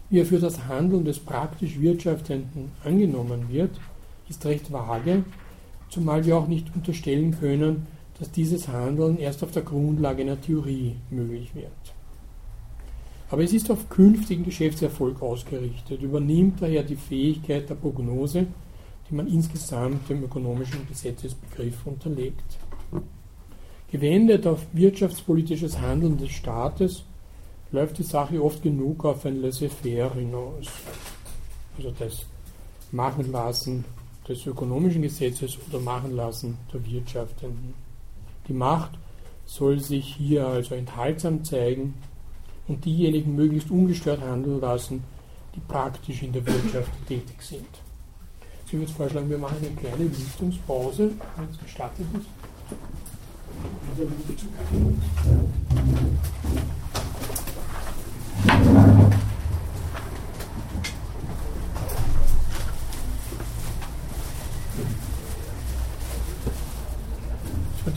wie 0.10 0.20
er 0.20 0.26
für 0.26 0.40
das 0.40 0.66
Handeln 0.68 1.04
des 1.04 1.20
praktisch 1.20 1.80
Wirtschaftenden 1.80 2.72
angenommen 2.84 3.50
wird, 3.50 3.72
ist 4.30 4.46
recht 4.46 4.72
vage, 4.72 5.24
zumal 5.90 6.26
wir 6.26 6.38
auch 6.38 6.48
nicht 6.48 6.68
unterstellen 6.76 7.38
können, 7.40 7.88
dass 8.20 8.32
dieses 8.32 8.68
Handeln 8.68 9.18
erst 9.18 9.44
auf 9.44 9.52
der 9.52 9.64
Grundlage 9.64 10.22
einer 10.22 10.40
Theorie 10.40 10.96
möglich 11.10 11.54
wird. 11.56 11.72
Aber 13.30 13.44
es 13.44 13.52
ist 13.52 13.70
auf 13.70 13.90
künftigen 13.90 14.46
Geschäftserfolg 14.46 15.22
ausgerichtet, 15.22 16.02
übernimmt 16.02 16.62
daher 16.62 16.84
die 16.84 16.96
Fähigkeit 16.96 17.70
der 17.70 17.76
Prognose, 17.76 18.48
die 19.10 19.16
man 19.16 19.28
insgesamt 19.28 20.10
dem 20.10 20.24
ökonomischen 20.24 20.88
Gesetzesbegriff 20.88 21.86
unterlegt. 21.86 22.58
Gewendet 23.92 24.48
auf 24.48 24.66
wirtschaftspolitisches 24.74 25.80
Handeln 25.80 26.18
des 26.18 26.32
Staates 26.32 27.04
läuft 27.72 27.98
die 27.98 28.04
Sache 28.04 28.42
oft 28.42 28.62
genug 28.62 29.04
auf 29.06 29.26
ein 29.26 29.42
Laissez-faire 29.42 30.14
hinaus. 30.14 30.68
Also 31.78 31.92
das 31.98 32.26
Machenlassen 32.92 33.86
des 34.28 34.46
ökonomischen 34.46 35.02
Gesetzes 35.02 35.58
oder 35.70 35.80
Machenlassen 35.80 36.58
der 36.74 36.86
Wirtschaftenden. 36.86 37.74
Die 38.48 38.54
Macht 38.54 38.92
soll 39.46 39.80
sich 39.80 40.16
hier 40.16 40.48
also 40.48 40.76
enthaltsam 40.76 41.44
zeigen 41.44 41.94
und 42.68 42.84
diejenigen 42.84 43.36
möglichst 43.36 43.72
ungestört 43.72 44.22
handeln 44.22 44.60
lassen, 44.60 45.04
die 45.56 45.62
praktisch 45.62 46.24
in 46.24 46.34
der 46.34 46.46
Wirtschaft 46.46 46.92
tätig 47.08 47.42
sind. 47.42 47.68
Ich 48.66 48.74
würde 48.74 48.92
vorschlagen, 48.92 49.30
wir 49.30 49.38
machen 49.38 49.58
eine 49.62 49.76
kleine 49.76 50.04
Lüftungspause, 50.04 51.12
wenn 51.38 51.50
es 51.50 51.60
gestattet 51.60 52.06
ist. 52.14 52.28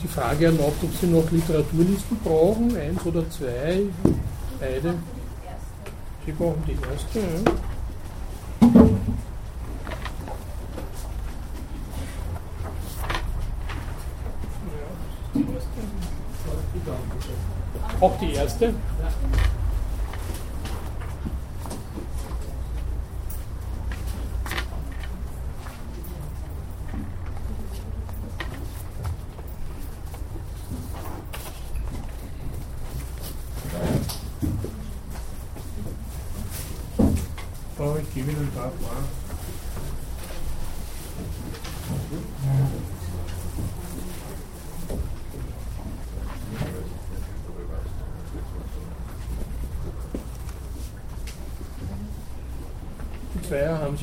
Die 0.01 0.07
Frage 0.07 0.45
erlaubt, 0.45 0.83
ob 0.83 0.89
Sie 0.99 1.07
noch 1.07 1.29
Literaturlisten 1.31 2.17
brauchen, 2.23 2.75
eins 2.75 3.05
oder 3.05 3.29
zwei. 3.29 3.81
Beide. 4.61 4.93
Sie 6.23 6.31
brauchen 6.33 6.63
die 6.67 6.73
erste. 6.73 7.19
Ja. 7.19 7.51
Auch 17.99 18.19
die 18.19 18.33
erste? 18.33 18.75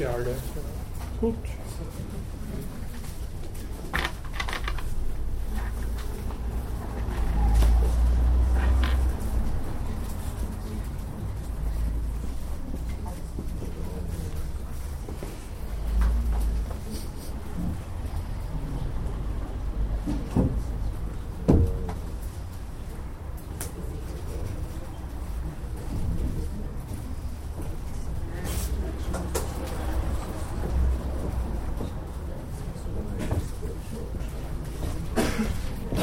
Haben 0.06 0.24
sie 0.24 0.30
alle. 0.30 0.47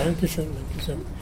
Dankeschön, 0.06 0.46
danke 0.86 1.15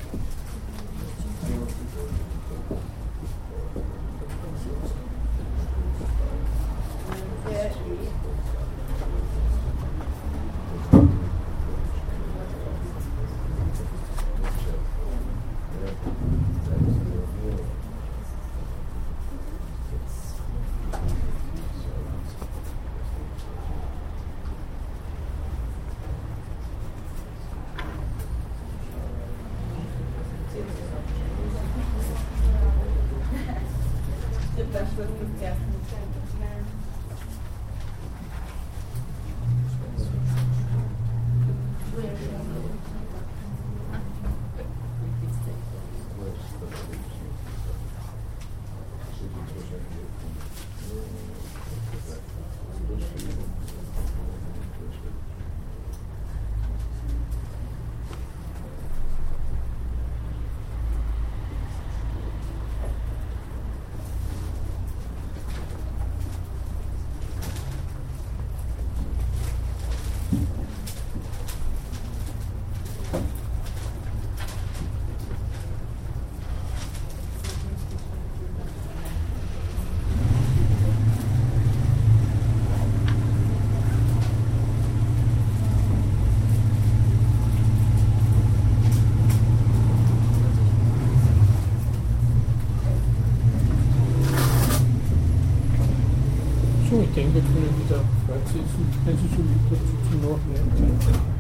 fortsetzen, 98.54 98.86
wenn 99.06 99.18
Sie 99.18 99.28
so 99.36 99.42
lieb 99.42 99.64
dazu 99.70 99.94
zum 100.10 100.22
Nachlesen. 100.22 101.34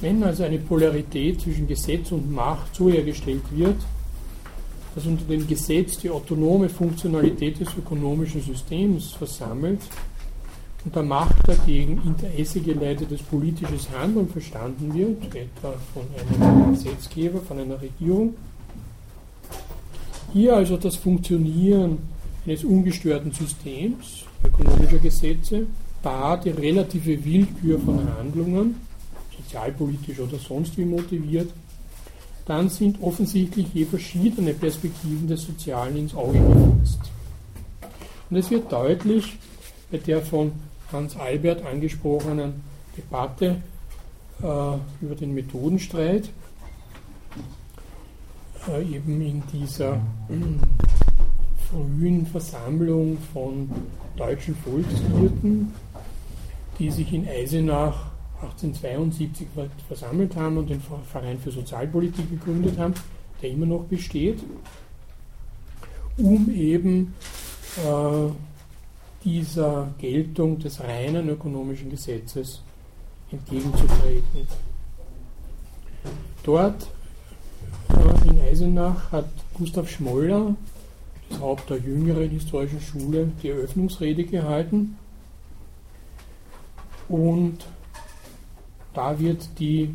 Wenn 0.00 0.22
also 0.22 0.44
eine 0.44 0.58
Polarität 0.58 1.42
zwischen 1.42 1.68
Gesetz 1.68 2.10
und 2.10 2.32
Macht 2.32 2.74
so 2.74 2.88
hergestellt 2.88 3.42
wird, 3.50 3.76
dass 4.94 5.04
unter 5.04 5.24
dem 5.24 5.46
Gesetz 5.46 5.98
die 5.98 6.08
autonome 6.08 6.70
Funktionalität 6.70 7.60
des 7.60 7.68
ökonomischen 7.76 8.40
Systems 8.42 9.12
versammelt 9.12 9.80
und 10.84 10.94
der 10.94 11.02
Macht 11.02 11.46
dagegen 11.46 12.00
interessegeleitetes 12.04 13.22
politisches 13.22 13.88
Handeln 13.90 14.28
verstanden 14.28 14.94
wird, 14.94 15.24
etwa 15.34 15.74
von 15.92 16.04
einem 16.16 16.72
Gesetzgeber, 16.72 17.40
von 17.40 17.58
einer 17.58 17.80
Regierung. 17.80 18.34
Hier 20.32 20.56
also 20.56 20.76
das 20.76 20.96
Funktionieren 20.96 21.98
eines 22.46 22.64
ungestörten 22.64 23.32
Systems 23.32 24.24
ökonomischer 24.44 24.98
Gesetze, 24.98 25.66
da 26.02 26.36
die 26.36 26.50
relative 26.50 27.24
Willkür 27.24 27.78
von 27.78 28.08
Handlungen, 28.16 28.76
sozialpolitisch 29.36 30.18
oder 30.18 30.38
sonst 30.38 30.78
wie 30.78 30.84
motiviert, 30.84 31.50
dann 32.46 32.68
sind 32.68 33.02
offensichtlich 33.02 33.66
je 33.74 33.84
verschiedene 33.84 34.54
Perspektiven 34.54 35.28
des 35.28 35.42
Sozialen 35.42 35.96
ins 35.96 36.14
Auge 36.14 36.38
gefasst. 36.38 37.00
Und 38.30 38.36
es 38.36 38.50
wird 38.50 38.72
deutlich 38.72 39.36
bei 39.90 39.98
der 39.98 40.22
von 40.22 40.52
Hans 40.92 41.16
Albert 41.16 41.64
angesprochenen 41.64 42.62
Debatte 42.96 43.62
äh, 44.40 44.44
über 45.00 45.14
den 45.14 45.34
Methodenstreit, 45.34 46.30
äh, 48.68 48.82
eben 48.82 49.20
in 49.20 49.42
dieser 49.52 49.94
äh, 49.94 50.00
frühen 51.70 52.26
Versammlung 52.26 53.18
von 53.32 53.70
deutschen 54.16 54.56
Volkswirten, 54.56 55.72
die 56.78 56.90
sich 56.90 57.12
in 57.12 57.28
Eisenach 57.28 58.10
1872 58.42 59.46
versammelt 59.86 60.34
haben 60.34 60.56
und 60.56 60.70
den 60.70 60.80
Verein 60.80 61.38
für 61.38 61.50
Sozialpolitik 61.50 62.30
gegründet 62.30 62.78
haben, 62.78 62.94
der 63.42 63.50
immer 63.50 63.66
noch 63.66 63.84
besteht, 63.84 64.38
um 66.16 66.50
eben 66.50 67.14
äh, 67.84 68.32
dieser 69.24 69.92
Geltung 69.98 70.58
des 70.58 70.80
reinen 70.80 71.28
ökonomischen 71.28 71.90
Gesetzes 71.90 72.62
entgegenzutreten. 73.30 74.46
Dort 76.42 76.86
äh, 77.90 78.28
in 78.28 78.40
Eisenach 78.40 79.12
hat 79.12 79.28
Gustav 79.54 79.88
Schmoller, 79.88 80.54
das 81.28 81.40
Haupt 81.40 81.70
der 81.70 81.78
jüngeren 81.78 82.30
historischen 82.30 82.80
Schule, 82.80 83.30
die 83.42 83.50
Eröffnungsrede 83.50 84.24
gehalten. 84.24 84.96
Und 87.08 87.58
da 88.94 89.18
wird 89.18 89.48
die 89.58 89.94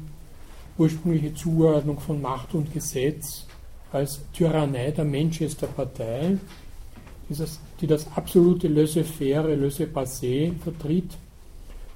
ursprüngliche 0.77 1.33
Zuordnung 1.33 1.99
von 1.99 2.21
Macht 2.21 2.53
und 2.53 2.73
Gesetz 2.73 3.45
als 3.91 4.21
Tyrannei 4.33 4.91
der 4.91 5.05
Manchester-Partei 5.05 6.37
die 7.29 7.87
das 7.87 8.07
absolute 8.15 8.67
laissez-faire, 8.67 9.55
laissez-passer 9.55 10.51
vertritt 10.63 11.17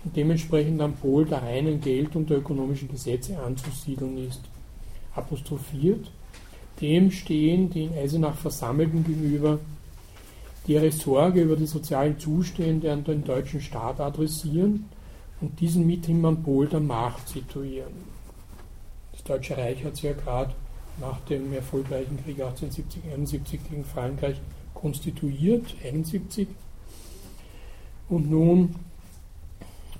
und 0.03 0.15
dementsprechend 0.15 0.81
am 0.81 0.93
Pol 0.93 1.25
der 1.25 1.43
reinen 1.43 1.81
Geld- 1.81 2.15
und 2.15 2.29
der 2.29 2.37
ökonomischen 2.37 2.89
Gesetze 2.89 3.37
anzusiedeln 3.39 4.17
ist, 4.27 4.41
apostrophiert. 5.15 6.11
Dem 6.81 7.11
stehen 7.11 7.69
die 7.69 7.85
in 7.85 7.93
Eisenach 7.93 8.37
Versammelten 8.37 9.03
gegenüber, 9.03 9.59
die 10.65 10.73
ihre 10.73 10.91
Sorge 10.91 11.41
über 11.41 11.55
die 11.55 11.65
sozialen 11.65 12.17
Zustände 12.17 12.91
an 12.91 13.03
den 13.03 13.23
deutschen 13.23 13.61
Staat 13.61 13.99
adressieren 13.99 14.85
und 15.41 15.59
diesen 15.59 15.85
mithin 15.85 16.23
am 16.25 16.41
Pol 16.41 16.67
der 16.67 16.79
Macht 16.79 17.27
situieren. 17.27 17.93
Das 19.11 19.23
Deutsche 19.23 19.57
Reich 19.57 19.83
hat 19.83 19.95
sich 19.95 20.05
ja 20.05 20.13
gerade 20.13 20.53
nach 20.99 21.19
dem 21.21 21.53
erfolgreichen 21.53 22.17
Krieg 22.23 22.41
1870-71 22.41 23.59
gegen 23.69 23.85
Frankreich 23.85 24.39
konstituiert, 24.79 25.75
71. 25.83 26.47
Und 28.09 28.29
nun 28.29 28.75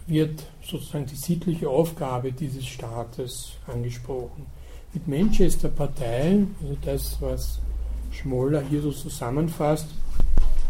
wird 0.08 0.46
sozusagen 0.64 1.06
die 1.06 1.16
sittliche 1.16 1.70
Aufgabe 1.70 2.32
dieses 2.32 2.66
Staates 2.66 3.54
angesprochen. 3.68 4.46
Mit 4.94 5.08
Manchester 5.08 5.70
Partei, 5.70 6.46
also 6.62 6.78
das, 6.84 7.18
was 7.22 7.60
Schmoller 8.12 8.64
hier 8.68 8.82
so 8.82 8.92
zusammenfasst, 8.92 9.88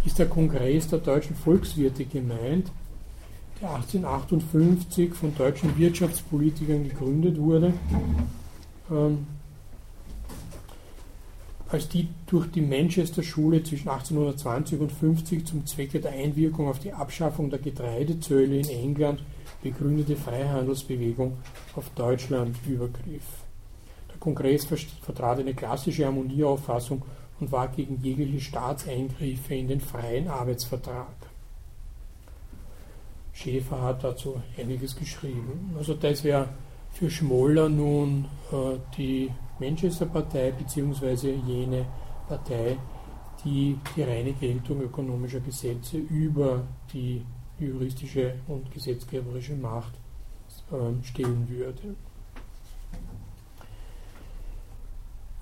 ist 0.06 0.20
der 0.20 0.28
Kongress 0.28 0.88
der 0.88 1.00
deutschen 1.00 1.36
Volkswirte 1.36 2.06
gemeint, 2.06 2.70
der 3.62 3.76
1858 3.76 5.14
von 5.14 5.36
deutschen 5.36 5.78
Wirtschaftspolitikern 5.78 6.84
gegründet 6.84 7.38
wurde. 7.38 7.74
Ähm, 8.92 9.28
als 11.72 11.88
die 11.88 12.08
durch 12.26 12.50
die 12.52 12.62
Manchester 12.62 13.22
Schule 13.22 13.64
zwischen 13.64 13.90
1820 13.90 14.80
und 14.80 14.92
50 14.92 15.46
zum 15.46 15.66
Zwecke 15.68 16.00
der 16.00 16.12
Einwirkung 16.12 16.68
auf 16.68 16.80
die 16.80 16.94
Abschaffung 16.94 17.50
der 17.50 17.60
Getreidezölle 17.60 18.58
in 18.58 18.70
England 18.70 19.22
begründete 19.62 20.16
Freihandelsbewegung 20.16 21.38
auf 21.76 21.90
Deutschland 21.92 22.56
übergriff. 22.68 23.44
Der 24.10 24.18
Kongress 24.20 24.66
vertrat 24.66 25.40
eine 25.40 25.54
klassische 25.54 26.06
Harmonieauffassung 26.06 27.04
und 27.40 27.52
war 27.52 27.68
gegen 27.68 28.02
jegliche 28.02 28.42
Staatseingriffe 28.42 29.54
in 29.54 29.68
den 29.68 29.82
freien 29.82 30.28
Arbeitsvertrag. 30.28 31.08
Schäfer 33.34 33.82
hat 33.82 34.04
dazu 34.04 34.42
einiges 34.58 34.96
geschrieben. 34.96 35.74
Also 35.78 35.94
das 35.94 36.24
wäre 36.24 36.50
für 36.92 37.10
Schmoller 37.10 37.70
nun 37.70 38.26
äh, 38.52 38.78
die 38.98 39.30
Manchester-Partei 39.60 40.52
beziehungsweise 40.52 41.32
jene 41.32 41.86
Partei, 42.28 42.78
die 43.44 43.78
die 43.96 44.02
reine 44.02 44.34
Geltung 44.34 44.82
ökonomischer 44.82 45.40
Gesetze 45.40 45.98
über 45.98 46.68
die 46.94 47.26
juristische 47.60 48.36
und 48.48 48.72
gesetzgeberische 48.72 49.56
Macht 49.56 49.94
äh, 50.72 51.06
stellen 51.06 51.48
würde. 51.50 51.96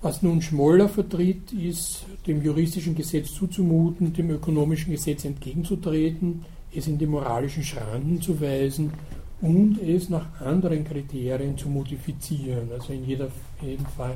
Was 0.01 0.22
nun 0.22 0.41
Schmoller 0.41 0.88
vertritt, 0.88 1.51
ist, 1.51 2.05
dem 2.28 2.43
juristischen 2.43 2.93
Gesetz 2.93 3.34
zuzumuten, 3.34 4.13
dem 4.13 4.30
ökonomischen 4.30 4.91
Gesetz 4.91 5.26
entgegenzutreten, 5.26 6.45
es 6.74 6.88
in 6.88 6.99
die 6.99 7.07
moralischen 7.07 7.63
Schranken 7.63 8.22
zu 8.22 8.39
weisen 8.39 8.93
und 9.41 9.79
es 9.81 10.09
nach 10.09 10.41
anderen 10.41 10.83
Kriterien 10.83 11.57
zu 11.57 11.69
modifizieren, 11.69 12.71
also 12.71 12.93
in 12.93 13.05
jeder, 13.05 13.27
jedem 13.61 13.85
Fall 13.85 14.15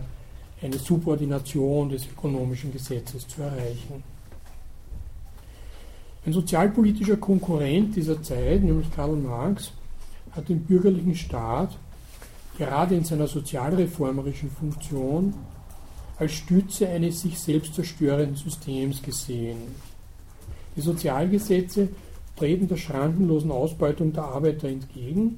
eine 0.62 0.78
Subordination 0.78 1.90
des 1.90 2.08
ökonomischen 2.08 2.72
Gesetzes 2.72 3.28
zu 3.28 3.42
erreichen. 3.42 4.04
Ein 6.26 6.34
sozialpolitischer 6.34 7.18
Konkurrent 7.18 7.96
dieser 7.96 8.22
Zeit, 8.22 8.64
nämlich 8.64 8.92
Karl 8.96 9.16
Marx, 9.16 9.72
hat 10.32 10.50
den 10.50 10.62
bürgerlichen 10.62 11.16
Staat 11.16 11.78
gerade 12.58 12.96
in 12.96 13.04
seiner 13.04 13.28
sozialreformerischen 13.28 14.52
Funktion 14.52 15.34
als 16.18 16.34
Stütze 16.34 16.88
eines 16.88 17.22
sich 17.22 17.40
selbst 17.40 17.74
zerstörenden 17.74 18.36
Systems 18.36 19.02
gesehen. 19.02 19.58
Die 20.76 20.82
Sozialgesetze 20.82 21.90
treten 22.42 22.68
der 22.68 22.78
schrankenlosen 22.78 23.52
Ausbeutung 23.52 24.14
der 24.14 24.24
Arbeiter 24.24 24.68
entgegen. 24.68 25.38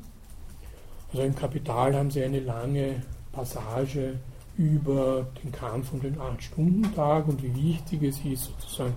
Also 1.12 1.26
im 1.26 1.36
Kapital 1.36 1.94
haben 1.94 2.10
sie 2.10 2.24
eine 2.24 2.40
lange 2.40 3.02
Passage 3.34 4.20
über 4.58 5.28
den 5.44 5.52
Kampf 5.52 5.92
um 5.92 6.02
den 6.02 6.16
8-Stunden-Tag 6.16 7.28
und 7.28 7.44
wie 7.44 7.54
wichtig 7.56 8.04
es 8.04 8.24
ist, 8.24 8.46
sozusagen 8.46 8.94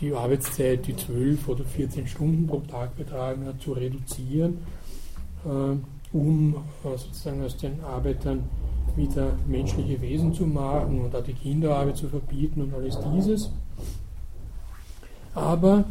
die 0.00 0.14
Arbeitszeit, 0.14 0.86
die 0.86 0.96
12 0.96 1.46
oder 1.46 1.64
14 1.64 2.06
Stunden 2.06 2.46
pro 2.46 2.60
Tag 2.60 2.96
betragen 2.96 3.44
hat, 3.44 3.60
zu 3.60 3.72
reduzieren, 3.72 4.58
äh, 5.44 6.16
um 6.16 6.54
äh, 6.54 6.96
sozusagen 6.96 7.44
aus 7.44 7.58
den 7.58 7.84
Arbeitern 7.84 8.44
wieder 8.96 9.34
menschliche 9.46 10.00
Wesen 10.00 10.32
zu 10.32 10.46
machen 10.46 11.02
und 11.02 11.14
auch 11.14 11.22
die 11.22 11.34
Kinderarbeit 11.34 11.98
zu 11.98 12.08
verbieten 12.08 12.62
und 12.62 12.74
alles 12.74 12.98
dieses. 13.14 13.50
Aber 15.34 15.84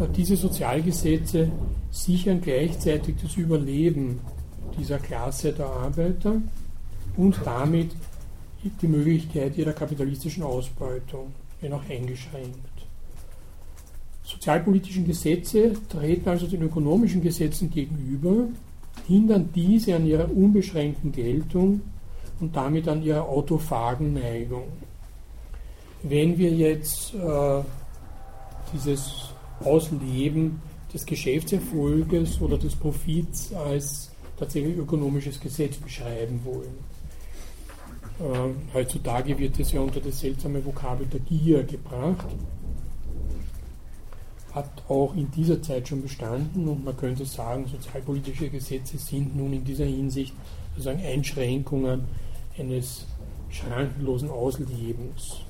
äh, 0.00 0.06
diese 0.14 0.36
Sozialgesetze 0.36 1.50
sichern 1.90 2.40
gleichzeitig 2.40 3.16
das 3.22 3.36
Überleben 3.36 4.20
dieser 4.78 4.98
Klasse 4.98 5.52
der 5.52 5.66
Arbeiter 5.66 6.40
und 7.16 7.38
damit 7.44 7.90
die 8.82 8.88
Möglichkeit 8.88 9.56
ihrer 9.56 9.72
kapitalistischen 9.72 10.42
Ausbeutung, 10.42 11.32
wenn 11.60 11.72
auch 11.72 11.88
eingeschränkt. 11.88 12.58
Sozialpolitischen 14.24 15.06
Gesetze 15.06 15.72
treten 15.88 16.28
also 16.28 16.46
den 16.46 16.62
ökonomischen 16.62 17.22
Gesetzen 17.22 17.70
gegenüber, 17.70 18.48
hindern 19.06 19.48
diese 19.54 19.96
an 19.96 20.06
ihrer 20.06 20.30
unbeschränkten 20.30 21.12
Geltung 21.12 21.80
und 22.40 22.54
damit 22.54 22.88
an 22.88 23.02
ihrer 23.02 23.26
autophagen 23.26 24.12
Neigung. 24.12 24.64
Wenn 26.02 26.36
wir 26.36 26.52
jetzt 26.52 27.14
äh, 27.14 27.62
dieses 28.72 29.30
Ausleben 29.64 30.60
des 30.92 31.04
Geschäftserfolges 31.04 32.40
oder 32.40 32.58
des 32.58 32.74
Profits 32.74 33.52
als 33.52 34.10
tatsächlich 34.38 34.76
ökonomisches 34.76 35.40
Gesetz 35.40 35.76
beschreiben 35.76 36.40
wollen. 36.44 36.98
Äh, 38.20 38.74
heutzutage 38.74 39.38
wird 39.38 39.58
es 39.60 39.72
ja 39.72 39.80
unter 39.80 40.00
das 40.00 40.20
seltsame 40.20 40.64
Vokabel 40.64 41.06
der 41.06 41.20
Gier 41.20 41.62
gebracht. 41.64 42.26
Hat 44.52 44.82
auch 44.88 45.14
in 45.14 45.30
dieser 45.30 45.60
Zeit 45.62 45.88
schon 45.88 46.02
bestanden 46.02 46.68
und 46.68 46.84
man 46.84 46.96
könnte 46.96 47.24
sagen, 47.24 47.66
sozialpolitische 47.66 48.48
Gesetze 48.48 48.98
sind 48.98 49.36
nun 49.36 49.52
in 49.52 49.64
dieser 49.64 49.84
Hinsicht 49.84 50.34
sozusagen 50.70 51.04
Einschränkungen 51.04 52.04
eines 52.56 53.06
schrankenlosen 53.50 54.30
Auslebens. 54.30 55.42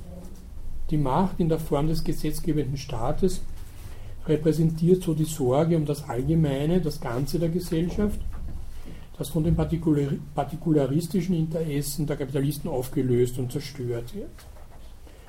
Die 0.90 0.96
Macht 0.96 1.40
in 1.40 1.48
der 1.48 1.58
Form 1.58 1.88
des 1.88 2.02
gesetzgebenden 2.02 2.76
Staates 2.76 3.42
repräsentiert 4.26 5.02
so 5.02 5.14
die 5.14 5.24
Sorge 5.24 5.76
um 5.76 5.84
das 5.84 6.08
Allgemeine, 6.08 6.80
das 6.80 7.00
Ganze 7.00 7.38
der 7.38 7.48
Gesellschaft, 7.48 8.20
das 9.18 9.28
von 9.28 9.44
den 9.44 9.56
partikularistischen 9.56 11.34
Interessen 11.34 12.06
der 12.06 12.16
Kapitalisten 12.16 12.70
aufgelöst 12.70 13.38
und 13.38 13.52
zerstört 13.52 14.14
wird. 14.14 14.30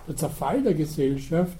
Der 0.07 0.15
Zerfall 0.15 0.63
der 0.63 0.73
Gesellschaft, 0.73 1.57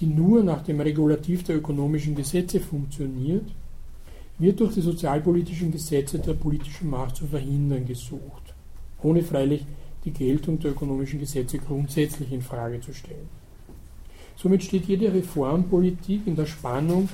die 0.00 0.06
nur 0.06 0.42
nach 0.42 0.62
dem 0.62 0.80
Regulativ 0.80 1.44
der 1.44 1.56
ökonomischen 1.56 2.14
Gesetze 2.14 2.60
funktioniert, 2.60 3.46
wird 4.38 4.60
durch 4.60 4.74
die 4.74 4.80
sozialpolitischen 4.80 5.70
Gesetze 5.70 6.18
der 6.18 6.34
politischen 6.34 6.90
Macht 6.90 7.16
zu 7.16 7.26
verhindern 7.26 7.86
gesucht 7.86 8.42
ohne 9.02 9.22
freilich 9.22 9.64
die 10.04 10.10
Geltung 10.10 10.58
der 10.58 10.72
ökonomischen 10.72 11.20
Gesetze 11.20 11.58
grundsätzlich 11.58 12.32
in 12.32 12.42
Frage 12.42 12.80
zu 12.80 12.92
stellen. 12.92 13.28
Somit 14.36 14.64
steht 14.64 14.86
jede 14.86 15.12
Reformpolitik 15.12 16.26
in 16.26 16.36
der 16.36 16.46
Spannung 16.46 17.08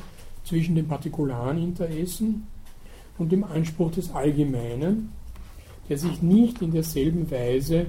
zwischen 0.45 0.75
den 0.75 0.89
partikularen 0.89 1.59
Interessen 1.63 2.47
und 3.19 3.33
dem 3.33 3.45
Anspruch 3.45 3.91
des 3.91 4.11
Allgemeinen, 4.13 5.13
der 5.89 5.99
sich 5.99 6.23
nicht 6.23 6.63
in 6.63 6.71
derselben 6.71 7.31
Weise 7.31 7.87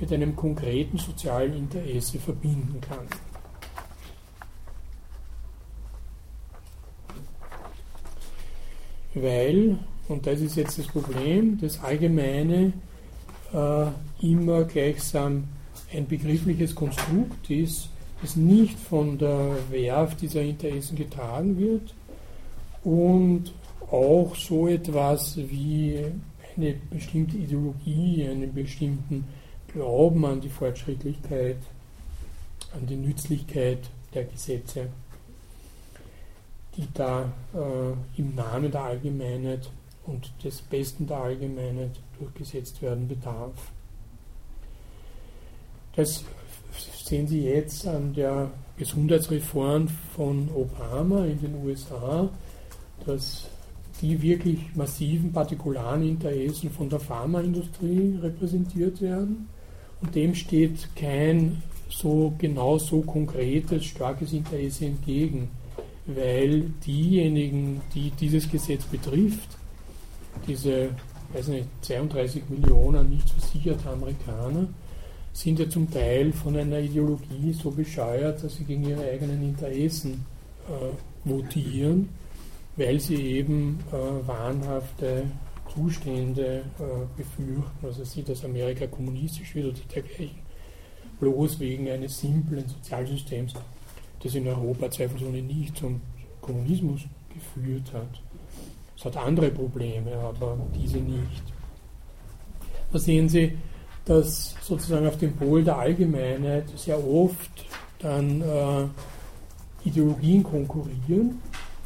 mit 0.00 0.12
einem 0.12 0.34
konkreten 0.34 0.98
sozialen 0.98 1.54
Interesse 1.54 2.18
verbinden 2.18 2.80
kann. 2.80 3.06
Weil, 9.14 9.78
und 10.08 10.26
das 10.26 10.40
ist 10.40 10.56
jetzt 10.56 10.78
das 10.78 10.86
Problem, 10.86 11.58
das 11.60 11.82
Allgemeine 11.82 12.72
immer 13.52 14.64
gleichsam 14.64 15.44
ein 15.92 16.06
begriffliches 16.06 16.74
Konstrukt 16.74 17.50
ist, 17.50 17.88
das 18.22 18.36
nicht 18.36 18.78
von 18.78 19.18
der 19.18 19.56
Werft 19.70 20.20
dieser 20.20 20.42
Interessen 20.42 20.96
getragen 20.96 21.58
wird 21.58 21.94
und 22.84 23.52
auch 23.90 24.36
so 24.36 24.68
etwas 24.68 25.36
wie 25.36 26.04
eine 26.56 26.74
bestimmte 26.90 27.36
Ideologie, 27.36 28.28
einen 28.28 28.52
bestimmten 28.52 29.24
Glauben 29.72 30.24
an 30.24 30.40
die 30.40 30.48
Fortschrittlichkeit, 30.48 31.56
an 32.74 32.86
die 32.86 32.96
Nützlichkeit 32.96 33.78
der 34.14 34.24
Gesetze, 34.24 34.88
die 36.76 36.86
da 36.94 37.32
äh, 37.54 38.20
im 38.20 38.34
Namen 38.34 38.70
der 38.70 38.82
Allgemeinheit 38.82 39.70
und 40.06 40.32
des 40.42 40.62
Besten 40.62 41.06
der 41.06 41.18
Allgemeinheit 41.18 42.00
durchgesetzt 42.18 42.80
werden 42.82 43.06
bedarf. 43.08 43.72
Das 45.96 46.24
sehen 47.04 47.26
Sie 47.26 47.44
jetzt 47.44 47.86
an 47.86 48.14
der 48.14 48.50
Gesundheitsreform 48.76 49.88
von 50.14 50.48
Obama 50.54 51.24
in 51.26 51.40
den 51.40 51.54
USA, 51.64 52.28
dass 53.04 53.48
die 54.00 54.20
wirklich 54.22 54.74
massiven 54.74 55.32
partikularen 55.32 56.08
Interessen 56.08 56.70
von 56.70 56.88
der 56.88 57.00
Pharmaindustrie 57.00 58.18
repräsentiert 58.22 59.00
werden. 59.02 59.48
Und 60.00 60.14
dem 60.14 60.34
steht 60.34 60.88
kein 60.96 61.62
so 61.90 62.32
genau 62.38 62.78
so 62.78 63.02
konkretes, 63.02 63.84
starkes 63.84 64.32
Interesse 64.32 64.86
entgegen, 64.86 65.50
weil 66.06 66.72
diejenigen, 66.86 67.82
die 67.94 68.10
dieses 68.12 68.48
Gesetz 68.50 68.84
betrifft, 68.84 69.59
diese 70.46 70.90
weiß 71.32 71.48
nicht, 71.48 71.68
32 71.82 72.48
Millionen 72.48 73.10
nicht 73.10 73.28
versicherte 73.30 73.88
Amerikaner 73.88 74.68
sind 75.32 75.58
ja 75.60 75.68
zum 75.68 75.90
Teil 75.90 76.32
von 76.32 76.56
einer 76.56 76.80
Ideologie 76.80 77.52
so 77.52 77.70
bescheuert, 77.70 78.42
dass 78.42 78.56
sie 78.56 78.64
gegen 78.64 78.84
ihre 78.84 79.08
eigenen 79.08 79.42
Interessen 79.42 80.24
äh, 80.68 81.28
votieren, 81.28 82.08
weil 82.76 82.98
sie 82.98 83.14
eben 83.14 83.78
äh, 83.92 84.26
wahnhafte 84.26 85.24
Zustände 85.72 86.64
äh, 86.78 87.16
befürchten. 87.16 87.86
Also 87.86 88.02
sie, 88.02 88.24
dass 88.24 88.44
Amerika 88.44 88.88
kommunistisch 88.88 89.54
wird 89.54 89.66
oder 89.66 89.78
dergleichen, 89.94 90.40
bloß 91.20 91.60
wegen 91.60 91.88
eines 91.88 92.18
simplen 92.18 92.66
Sozialsystems, 92.66 93.54
das 94.20 94.34
in 94.34 94.48
Europa 94.48 94.90
zweifelsohne 94.90 95.42
nicht 95.42 95.76
zum 95.76 96.00
Kommunismus 96.40 97.02
geführt 97.32 97.92
hat. 97.92 98.20
Es 99.00 99.06
hat 99.06 99.16
andere 99.16 99.50
Probleme, 99.50 100.12
aber 100.12 100.58
diese 100.78 100.98
nicht. 100.98 101.42
Da 102.92 102.98
sehen 102.98 103.28
Sie, 103.30 103.56
dass 104.04 104.54
sozusagen 104.60 105.06
auf 105.06 105.16
dem 105.16 105.34
Pol 105.34 105.64
der 105.64 105.78
Allgemeinheit 105.78 106.68
sehr 106.76 107.02
oft 107.02 107.64
dann 107.98 108.42
äh, 108.42 109.88
Ideologien 109.88 110.42
konkurrieren 110.42 111.40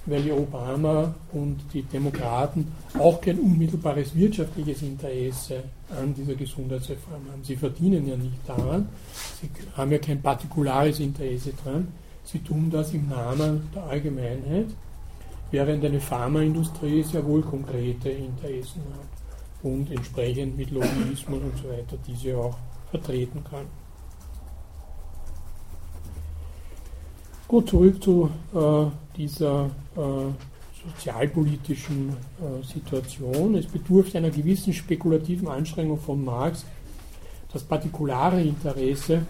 weil 0.07 0.23
die 0.23 0.33
Obama 0.33 1.15
und 1.33 1.59
die 1.73 1.83
Demokraten 1.83 2.73
auch 2.99 3.21
kein 3.21 3.39
unmittelbares 3.39 4.15
wirtschaftliches 4.15 4.83
Interesse 4.83 5.63
an 5.91 6.15
dieser 6.15 6.35
Gesundheitsreform 6.35 7.23
haben. 7.31 7.43
Sie 7.43 7.57
verdienen 7.57 8.07
ja 8.07 8.17
nicht 8.17 8.39
daran, 8.47 8.89
sie 9.41 9.49
haben 9.77 9.93
ja 9.93 9.99
kein 9.99 10.21
partikulares 10.21 11.01
Interesse 11.01 11.53
daran, 11.65 11.89
sie 12.25 12.41
tun 12.41 12.71
das 12.71 12.93
im 12.93 13.09
Namen 13.09 13.69
der 13.75 13.85
Allgemeinheit, 13.85 14.67
während 15.51 15.85
eine 15.85 16.01
Pharmaindustrie 16.01 17.03
sehr 17.03 17.25
wohl 17.25 17.43
konkrete 17.43 18.11
Interessen 18.11 18.83
hat 18.93 19.09
und 19.63 19.91
entsprechend 19.91 20.57
mit 20.57 20.71
Lobbyismus 20.71 21.43
und 21.43 21.57
so 21.57 21.69
weiter 21.69 21.97
diese 22.07 22.37
auch 22.37 22.57
vertreten 22.91 23.43
kann. 23.49 23.67
Gut, 27.49 27.69
zurück 27.69 28.03
zu 28.03 28.31
äh, 28.55 28.87
dieser 29.17 29.67
äh, 29.97 30.33
sozialpolitischen 30.89 32.11
äh, 32.11 32.65
Situation. 32.65 33.55
Es 33.55 33.67
bedurft 33.67 34.17
einer 34.17 34.31
gewissen 34.31 34.73
spekulativen 34.73 35.49
Anstrengung 35.49 35.99
von 35.99 36.25
Marx, 36.25 36.65
das 37.53 37.63
partikulare 37.63 38.43
Interesse 38.43 39.27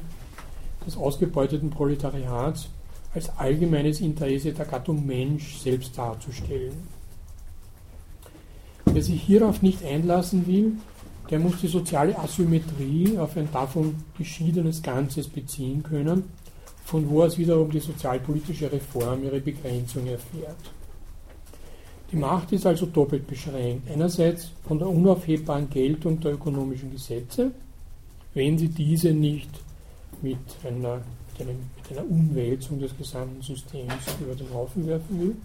des 0.86 0.96
ausgebeuteten 0.96 1.70
Proletariats 1.70 2.68
als 3.14 3.30
allgemeines 3.38 4.00
Interesse 4.00 4.52
der 4.52 4.66
Gattung 4.66 5.06
Mensch 5.06 5.58
selbst 5.58 5.96
darzustellen. 5.96 6.76
Wer 8.86 9.02
sich 9.02 9.22
hierauf 9.22 9.62
nicht 9.62 9.84
einlassen 9.84 10.46
will, 10.46 10.72
der 11.30 11.38
muss 11.38 11.60
die 11.60 11.68
soziale 11.68 12.18
Asymmetrie 12.18 13.16
auf 13.18 13.36
ein 13.36 13.48
davon 13.52 13.94
geschiedenes 14.18 14.82
Ganzes 14.82 15.28
beziehen 15.28 15.82
können 15.82 16.24
von 16.84 17.08
wo 17.08 17.22
aus 17.22 17.38
wiederum 17.38 17.70
die 17.70 17.80
sozialpolitische 17.80 18.70
Reform 18.70 19.24
ihre 19.24 19.40
Begrenzung 19.40 20.06
erfährt. 20.06 20.56
Die 22.12 22.16
Macht 22.16 22.52
ist 22.52 22.66
also 22.66 22.86
doppelt 22.86 23.26
beschränkt. 23.26 23.90
Einerseits 23.90 24.50
von 24.68 24.78
der 24.78 24.88
unaufhebbaren 24.88 25.68
Geltung 25.70 26.20
der 26.20 26.34
ökonomischen 26.34 26.92
Gesetze, 26.92 27.50
wenn 28.34 28.58
sie 28.58 28.68
diese 28.68 29.12
nicht 29.12 29.48
mit 30.22 30.38
einer, 30.62 30.96
mit, 30.96 31.48
einem, 31.48 31.58
einer 31.90 32.08
Umwälzung 32.08 32.80
des 32.80 32.96
gesamten 32.96 33.42
Systems 33.42 33.92
über 34.20 34.34
den 34.34 34.52
Haufen 34.52 34.86
werfen 34.86 35.20
will, 35.20 35.36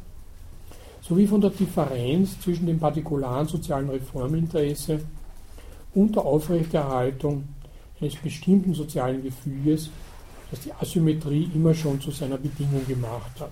sowie 1.02 1.28
von 1.28 1.42
der 1.42 1.52
Differenz 1.52 2.40
zwischen 2.42 2.68
dem 2.68 2.80
partikularen 2.80 3.48
sozialen 3.48 3.90
Reforminteresse 3.90 5.02
und 5.94 6.16
der 6.16 6.26
Aufrechterhaltung 6.26 7.44
eines 8.00 8.16
bestimmten 8.16 8.74
sozialen 8.74 9.24
Gefüges 9.24 9.90
dass 10.52 10.62
die 10.62 10.74
Asymmetrie 10.74 11.50
immer 11.54 11.74
schon 11.74 12.02
zu 12.02 12.12
seiner 12.12 12.38
Bedingung 12.38 12.86
gemacht 12.88 13.40
hat. 13.40 13.52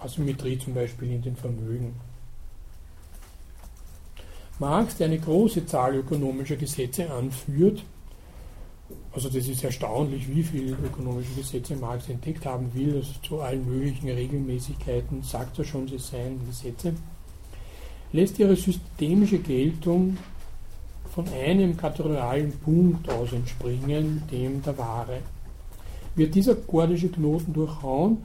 Asymmetrie 0.00 0.58
zum 0.58 0.74
Beispiel 0.74 1.12
in 1.12 1.22
den 1.22 1.36
Vermögen. 1.36 1.94
Marx, 4.58 4.96
der 4.96 5.06
eine 5.06 5.18
große 5.18 5.64
Zahl 5.66 5.94
ökonomischer 5.96 6.56
Gesetze 6.56 7.10
anführt, 7.10 7.82
also 9.12 9.28
das 9.28 9.48
ist 9.48 9.64
erstaunlich, 9.64 10.28
wie 10.28 10.42
viele 10.42 10.76
ökonomische 10.84 11.34
Gesetze 11.34 11.76
Marx 11.76 12.08
entdeckt 12.08 12.46
haben 12.46 12.72
will, 12.74 12.96
also 12.96 13.12
zu 13.26 13.40
allen 13.40 13.68
möglichen 13.68 14.08
Regelmäßigkeiten 14.08 15.22
sagt 15.22 15.58
er 15.58 15.64
schon, 15.64 15.88
sie 15.88 15.98
seien 15.98 16.40
Gesetze, 16.46 16.94
lässt 18.12 18.38
ihre 18.38 18.56
systemische 18.56 19.38
Geltung 19.38 20.16
von 21.12 21.28
einem 21.28 21.76
kategorialen 21.76 22.52
Punkt 22.58 23.10
aus 23.10 23.32
entspringen, 23.32 24.22
dem 24.30 24.62
der 24.62 24.78
Ware. 24.78 25.18
Wird 26.14 26.34
dieser 26.34 26.54
gordische 26.54 27.08
Knoten 27.08 27.52
durchhauen, 27.52 28.18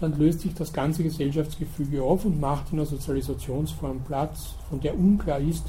dann 0.00 0.18
löst 0.18 0.40
sich 0.40 0.54
das 0.54 0.72
ganze 0.72 1.02
Gesellschaftsgefüge 1.02 2.02
auf 2.02 2.24
und 2.24 2.40
macht 2.40 2.72
in 2.72 2.78
einer 2.78 2.86
Sozialisationsform 2.86 4.00
Platz, 4.04 4.54
von 4.68 4.80
der 4.80 4.98
unklar 4.98 5.40
ist, 5.40 5.64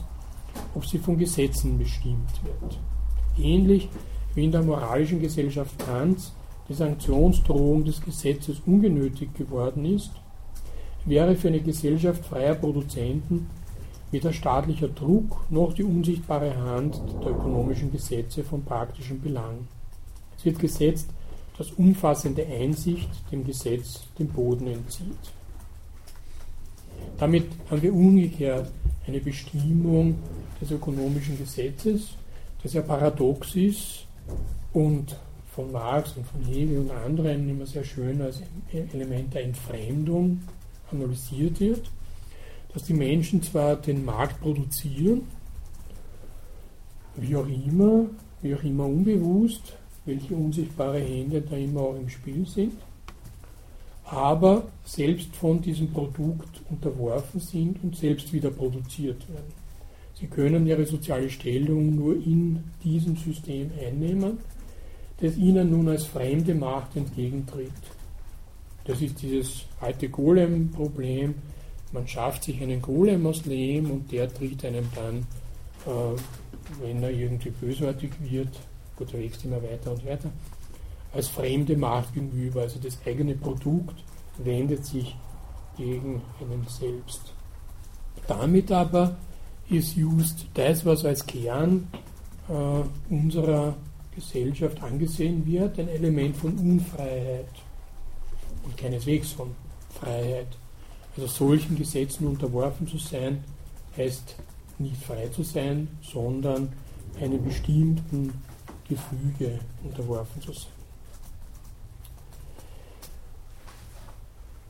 ob 0.74 0.86
sie 0.86 1.00
von 1.00 1.18
Gesetzen 1.18 1.78
bestimmt 1.78 2.32
wird. 2.44 2.80
Ähnlich 3.38 3.90
wie 4.36 4.46
in 4.46 4.52
der 4.52 4.64
moralischen 4.64 5.22
Gesellschaft 5.22 5.78
Kants 5.80 6.34
die 6.70 6.74
Sanktionsdrohung 6.74 7.84
des 7.84 8.02
Gesetzes 8.02 8.62
ungenötigt 8.66 9.36
geworden 9.36 9.86
ist, 9.86 10.12
wäre 11.06 11.36
für 11.36 11.50
eine 11.50 11.62
Gesellschaft 11.62 12.26
freier 12.26 12.56
Produzenten 12.56 13.50
weder 14.12 14.32
staatlicher 14.32 14.88
Druck 14.88 15.40
noch 15.50 15.74
die 15.74 15.84
unsichtbare 15.84 16.56
Hand 16.56 17.02
der 17.24 17.32
ökonomischen 17.32 17.92
Gesetze 17.92 18.44
von 18.44 18.64
praktischem 18.64 19.20
Belang. 19.20 19.68
Es 20.38 20.46
wird 20.46 20.60
gesetzt, 20.60 21.10
dass 21.58 21.72
umfassende 21.72 22.46
Einsicht 22.46 23.10
dem 23.32 23.44
Gesetz 23.46 24.04
den 24.18 24.28
Boden 24.28 24.68
entzieht. 24.68 25.34
Damit 27.18 27.46
haben 27.70 27.82
wir 27.82 27.94
umgekehrt 27.94 28.72
eine 29.08 29.20
Bestimmung 29.20 30.16
des 30.62 30.72
ökonomischen 30.72 31.38
Gesetzes, 31.38 32.10
das 32.62 32.74
ja 32.74 32.82
paradox 32.82 33.56
ist 33.56 34.06
und 34.74 35.16
von 35.54 35.72
Marx 35.72 36.18
und 36.18 36.26
von 36.26 36.44
Hegel 36.44 36.80
und 36.80 36.92
anderen 36.92 37.48
immer 37.48 37.66
sehr 37.66 37.84
schön 37.84 38.22
als 38.22 38.42
Element 38.72 39.34
der 39.34 39.44
Entfremdung 39.44 40.42
analysiert 40.92 41.60
wird, 41.60 41.92
dass 42.74 42.84
die 42.84 42.94
Menschen 42.94 43.42
zwar 43.44 43.76
den 43.76 44.04
Markt 44.04 44.42
produzieren, 44.42 45.28
wie 47.16 47.36
auch 47.36 47.48
immer, 47.48 48.06
wie 48.42 48.56
auch 48.56 48.64
immer 48.64 48.86
unbewusst, 48.86 49.74
welche 50.06 50.36
unsichtbare 50.36 51.00
Hände 51.00 51.42
da 51.42 51.56
immer 51.56 51.82
auch 51.82 51.96
im 51.96 52.10
Spiel 52.10 52.48
sind, 52.48 52.74
aber 54.06 54.64
selbst 54.84 55.36
von 55.36 55.62
diesem 55.62 55.92
Produkt 55.94 56.62
unterworfen 56.70 57.40
sind 57.40 57.84
und 57.84 57.96
selbst 57.96 58.34
wieder 58.34 58.50
produziert 58.50 59.28
werden. 59.30 59.63
Sie 60.20 60.28
können 60.28 60.68
ihre 60.68 60.86
soziale 60.86 61.30
Stellung 61.30 61.96
nur 61.96 62.16
in 62.16 62.64
diesem 62.84 63.16
System 63.16 63.72
einnehmen, 63.80 64.38
das 65.20 65.38
ihnen 65.38 65.72
nun 65.72 65.90
als 65.90 66.06
fremde 66.06 66.54
Macht 66.54 66.96
entgegentritt. 66.96 67.72
Das 68.86 69.02
ist 69.02 69.22
dieses 69.22 69.66
alte 69.80 70.10
Golem-Problem. 70.10 71.36
Man 71.92 72.08
schafft 72.08 72.44
sich 72.44 72.62
einen 72.62 72.82
Golem 72.82 73.26
aus 73.28 73.46
Lehm 73.46 73.90
und 73.92 74.12
der 74.12 74.34
tritt 74.34 74.66
einem 74.66 74.88
dann, 74.96 75.20
äh, 75.86 76.20
wenn 76.82 77.02
er 77.02 77.12
irgendwie 77.12 77.52
bösartig 77.52 78.12
wird, 78.20 78.50
gut, 78.98 79.14
er 79.14 79.20
wächst 79.20 79.46
immer 79.46 79.62
weiter 79.64 79.92
und 79.92 80.06
weiter, 80.06 80.32
als 81.14 81.28
fremde 81.28 81.78
Macht 81.78 82.14
gegenüber. 82.14 82.62
Also 82.62 82.80
das 82.80 82.98
eigene 83.06 83.36
Produkt 83.36 84.04
wendet 84.38 84.86
sich 84.86 85.16
gegen 85.78 86.22
einen 86.42 86.66
selbst. 86.68 87.34
Damit 88.28 88.72
aber 88.72 89.16
ist 89.74 89.96
just 89.96 90.46
das, 90.54 90.86
was 90.86 91.04
als 91.06 91.26
Kern 91.26 91.88
äh, 92.48 93.14
unserer 93.14 93.76
Gesellschaft 94.16 94.82
angesehen 94.82 95.46
wird, 95.46 95.80
ein 95.80 95.90
Element 95.90 96.38
von 96.38 96.58
Unfreiheit 96.58 97.48
und 98.64 98.78
keineswegs 98.78 99.32
von 99.32 99.56
Freiheit. 100.00 100.48
Also 101.16 101.28
solchen 101.28 101.78
Gesetzen 101.78 102.28
unterworfen 102.28 102.88
zu 102.88 102.98
sein, 102.98 103.44
heißt 103.98 104.36
nicht 104.80 104.98
frei 104.98 105.28
zu 105.28 105.44
sein, 105.44 105.88
sondern 106.02 106.74
einem 107.20 107.44
bestimmten 107.44 108.34
Gefüge 108.88 109.60
unterworfen 109.84 110.42
zu 110.42 110.54
sein. 110.54 110.72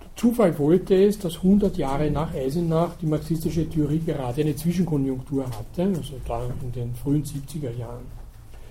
Der 0.01 0.12
Zufall 0.24 0.57
wollte 0.57 0.95
es, 0.95 1.19
dass 1.19 1.36
100 1.36 1.76
Jahre 1.76 2.09
nach 2.09 2.34
Eisenach 2.34 2.95
die 3.01 3.07
marxistische 3.07 3.69
Theorie 3.69 3.99
gerade 3.99 4.39
eine 4.39 4.55
Zwischenkonjunktur 4.55 5.45
hatte, 5.45 5.84
also 5.84 6.13
da 6.26 6.43
in 6.61 6.71
den 6.71 6.95
frühen 6.95 7.26
70er 7.26 7.78
Jahren. 7.78 8.05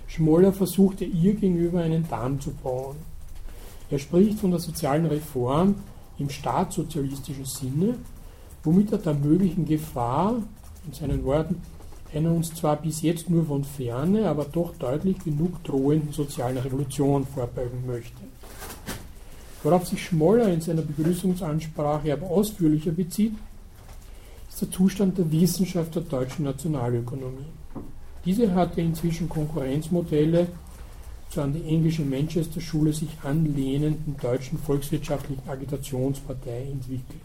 Schmoller 0.07 0.51
versuchte 0.51 1.05
ihr 1.05 1.35
gegenüber 1.35 1.81
einen 1.81 2.09
Damm 2.09 2.41
zu 2.41 2.49
bauen. 2.55 2.95
Er 3.91 3.99
spricht 3.99 4.39
von 4.39 4.49
der 4.49 4.59
sozialen 4.59 5.05
Reform 5.05 5.75
im 6.17 6.27
staatssozialistischen 6.27 7.45
Sinne, 7.45 7.99
womit 8.63 8.91
er 8.91 8.97
der 8.97 9.13
möglichen 9.13 9.67
Gefahr, 9.67 10.37
in 10.87 10.93
seinen 10.93 11.23
Worten, 11.23 11.61
einer 12.15 12.31
uns 12.31 12.55
zwar 12.55 12.77
bis 12.77 13.03
jetzt 13.03 13.29
nur 13.29 13.45
von 13.45 13.63
ferne, 13.63 14.27
aber 14.27 14.45
doch 14.45 14.75
deutlich 14.77 15.19
genug 15.19 15.63
drohenden 15.63 16.13
sozialen 16.13 16.57
Revolution 16.57 17.27
vorbeugen 17.27 17.85
möchte. 17.85 18.32
Worauf 19.63 19.87
sich 19.87 20.03
Schmoller 20.03 20.49
in 20.49 20.59
seiner 20.59 20.81
Begrüßungsansprache 20.81 22.11
aber 22.11 22.29
ausführlicher 22.29 22.91
bezieht, 22.91 23.33
ist 24.49 24.61
der 24.61 24.71
Zustand 24.71 25.17
der 25.17 25.31
Wissenschaft 25.31 25.95
der 25.95 26.03
deutschen 26.03 26.45
Nationalökonomie. 26.45 27.45
Diese 28.25 28.53
hatte 28.53 28.81
inzwischen 28.81 29.29
Konkurrenzmodelle 29.29 30.47
zur 31.29 31.43
an 31.43 31.53
die 31.53 31.67
englische 31.67 32.03
Manchester-Schule 32.03 32.93
sich 32.93 33.09
anlehnenden 33.23 34.15
deutschen 34.21 34.59
volkswirtschaftlichen 34.59 35.49
Agitationspartei 35.49 36.67
entwickelt. 36.71 37.21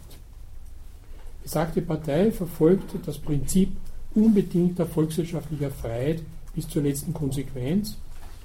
Besagte 1.42 1.82
Partei 1.82 2.30
verfolgte 2.30 2.98
das 3.04 3.18
Prinzip 3.18 3.70
unbedingter 4.14 4.86
volkswirtschaftlicher 4.86 5.70
Freiheit 5.70 6.22
bis 6.54 6.68
zur 6.68 6.82
letzten 6.82 7.12
Konsequenz, 7.12 7.96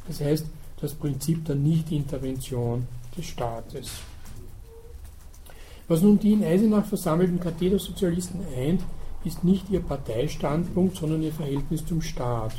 das 0.07 0.19
heißt 0.19 0.45
das 0.81 0.93
Prinzip 0.93 1.45
der 1.45 1.55
Nichtintervention 1.55 2.85
des 3.17 3.25
Staates. 3.25 3.91
Was 5.87 6.01
nun 6.01 6.19
die 6.19 6.33
in 6.33 6.43
Eisenach 6.43 6.85
versammelten 6.85 7.39
Kathedersozialisten 7.39 8.41
eint, 8.57 8.81
ist 9.25 9.43
nicht 9.43 9.69
ihr 9.69 9.81
Parteistandpunkt, 9.81 10.97
sondern 10.97 11.21
ihr 11.21 11.33
Verhältnis 11.33 11.85
zum 11.85 12.01
Staat. 12.01 12.53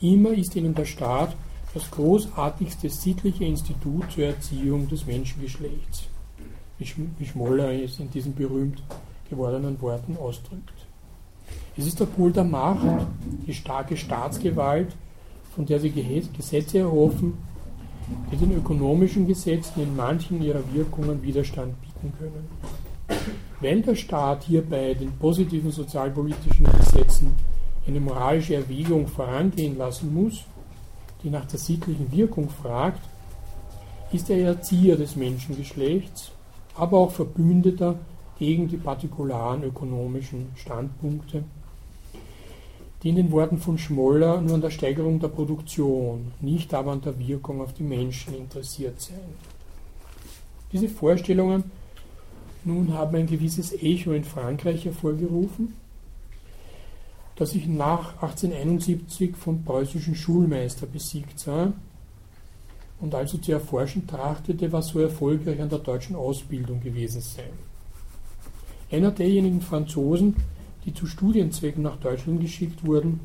Immer 0.00 0.30
ist 0.30 0.54
ihnen 0.56 0.74
der 0.74 0.84
Staat 0.84 1.34
das 1.74 1.90
großartigste 1.90 2.88
sittliche 2.88 3.44
Institut 3.44 4.10
zur 4.12 4.24
Erziehung 4.24 4.88
des 4.88 5.06
Menschengeschlechts, 5.06 6.04
wie 6.78 7.26
Schmoller 7.26 7.72
es 7.72 7.98
in 7.98 8.10
diesen 8.10 8.34
berühmt 8.34 8.82
gewordenen 9.28 9.80
Worten 9.80 10.16
ausdrückt. 10.16 10.72
Es 11.76 11.86
ist 11.86 12.00
der 12.00 12.06
Pol 12.06 12.32
der 12.32 12.44
Macht, 12.44 13.06
die 13.46 13.54
starke 13.54 13.96
Staatsgewalt, 13.96 14.94
von 15.54 15.66
der 15.66 15.80
sie 15.80 15.90
Gesetze 15.90 16.78
erhoffen, 16.78 17.34
die 18.30 18.36
den 18.36 18.52
ökonomischen 18.52 19.26
Gesetzen 19.26 19.82
in 19.82 19.96
manchen 19.96 20.42
ihrer 20.42 20.62
Wirkungen 20.72 21.22
Widerstand 21.22 21.74
bieten 21.80 22.12
können. 22.18 22.48
Weil 23.60 23.82
der 23.82 23.94
Staat 23.94 24.44
hierbei 24.44 24.94
den 24.94 25.12
positiven 25.12 25.70
sozialpolitischen 25.70 26.66
Gesetzen 26.66 27.34
eine 27.86 28.00
moralische 28.00 28.56
Erwägung 28.56 29.06
vorangehen 29.06 29.78
lassen 29.78 30.12
muss, 30.12 30.44
die 31.22 31.30
nach 31.30 31.46
der 31.46 31.58
sittlichen 31.58 32.10
Wirkung 32.12 32.48
fragt, 32.48 33.00
ist 34.12 34.30
er 34.30 34.38
Erzieher 34.38 34.96
des 34.96 35.16
Menschengeschlechts, 35.16 36.30
aber 36.76 36.98
auch 36.98 37.10
Verbündeter 37.10 37.98
gegen 38.38 38.68
die 38.68 38.76
partikularen 38.76 39.62
ökonomischen 39.64 40.48
Standpunkte, 40.54 41.44
die 43.02 43.10
in 43.10 43.16
den 43.16 43.30
Worten 43.30 43.58
von 43.58 43.78
Schmoller 43.78 44.40
nur 44.40 44.54
an 44.54 44.60
der 44.60 44.70
Steigerung 44.70 45.20
der 45.20 45.28
Produktion, 45.28 46.32
nicht 46.40 46.72
aber 46.74 46.92
an 46.92 47.02
der 47.02 47.18
Wirkung 47.18 47.60
auf 47.60 47.72
die 47.72 47.82
Menschen 47.82 48.34
interessiert 48.34 49.00
seien. 49.00 49.34
Diese 50.72 50.88
Vorstellungen 50.88 51.64
nun 52.64 52.92
haben 52.94 53.16
ein 53.16 53.26
gewisses 53.26 53.72
Echo 53.72 54.12
in 54.12 54.24
Frankreich 54.24 54.84
hervorgerufen, 54.84 55.74
das 57.36 57.50
sich 57.50 57.66
nach 57.66 58.14
1871 58.14 59.36
vom 59.36 59.62
preußischen 59.62 60.14
Schulmeister 60.14 60.86
besiegt 60.86 61.38
sah 61.38 61.72
und 63.00 63.14
also 63.14 63.38
zu 63.38 63.52
erforschen 63.52 64.06
trachtete, 64.06 64.72
was 64.72 64.88
so 64.88 65.00
erfolgreich 65.00 65.60
an 65.60 65.68
der 65.68 65.78
deutschen 65.78 66.16
Ausbildung 66.16 66.80
gewesen 66.80 67.20
sei. 67.20 67.44
Einer 68.90 69.10
derjenigen 69.10 69.60
Franzosen, 69.60 70.36
die 70.86 70.94
zu 70.94 71.06
Studienzwecken 71.06 71.82
nach 71.82 71.96
Deutschland 71.96 72.40
geschickt 72.40 72.86
wurden, 72.86 73.20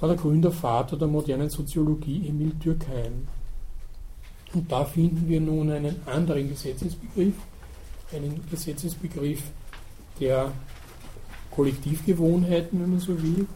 war 0.00 0.08
der 0.08 0.18
Gründervater 0.18 0.96
der 0.96 1.08
modernen 1.08 1.50
Soziologie 1.50 2.26
Emil 2.28 2.52
Durkheim. 2.62 3.28
Und 4.54 4.72
da 4.72 4.84
finden 4.84 5.28
wir 5.28 5.40
nun 5.40 5.70
einen 5.70 5.96
anderen 6.06 6.48
Gesetzesbegriff, 6.48 7.34
einen 8.12 8.40
Gesetzesbegriff 8.50 9.42
der 10.18 10.52
Kollektivgewohnheiten, 11.50 12.80
wenn 12.80 12.90
man 12.90 13.00
so 13.00 13.20
will, 13.22 13.46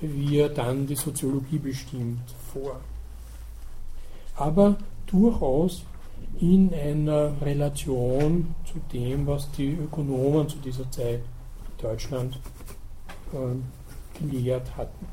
wie 0.00 0.38
er 0.38 0.48
dann 0.48 0.86
die 0.86 0.96
Soziologie 0.96 1.58
bestimmt, 1.58 2.20
vor. 2.52 2.80
Aber 4.36 4.76
durchaus 5.06 5.82
in 6.40 6.72
einer 6.72 7.38
Relation 7.42 8.54
zu 8.64 8.80
dem, 8.92 9.26
was 9.26 9.50
die 9.52 9.72
Ökonomen 9.72 10.48
zu 10.48 10.56
dieser 10.58 10.90
Zeit 10.90 11.20
in 11.20 11.82
Deutschland 11.82 12.38
gelehrt 14.18 14.76
hatten. 14.76 15.06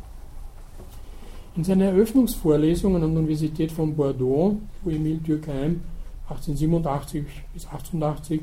In 1.55 1.63
seiner 1.63 1.85
Eröffnungsvorlesung 1.85 2.95
an 2.95 3.01
der 3.01 3.09
Universität 3.09 3.71
von 3.71 3.95
Bordeaux, 3.95 4.57
wo 4.83 4.89
Emile 4.89 5.17
Durkheim 5.17 5.81
1887 6.29 7.25
bis 7.53 7.65
1888 7.65 8.41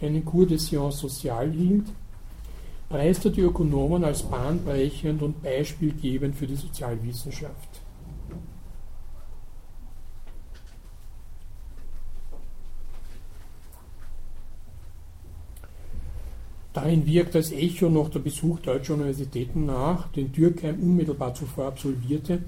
einen 0.00 0.24
Cours 0.24 0.48
de 0.48 0.58
Sciences 0.58 1.00
Sociales 1.00 1.56
hielt, 1.56 1.86
preist 2.88 3.24
er 3.24 3.30
die 3.32 3.40
Ökonomen 3.40 4.04
als 4.04 4.22
bahnbrechend 4.22 5.22
und 5.22 5.42
beispielgebend 5.42 6.36
für 6.36 6.46
die 6.46 6.54
Sozialwissenschaft. 6.54 7.75
Darin 16.76 17.06
wirkt 17.06 17.34
als 17.34 17.52
Echo 17.52 17.88
noch 17.88 18.10
der 18.10 18.18
Besuch 18.18 18.58
deutscher 18.58 18.92
Universitäten 18.92 19.64
nach, 19.64 20.08
den 20.08 20.30
Dürkheim 20.30 20.78
unmittelbar 20.78 21.32
zuvor 21.32 21.68
absolvierte 21.68 22.40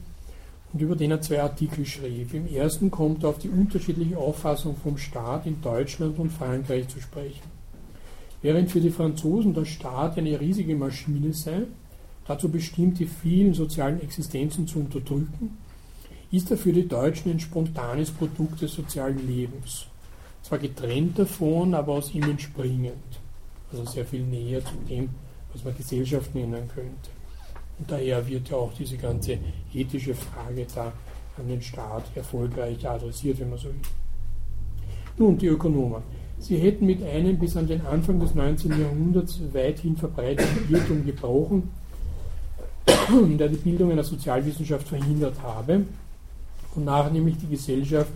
und 0.71 0.83
über 0.83 0.97
den 0.97 1.13
er 1.13 1.23
zwei 1.23 1.41
Artikel 1.41 1.87
schrieb. 1.87 2.35
Im 2.35 2.47
ersten 2.47 2.91
kommt 2.91 3.23
er 3.23 3.31
auf 3.31 3.39
die 3.39 3.49
unterschiedliche 3.49 4.19
Auffassung 4.19 4.77
vom 4.77 4.99
Staat 4.99 5.47
in 5.47 5.63
Deutschland 5.63 6.19
und 6.19 6.31
Frankreich 6.31 6.89
zu 6.89 7.01
sprechen. 7.01 7.41
Während 8.43 8.71
für 8.71 8.83
die 8.83 8.91
Franzosen 8.91 9.55
der 9.55 9.65
Staat 9.65 10.19
eine 10.19 10.39
riesige 10.39 10.77
Maschine 10.77 11.33
sei, 11.33 11.63
dazu 12.27 12.51
bestimmt, 12.51 12.99
die 12.99 13.07
vielen 13.07 13.55
sozialen 13.55 14.03
Existenzen 14.03 14.67
zu 14.67 14.81
unterdrücken, 14.81 15.57
ist 16.31 16.51
er 16.51 16.59
für 16.59 16.75
die 16.75 16.87
Deutschen 16.87 17.33
ein 17.33 17.41
spontanes 17.41 18.11
Produkt 18.11 18.61
des 18.61 18.75
sozialen 18.75 19.27
Lebens. 19.27 19.87
Zwar 20.43 20.59
getrennt 20.59 21.19
davon, 21.19 21.73
aber 21.73 21.95
aus 21.95 22.13
ihm 22.13 22.25
entspringend. 22.25 23.21
Also 23.71 23.85
sehr 23.85 24.05
viel 24.05 24.23
näher 24.23 24.65
zu 24.65 24.75
dem, 24.89 25.11
was 25.53 25.65
man 25.65 25.77
Gesellschaft 25.77 26.35
nennen 26.35 26.69
könnte. 26.75 27.11
Und 27.79 27.91
daher 27.91 28.27
wird 28.27 28.49
ja 28.49 28.57
auch 28.57 28.73
diese 28.73 28.97
ganze 28.97 29.39
ethische 29.73 30.15
Frage 30.15 30.67
da 30.75 30.93
an 31.37 31.49
den 31.49 31.63
Staat 31.63 32.05
erfolgreich 32.15 32.89
adressiert, 32.89 33.39
wenn 33.41 33.51
man 33.51 33.59
so 33.59 33.69
will. 33.69 33.75
Nun, 35.17 35.39
die 35.39 35.47
Ökonomen. 35.47 36.03
Sie 36.41 36.57
hätten 36.57 36.87
mit 36.87 37.03
einem 37.03 37.39
bis 37.39 37.57
an 37.57 37.67
den 37.67 37.85
Anfang 37.85 38.21
des 38.21 38.35
19. 38.35 38.81
Jahrhunderts 38.81 39.41
weithin 39.53 39.97
verbreiteten 39.97 40.73
Irrtum 40.73 41.05
gebrochen, 41.05 41.71
der 42.87 43.49
die 43.49 43.57
Bildung 43.57 43.91
einer 43.91 44.05
Sozialwissenschaft 44.05 44.87
verhindert 44.87 45.43
habe, 45.43 45.83
wonach 46.75 47.11
nämlich 47.11 47.37
die 47.39 47.49
Gesellschaft 47.49 48.13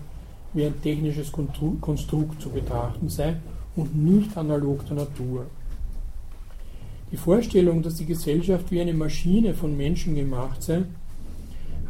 wie 0.53 0.65
ein 0.65 0.81
technisches 0.83 1.33
Konstrukt 1.33 2.41
zu 2.41 2.51
betrachten 2.51 3.09
sei 3.09 3.37
und 3.77 3.95
nicht 3.95 4.37
analog 4.37 4.87
der 4.87 4.97
Natur. 4.97 5.47
Die 7.11 7.17
Vorstellung, 7.17 7.83
dass 7.83 7.97
die 7.97 8.07
Gesellschaft 8.07 8.71
wie 8.71 8.81
eine 8.81 8.95
Maschine 8.95 9.55
von 9.55 9.77
Menschen 9.77 10.15
gemacht 10.15 10.63
sei, 10.63 10.85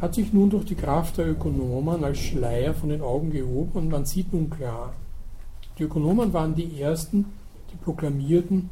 hat 0.01 0.15
sich 0.15 0.33
nun 0.33 0.49
durch 0.49 0.65
die 0.65 0.75
Kraft 0.75 1.17
der 1.17 1.29
Ökonomen 1.29 2.03
als 2.03 2.19
Schleier 2.19 2.73
von 2.73 2.89
den 2.89 3.01
Augen 3.01 3.31
gehoben 3.31 3.71
und 3.73 3.89
man 3.89 4.05
sieht 4.05 4.33
nun 4.33 4.49
klar, 4.49 4.93
die 5.77 5.83
Ökonomen 5.83 6.33
waren 6.33 6.55
die 6.55 6.81
Ersten, 6.81 7.25
die 7.71 7.77
proklamierten, 7.77 8.69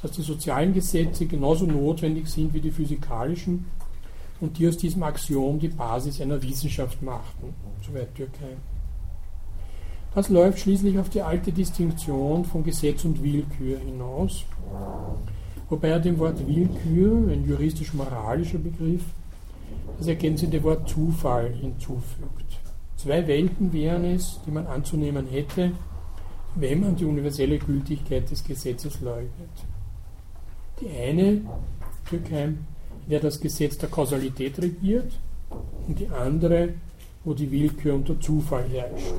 dass 0.00 0.12
die 0.12 0.22
sozialen 0.22 0.72
Gesetze 0.72 1.26
genauso 1.26 1.66
notwendig 1.66 2.28
sind 2.28 2.54
wie 2.54 2.60
die 2.60 2.70
physikalischen 2.70 3.66
und 4.40 4.58
die 4.58 4.66
aus 4.68 4.76
diesem 4.76 5.02
Axiom 5.02 5.58
die 5.58 5.68
Basis 5.68 6.20
einer 6.20 6.42
Wissenschaft 6.42 7.02
machten. 7.02 7.54
Soweit 7.86 8.14
Türkei. 8.14 8.56
Das 10.16 10.28
läuft 10.28 10.58
schließlich 10.58 10.98
auf 10.98 11.10
die 11.10 11.22
alte 11.22 11.52
Distinktion 11.52 12.44
von 12.44 12.64
Gesetz 12.64 13.04
und 13.04 13.22
Willkür 13.22 13.78
hinaus 13.78 14.44
wobei 15.68 15.88
er 15.88 16.00
dem 16.00 16.18
Wort 16.18 16.46
Willkür, 16.46 17.28
ein 17.30 17.44
juristisch-moralischer 17.46 18.58
Begriff, 18.58 19.02
das 19.98 20.06
ergänzende 20.06 20.62
Wort 20.62 20.88
Zufall 20.88 21.52
hinzufügt. 21.52 22.60
Zwei 22.96 23.26
Welten 23.26 23.72
wären 23.72 24.04
es, 24.04 24.40
die 24.46 24.50
man 24.50 24.66
anzunehmen 24.66 25.26
hätte, 25.26 25.72
wenn 26.54 26.80
man 26.80 26.96
die 26.96 27.04
universelle 27.04 27.58
Gültigkeit 27.58 28.30
des 28.30 28.42
Gesetzes 28.42 29.00
leugnet. 29.00 29.50
Die 30.80 30.90
eine, 30.90 31.42
Türkheim, 32.08 32.66
in 33.04 33.10
der 33.10 33.20
das 33.20 33.40
Gesetz 33.40 33.76
der 33.78 33.88
Kausalität 33.88 34.58
regiert, 34.58 35.12
und 35.86 35.98
die 35.98 36.08
andere, 36.08 36.70
wo 37.24 37.34
die 37.34 37.50
Willkür 37.50 37.94
und 37.94 38.08
der 38.08 38.20
Zufall 38.20 38.64
herrscht. 38.68 39.14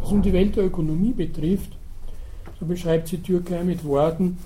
Was 0.00 0.10
nun 0.10 0.22
die 0.22 0.30
Ökonomie 0.30 1.12
betrifft, 1.12 1.76
so 2.58 2.66
beschreibt 2.66 3.08
sie 3.08 3.18
Türkei 3.18 3.62
mit 3.64 3.84
Worten, 3.84 4.38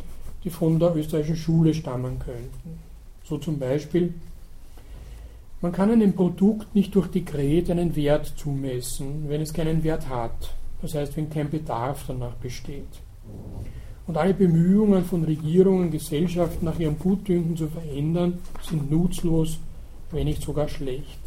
die 0.44 0.50
von 0.50 0.78
der 0.78 0.96
österreichischen 0.96 1.36
Schule 1.36 1.74
stammen 1.74 2.18
könnten. 2.18 2.78
So 3.24 3.38
zum 3.38 3.58
Beispiel, 3.58 4.14
man 5.60 5.72
kann 5.72 5.90
einem 5.90 6.14
Produkt 6.14 6.74
nicht 6.74 6.94
durch 6.94 7.08
Dekret 7.08 7.70
einen 7.70 7.94
Wert 7.94 8.32
zumessen, 8.36 9.28
wenn 9.28 9.42
es 9.42 9.52
keinen 9.52 9.84
Wert 9.84 10.08
hat. 10.08 10.54
Das 10.80 10.94
heißt, 10.94 11.16
wenn 11.16 11.28
kein 11.28 11.50
Bedarf 11.50 12.04
danach 12.08 12.34
besteht. 12.36 12.88
Und 14.06 14.16
alle 14.16 14.34
Bemühungen 14.34 15.04
von 15.04 15.22
Regierungen, 15.22 15.90
Gesellschaften 15.90 16.64
nach 16.64 16.78
ihrem 16.78 16.98
Gutdünken 16.98 17.56
zu 17.56 17.68
verändern, 17.68 18.38
sind 18.68 18.90
nutzlos, 18.90 19.58
wenn 20.10 20.24
nicht 20.24 20.42
sogar 20.42 20.68
schlecht. 20.68 21.19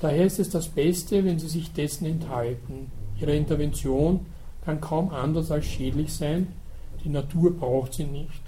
Daher 0.00 0.26
ist 0.26 0.38
es 0.38 0.50
das 0.50 0.68
Beste, 0.68 1.24
wenn 1.24 1.38
sie 1.38 1.48
sich 1.48 1.72
dessen 1.72 2.06
enthalten. 2.06 2.90
Ihre 3.20 3.34
Intervention 3.34 4.26
kann 4.64 4.80
kaum 4.80 5.10
anders 5.10 5.50
als 5.50 5.66
schädlich 5.66 6.12
sein, 6.12 6.48
die 7.04 7.08
Natur 7.08 7.56
braucht 7.56 7.94
sie 7.94 8.04
nicht. 8.04 8.42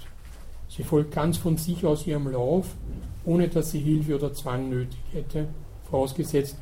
Sie 0.69 0.83
folgt 0.83 1.13
ganz 1.13 1.37
von 1.37 1.57
sich 1.57 1.85
aus 1.85 2.07
ihrem 2.07 2.31
Lauf, 2.31 2.75
ohne 3.25 3.49
dass 3.49 3.71
sie 3.71 3.79
Hilfe 3.79 4.15
oder 4.15 4.33
Zwang 4.33 4.69
nötig 4.69 4.99
hätte, 5.11 5.47
vorausgesetzt, 5.89 6.55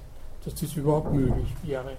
dass 0.43 0.55
dies 0.55 0.75
überhaupt 0.75 1.13
möglich 1.13 1.49
wäre. 1.63 1.91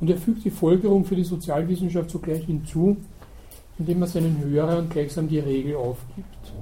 Und 0.00 0.10
er 0.10 0.16
fügt 0.16 0.44
die 0.44 0.50
Folgerung 0.50 1.04
für 1.04 1.16
die 1.16 1.24
Sozialwissenschaft 1.24 2.10
sogleich 2.10 2.44
hinzu, 2.44 2.96
indem 3.78 4.02
er 4.02 4.08
seinen 4.08 4.42
Hörern 4.42 4.88
gleichsam 4.88 5.28
die 5.28 5.38
Regel 5.38 5.76
aufgibt. 5.76 6.52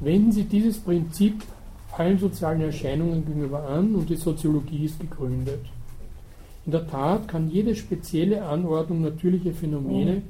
Wenden 0.00 0.32
Sie 0.32 0.44
dieses 0.44 0.78
Prinzip 0.78 1.42
allen 2.00 2.18
sozialen 2.18 2.62
Erscheinungen 2.62 3.26
gegenüber 3.26 3.62
an 3.68 3.94
und 3.94 4.08
die 4.08 4.16
Soziologie 4.16 4.86
ist 4.86 4.98
gegründet. 4.98 5.60
In 6.64 6.72
der 6.72 6.86
Tat 6.88 7.28
kann 7.28 7.50
jede 7.50 7.76
spezielle 7.76 8.42
Anordnung 8.42 9.02
natürlicher 9.02 9.52
Phänomene, 9.52 10.22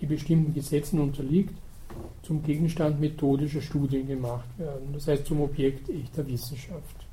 die 0.00 0.06
bestimmten 0.06 0.52
Gesetzen 0.52 1.00
unterliegt, 1.00 1.54
zum 2.22 2.42
Gegenstand 2.42 3.00
methodischer 3.00 3.62
Studien 3.62 4.06
gemacht 4.06 4.48
werden, 4.58 4.88
das 4.92 5.08
heißt 5.08 5.24
zum 5.26 5.40
Objekt 5.40 5.88
echter 5.88 6.26
Wissenschaft. 6.26 7.06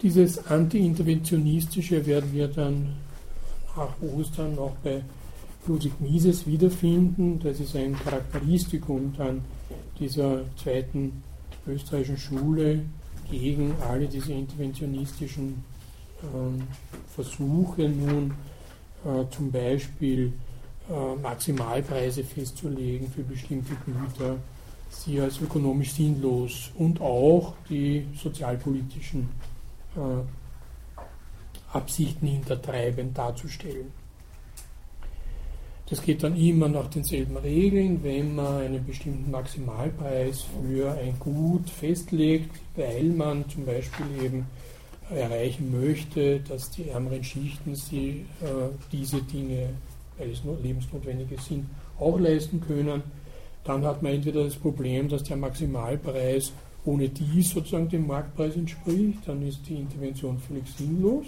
Dieses 0.00 0.46
Anti-Interventionistische 0.46 2.06
werden 2.06 2.32
wir 2.32 2.48
dann 2.48 2.94
nach 3.76 3.94
Ostern 4.00 4.58
auch 4.58 4.76
bei 4.82 5.02
Ludwig 5.66 6.00
Mises 6.00 6.46
wiederfinden. 6.46 7.38
Das 7.40 7.60
ist 7.60 7.76
ein 7.76 7.96
Charakteristikum 7.98 9.12
dann 9.18 9.42
dieser 9.98 10.42
zweiten 10.56 11.22
österreichischen 11.66 12.18
Schule 12.18 12.84
gegen 13.30 13.74
alle 13.88 14.06
diese 14.06 14.32
interventionistischen 14.32 15.64
äh, 16.22 16.62
Versuche 17.14 17.88
nun 17.88 18.32
äh, 19.04 19.24
zum 19.30 19.50
Beispiel 19.50 20.32
äh, 20.88 21.16
Maximalpreise 21.20 22.22
festzulegen 22.24 23.10
für 23.10 23.22
bestimmte 23.22 23.74
Güter, 23.84 24.36
sie 24.90 25.20
als 25.20 25.40
ökonomisch 25.40 25.92
sinnlos 25.92 26.70
und 26.76 27.00
auch 27.00 27.54
die 27.68 28.06
sozialpolitischen 28.14 29.28
äh, 29.96 31.76
Absichten 31.76 32.26
hintertreiben 32.26 33.12
darzustellen. 33.12 33.92
Das 35.88 36.02
geht 36.02 36.24
dann 36.24 36.36
immer 36.36 36.68
nach 36.68 36.88
denselben 36.90 37.36
Regeln, 37.36 38.02
wenn 38.02 38.34
man 38.34 38.60
einen 38.62 38.84
bestimmten 38.84 39.30
Maximalpreis 39.30 40.44
für 40.60 40.90
ein 40.92 41.16
Gut 41.20 41.70
festlegt, 41.70 42.50
weil 42.74 43.04
man 43.04 43.48
zum 43.48 43.64
Beispiel 43.64 44.06
eben 44.24 44.46
erreichen 45.10 45.72
möchte, 45.80 46.40
dass 46.40 46.70
die 46.70 46.88
ärmeren 46.88 47.22
Schichten 47.22 47.76
sie 47.76 48.26
äh, 48.42 48.68
diese 48.90 49.22
Dinge, 49.22 49.68
weil 50.18 50.30
es 50.30 50.42
lebensnotwendige 50.60 51.40
sind, 51.40 51.66
auch 52.00 52.18
leisten 52.18 52.60
können. 52.60 53.04
Dann 53.62 53.84
hat 53.84 54.02
man 54.02 54.14
entweder 54.14 54.42
das 54.42 54.56
Problem, 54.56 55.08
dass 55.08 55.22
der 55.22 55.36
Maximalpreis 55.36 56.52
ohne 56.84 57.08
dies 57.08 57.50
sozusagen 57.50 57.88
dem 57.88 58.06
Marktpreis 58.06 58.56
entspricht, 58.56 59.18
dann 59.26 59.46
ist 59.46 59.60
die 59.68 59.74
Intervention 59.76 60.38
völlig 60.38 60.66
sinnlos. 60.68 61.26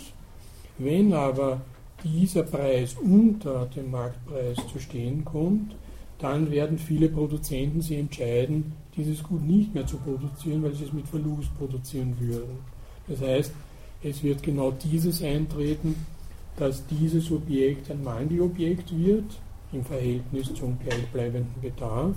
Wenn 0.79 1.13
aber 1.13 1.61
dieser 2.05 2.43
Preis 2.43 2.95
unter 2.95 3.67
dem 3.67 3.91
Marktpreis 3.91 4.57
zu 4.73 4.79
stehen 4.79 5.25
kommt, 5.25 5.75
dann 6.19 6.51
werden 6.51 6.79
viele 6.79 7.09
Produzenten 7.09 7.81
sich 7.81 7.99
entscheiden, 7.99 8.73
dieses 8.97 9.23
Gut 9.23 9.43
nicht 9.43 9.75
mehr 9.75 9.87
zu 9.87 9.97
produzieren, 9.99 10.63
weil 10.63 10.75
sie 10.75 10.85
es 10.85 10.93
mit 10.93 11.07
Verlust 11.07 11.57
produzieren 11.57 12.17
würden. 12.19 12.59
Das 13.07 13.21
heißt, 13.21 13.53
es 14.03 14.23
wird 14.23 14.43
genau 14.43 14.73
dieses 14.73 15.23
eintreten, 15.23 15.95
dass 16.57 16.85
dieses 16.87 17.31
Objekt 17.31 17.91
ein 17.91 18.03
Mangelobjekt 18.03 18.97
wird 18.97 19.25
im 19.73 19.85
Verhältnis 19.85 20.53
zum 20.55 20.79
gleichbleibenden 20.81 21.61
Bedarf. 21.61 22.17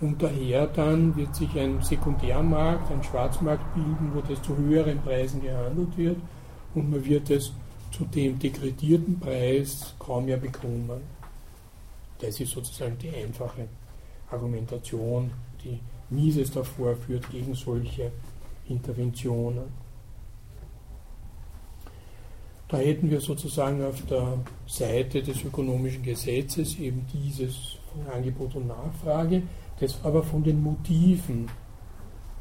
Und 0.00 0.22
daher 0.22 0.66
dann 0.66 1.16
wird 1.16 1.34
sich 1.34 1.58
ein 1.58 1.80
Sekundärmarkt, 1.82 2.90
ein 2.90 3.02
Schwarzmarkt 3.02 3.74
bilden, 3.74 4.10
wo 4.14 4.20
das 4.20 4.42
zu 4.42 4.56
höheren 4.56 4.98
Preisen 4.98 5.40
gehandelt 5.40 5.96
wird 5.96 6.16
und 6.74 6.90
man 6.90 7.04
wird 7.04 7.30
es 7.30 7.52
zu 7.96 8.04
dem 8.04 8.38
degradierten 8.38 9.18
Preis 9.18 9.94
kaum 9.98 10.26
mehr 10.26 10.36
bekommen. 10.36 11.00
Das 12.18 12.38
ist 12.40 12.52
sozusagen 12.52 12.98
die 12.98 13.08
einfache 13.08 13.68
Argumentation, 14.30 15.30
die 15.64 15.80
Mises 16.10 16.50
davor 16.50 16.94
führt 16.96 17.30
gegen 17.30 17.54
solche 17.54 18.12
Interventionen. 18.68 19.86
Da 22.68 22.78
hätten 22.78 23.08
wir 23.10 23.20
sozusagen 23.20 23.82
auf 23.82 24.04
der 24.06 24.40
Seite 24.66 25.22
des 25.22 25.44
ökonomischen 25.44 26.02
Gesetzes 26.02 26.78
eben 26.78 27.06
dieses 27.12 27.78
von 27.92 28.12
Angebot 28.12 28.56
und 28.56 28.66
Nachfrage, 28.66 29.42
das 29.80 29.98
aber 30.02 30.22
von 30.22 30.42
den 30.42 30.62
Motiven 30.62 31.48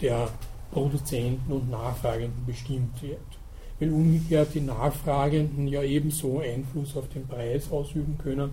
der 0.02 0.28
Produzenten 0.72 1.52
und 1.52 1.70
Nachfragenden 1.70 2.46
bestimmt 2.46 3.02
wird 3.02 3.45
weil 3.80 3.92
umgekehrt 3.92 4.54
die 4.54 4.62
Nachfragenden 4.62 5.68
ja 5.68 5.84
ebenso 5.84 6.40
Einfluss 6.40 6.96
auf 6.96 7.10
den 7.10 7.28
Preis 7.28 7.72
ausüben 7.72 8.18
können, 8.18 8.52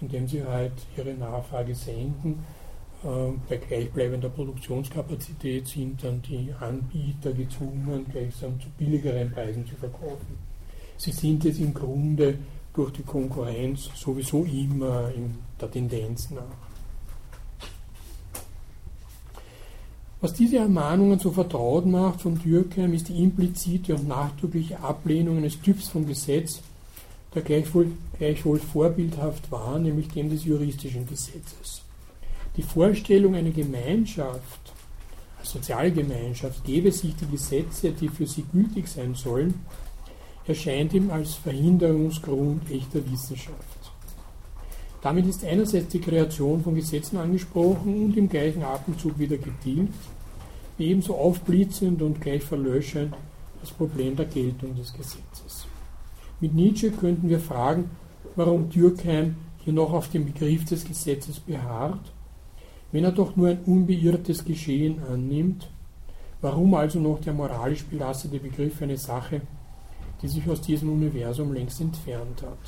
indem 0.00 0.26
sie 0.26 0.44
halt 0.44 0.72
ihre 0.96 1.14
Nachfrage 1.14 1.74
senken. 1.74 2.44
Ähm, 3.04 3.40
bei 3.48 3.56
gleichbleibender 3.56 4.30
Produktionskapazität 4.30 5.68
sind 5.68 6.02
dann 6.02 6.22
die 6.22 6.52
Anbieter 6.58 7.32
gezwungen, 7.32 8.06
gleichsam 8.10 8.58
zu 8.60 8.68
billigeren 8.78 9.30
Preisen 9.30 9.66
zu 9.66 9.76
verkaufen. 9.76 10.38
Sie 10.96 11.12
sind 11.12 11.44
es 11.44 11.58
im 11.58 11.74
Grunde 11.74 12.38
durch 12.72 12.92
die 12.92 13.02
Konkurrenz 13.02 13.90
sowieso 13.94 14.44
immer 14.44 15.10
in 15.14 15.36
der 15.60 15.70
Tendenz 15.70 16.30
nach. 16.30 16.73
Was 20.24 20.32
diese 20.32 20.56
Ermahnungen 20.56 21.18
so 21.18 21.30
vertraut 21.30 21.84
macht 21.84 22.22
von 22.22 22.38
Dürkheim, 22.38 22.94
ist 22.94 23.10
die 23.10 23.22
implizite 23.22 23.94
und 23.94 24.08
nachdrückliche 24.08 24.80
Ablehnung 24.80 25.36
eines 25.36 25.60
Typs 25.60 25.88
von 25.88 26.06
Gesetz, 26.06 26.62
der 27.34 27.42
gleichwohl, 27.42 27.88
gleichwohl 28.16 28.58
vorbildhaft 28.58 29.52
war, 29.52 29.78
nämlich 29.78 30.08
dem 30.08 30.30
des 30.30 30.46
juristischen 30.46 31.06
Gesetzes. 31.06 31.82
Die 32.56 32.62
Vorstellung, 32.62 33.34
eine 33.34 33.50
Gemeinschaft, 33.50 34.72
eine 35.36 35.46
Sozialgemeinschaft, 35.46 36.64
gebe 36.64 36.90
sich 36.90 37.14
die 37.16 37.26
Gesetze, 37.26 37.92
die 37.92 38.08
für 38.08 38.26
sie 38.26 38.46
gültig 38.50 38.88
sein 38.88 39.14
sollen, 39.14 39.52
erscheint 40.46 40.94
ihm 40.94 41.10
als 41.10 41.34
Verhinderungsgrund 41.34 42.70
echter 42.70 43.00
Wissenschaft. 43.12 43.92
Damit 45.02 45.26
ist 45.26 45.44
einerseits 45.44 45.88
die 45.88 46.00
Kreation 46.00 46.62
von 46.62 46.74
Gesetzen 46.74 47.18
angesprochen 47.18 48.06
und 48.06 48.16
im 48.16 48.26
gleichen 48.26 48.62
Atemzug 48.62 49.18
wieder 49.18 49.36
getilgt, 49.36 49.92
ebenso 50.78 51.16
aufblitzend 51.16 52.02
und 52.02 52.20
gleich 52.20 52.42
verlöschend 52.42 53.14
das 53.60 53.70
Problem 53.70 54.16
der 54.16 54.26
Geltung 54.26 54.74
des 54.76 54.92
Gesetzes. 54.92 55.66
Mit 56.40 56.54
Nietzsche 56.54 56.90
könnten 56.90 57.28
wir 57.28 57.40
fragen, 57.40 57.90
warum 58.36 58.68
Dürkheim 58.68 59.36
hier 59.60 59.72
noch 59.72 59.92
auf 59.92 60.08
dem 60.08 60.26
Begriff 60.26 60.64
des 60.64 60.84
Gesetzes 60.84 61.40
beharrt, 61.40 62.12
wenn 62.92 63.04
er 63.04 63.12
doch 63.12 63.34
nur 63.36 63.48
ein 63.48 63.62
unbeirrtes 63.64 64.44
Geschehen 64.44 65.00
annimmt, 65.10 65.70
warum 66.40 66.74
also 66.74 67.00
noch 67.00 67.20
der 67.20 67.32
moralisch 67.32 67.84
belastete 67.84 68.38
Begriff 68.38 68.82
eine 68.82 68.98
Sache, 68.98 69.40
die 70.20 70.28
sich 70.28 70.48
aus 70.48 70.60
diesem 70.60 70.92
Universum 70.92 71.52
längst 71.52 71.80
entfernt 71.80 72.42
hat. 72.42 72.58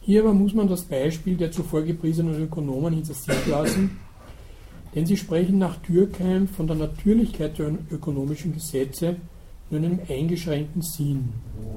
Hier 0.00 0.22
aber 0.22 0.32
muss 0.32 0.54
man 0.54 0.68
das 0.68 0.82
Beispiel 0.82 1.36
der 1.36 1.52
zuvor 1.52 1.82
gepriesenen 1.82 2.42
Ökonomen 2.42 2.94
hinter 2.94 3.14
sich 3.14 3.46
lassen, 3.46 4.00
denn 4.94 5.06
sie 5.06 5.16
sprechen 5.16 5.58
nach 5.58 5.76
Dürkheim 5.76 6.48
von 6.48 6.66
der 6.66 6.76
Natürlichkeit 6.76 7.58
der 7.58 7.72
ökonomischen 7.90 8.52
Gesetze 8.52 9.16
nur 9.70 9.80
in 9.80 9.86
einem 9.86 10.00
eingeschränkten 10.08 10.82
Sinn, 10.82 11.32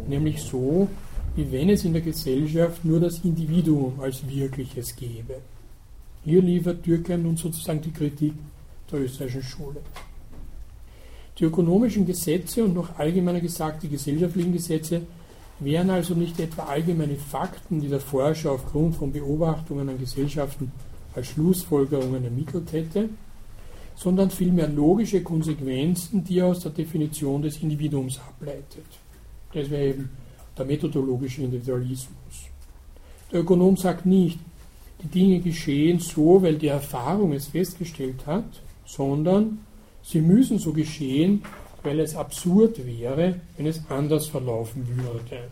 nämlich 0.08 0.42
so, 0.42 0.88
wie 1.36 1.52
wenn 1.52 1.70
es 1.70 1.86
in 1.86 1.94
der 1.94 2.02
Gesellschaft 2.02 2.84
nur 2.84 3.00
das 3.00 3.20
Individuum 3.24 4.00
als 4.00 4.28
Wirkliches 4.28 4.96
gäbe. 4.96 5.36
Hier 6.26 6.42
liefert 6.42 6.86
Dürkheim 6.86 7.24
nun 7.24 7.38
sozusagen 7.38 7.82
die 7.82 7.92
Kritik 7.92 8.34
der 8.92 9.02
österreichischen 9.02 9.44
Schule. 9.44 9.82
Die 11.38 11.46
ökonomischen 11.46 12.06
Gesetze 12.06 12.64
und 12.64 12.76
noch 12.76 12.98
allgemeiner 12.98 13.42
gesagt 13.42 13.84
die 13.84 13.90
gesellschaftlichen 13.90 14.54
Gesetze 14.54 15.02
wären 15.60 15.90
also 15.90 16.14
nicht 16.14 16.40
etwa 16.40 16.64
allgemeine 16.64 17.16
Fakten, 17.16 17.82
die 17.82 17.88
der 17.88 18.00
Forscher 18.00 18.52
aufgrund 18.52 18.96
von 18.96 19.12
Beobachtungen 19.12 19.90
an 19.90 20.00
Gesellschaften 20.00 20.72
als 21.16 21.28
Schlussfolgerungen 21.28 22.24
ermittelt 22.24 22.72
hätte, 22.72 23.10
sondern 23.96 24.30
vielmehr 24.32 24.68
logische 24.68 25.22
Konsequenzen, 25.22 26.24
die 26.24 26.40
er 26.40 26.48
aus 26.48 26.62
der 26.62 26.72
Definition 26.72 27.42
des 27.42 27.62
Individuums 27.62 28.20
ableitet. 28.20 28.86
Das 29.54 29.70
wäre 29.70 29.90
eben 29.90 30.10
der 30.58 30.66
methodologische 30.66 31.44
Individualismus. 31.44 32.50
Der 33.32 33.42
Ökonom 33.42 33.78
sagt 33.78 34.06
nicht, 34.06 34.40
die 35.02 35.08
Dinge 35.08 35.40
geschehen 35.40 36.00
so, 36.00 36.42
weil 36.42 36.56
die 36.58 36.68
Erfahrung 36.68 37.34
es 37.34 37.48
festgestellt 37.48 38.26
hat, 38.26 38.62
sondern 38.86 39.60
sie 40.02 40.22
müssen 40.22 40.60
so 40.60 40.72
geschehen, 40.72 41.44
weil 41.84 42.00
es 42.00 42.16
absurd 42.16 42.86
wäre, 42.86 43.42
wenn 43.58 43.68
es 43.68 43.82
anders 43.90 44.28
verlaufen 44.28 44.88
würde. 44.88 45.50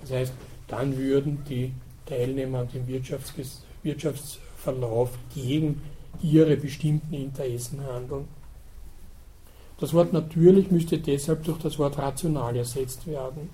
Das 0.00 0.10
heißt, 0.10 0.32
dann 0.66 0.96
würden 0.96 1.38
die 1.48 1.72
Teilnehmer 2.06 2.60
an 2.60 2.68
dem 2.74 2.86
Wirtschafts 2.86 4.38
Wirtschaftsverlauf 4.60 5.10
gegen 5.34 5.82
ihre 6.22 6.56
bestimmten 6.56 7.14
Interessen 7.14 7.80
handeln. 7.84 8.28
Das 9.78 9.94
Wort 9.94 10.12
natürlich 10.12 10.70
müsste 10.70 10.98
deshalb 10.98 11.44
durch 11.44 11.58
das 11.58 11.78
Wort 11.78 11.98
rational 11.98 12.54
ersetzt 12.56 13.06
werden. 13.06 13.48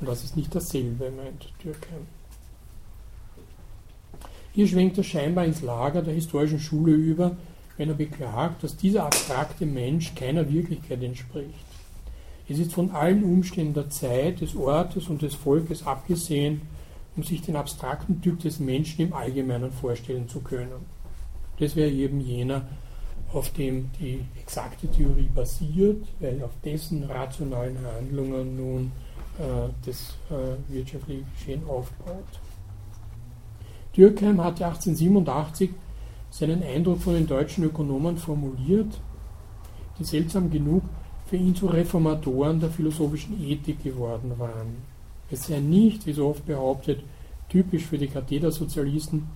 Und 0.00 0.08
das 0.08 0.24
ist 0.24 0.36
nicht 0.36 0.54
dasselbe, 0.54 1.10
meint 1.10 1.52
Dürkheim. 1.62 2.06
Hier 4.52 4.66
schwenkt 4.66 4.98
er 4.98 5.04
scheinbar 5.04 5.44
ins 5.44 5.62
Lager 5.62 6.02
der 6.02 6.14
historischen 6.14 6.58
Schule 6.58 6.92
über, 6.92 7.36
wenn 7.76 7.88
er 7.88 7.94
beklagt, 7.94 8.64
dass 8.64 8.76
dieser 8.76 9.04
abstrakte 9.04 9.64
Mensch 9.64 10.14
keiner 10.16 10.50
Wirklichkeit 10.50 11.02
entspricht. 11.02 11.66
Es 12.48 12.58
ist 12.58 12.72
von 12.72 12.90
allen 12.90 13.22
Umständen 13.22 13.74
der 13.74 13.90
Zeit, 13.90 14.40
des 14.40 14.56
Ortes 14.56 15.08
und 15.08 15.22
des 15.22 15.36
Volkes 15.36 15.86
abgesehen, 15.86 16.62
um 17.20 17.26
sich 17.26 17.42
den 17.42 17.56
abstrakten 17.56 18.22
Typ 18.22 18.40
des 18.40 18.60
Menschen 18.60 19.02
im 19.02 19.12
Allgemeinen 19.12 19.70
vorstellen 19.70 20.26
zu 20.26 20.40
können. 20.40 20.86
Das 21.58 21.76
wäre 21.76 21.90
eben 21.90 22.18
jener, 22.22 22.62
auf 23.34 23.50
dem 23.52 23.90
die 24.00 24.24
exakte 24.40 24.88
Theorie 24.88 25.28
basiert, 25.34 26.02
weil 26.18 26.42
auf 26.42 26.52
dessen 26.64 27.04
rationalen 27.04 27.76
Handlungen 27.94 28.56
nun 28.56 28.92
äh, 29.38 29.68
das 29.84 30.16
äh, 30.30 30.72
wirtschaftliche 30.72 31.24
Geschehen 31.34 31.62
aufbaut. 31.68 32.24
Dürkheim 33.94 34.42
hatte 34.42 34.64
1887 34.64 35.70
seinen 36.30 36.62
Eindruck 36.62 37.02
von 37.02 37.14
den 37.14 37.26
deutschen 37.26 37.64
Ökonomen 37.64 38.16
formuliert, 38.16 38.98
die 39.98 40.04
seltsam 40.04 40.50
genug 40.50 40.84
für 41.26 41.36
ihn 41.36 41.54
zu 41.54 41.66
Reformatoren 41.66 42.60
der 42.60 42.70
philosophischen 42.70 43.38
Ethik 43.44 43.84
geworden 43.84 44.32
waren. 44.38 44.89
Es 45.30 45.46
sei 45.46 45.60
nicht, 45.60 46.06
wie 46.06 46.12
so 46.12 46.28
oft 46.28 46.46
behauptet, 46.46 47.02
typisch 47.48 47.84
für 47.84 47.98
die 47.98 48.08
Kathedersozialisten, 48.08 49.26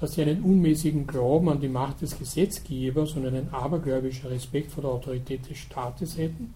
dass 0.00 0.14
sie 0.14 0.22
einen 0.22 0.42
unmäßigen 0.42 1.06
Glauben 1.06 1.48
an 1.48 1.60
die 1.60 1.68
Macht 1.68 2.02
des 2.02 2.18
Gesetzgebers 2.18 3.14
und 3.14 3.26
einen 3.26 3.48
abergläubischen 3.52 4.28
Respekt 4.28 4.70
vor 4.70 4.82
der 4.82 4.92
Autorität 4.92 5.48
des 5.48 5.58
Staates 5.58 6.16
hätten, 6.16 6.54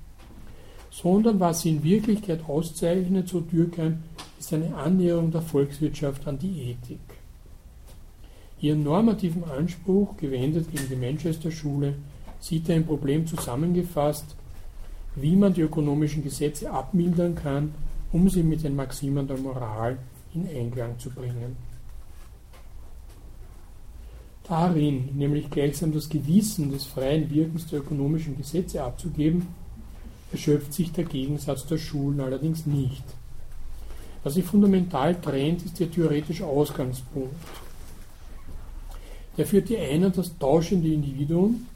sondern 0.90 1.40
was 1.40 1.62
sie 1.62 1.70
in 1.70 1.82
Wirklichkeit 1.82 2.48
auszeichnet, 2.48 3.28
so 3.28 3.40
Dürkheim, 3.40 4.04
ist 4.38 4.52
eine 4.52 4.74
Annäherung 4.74 5.30
der 5.30 5.42
Volkswirtschaft 5.42 6.26
an 6.28 6.38
die 6.38 6.70
Ethik. 6.70 7.00
Ihren 8.60 8.84
normativen 8.84 9.42
Anspruch, 9.44 10.16
gewendet 10.18 10.70
gegen 10.70 10.88
die 10.88 10.96
Manchester-Schule, 10.96 11.94
sieht 12.38 12.68
er 12.68 12.76
im 12.76 12.86
Problem 12.86 13.26
zusammengefasst, 13.26 14.36
wie 15.16 15.34
man 15.34 15.52
die 15.52 15.62
ökonomischen 15.62 16.22
Gesetze 16.22 16.70
abmildern 16.70 17.34
kann, 17.34 17.74
um 18.12 18.28
sie 18.28 18.42
mit 18.42 18.62
den 18.62 18.76
Maximen 18.76 19.26
der 19.26 19.38
Moral 19.38 19.98
in 20.34 20.46
Einklang 20.48 20.98
zu 20.98 21.10
bringen. 21.10 21.56
Darin, 24.44 25.16
nämlich 25.16 25.50
gleichsam 25.50 25.92
das 25.92 26.08
Gewissen 26.08 26.70
des 26.70 26.84
freien 26.84 27.30
Wirkens 27.30 27.66
der 27.68 27.80
ökonomischen 27.80 28.36
Gesetze 28.36 28.82
abzugeben, 28.82 29.46
erschöpft 30.30 30.72
sich 30.72 30.92
der 30.92 31.04
Gegensatz 31.04 31.66
der 31.66 31.78
Schulen 31.78 32.20
allerdings 32.20 32.66
nicht. 32.66 33.04
Was 34.24 34.34
sich 34.34 34.44
fundamental 34.44 35.20
trennt, 35.20 35.64
ist 35.64 35.80
der 35.80 35.90
theoretische 35.90 36.46
Ausgangspunkt. 36.46 37.34
Der 39.36 39.46
für 39.46 39.62
die 39.62 39.78
einen 39.78 40.12
das 40.12 40.36
tauschende 40.38 40.92
Individuum 40.92 41.66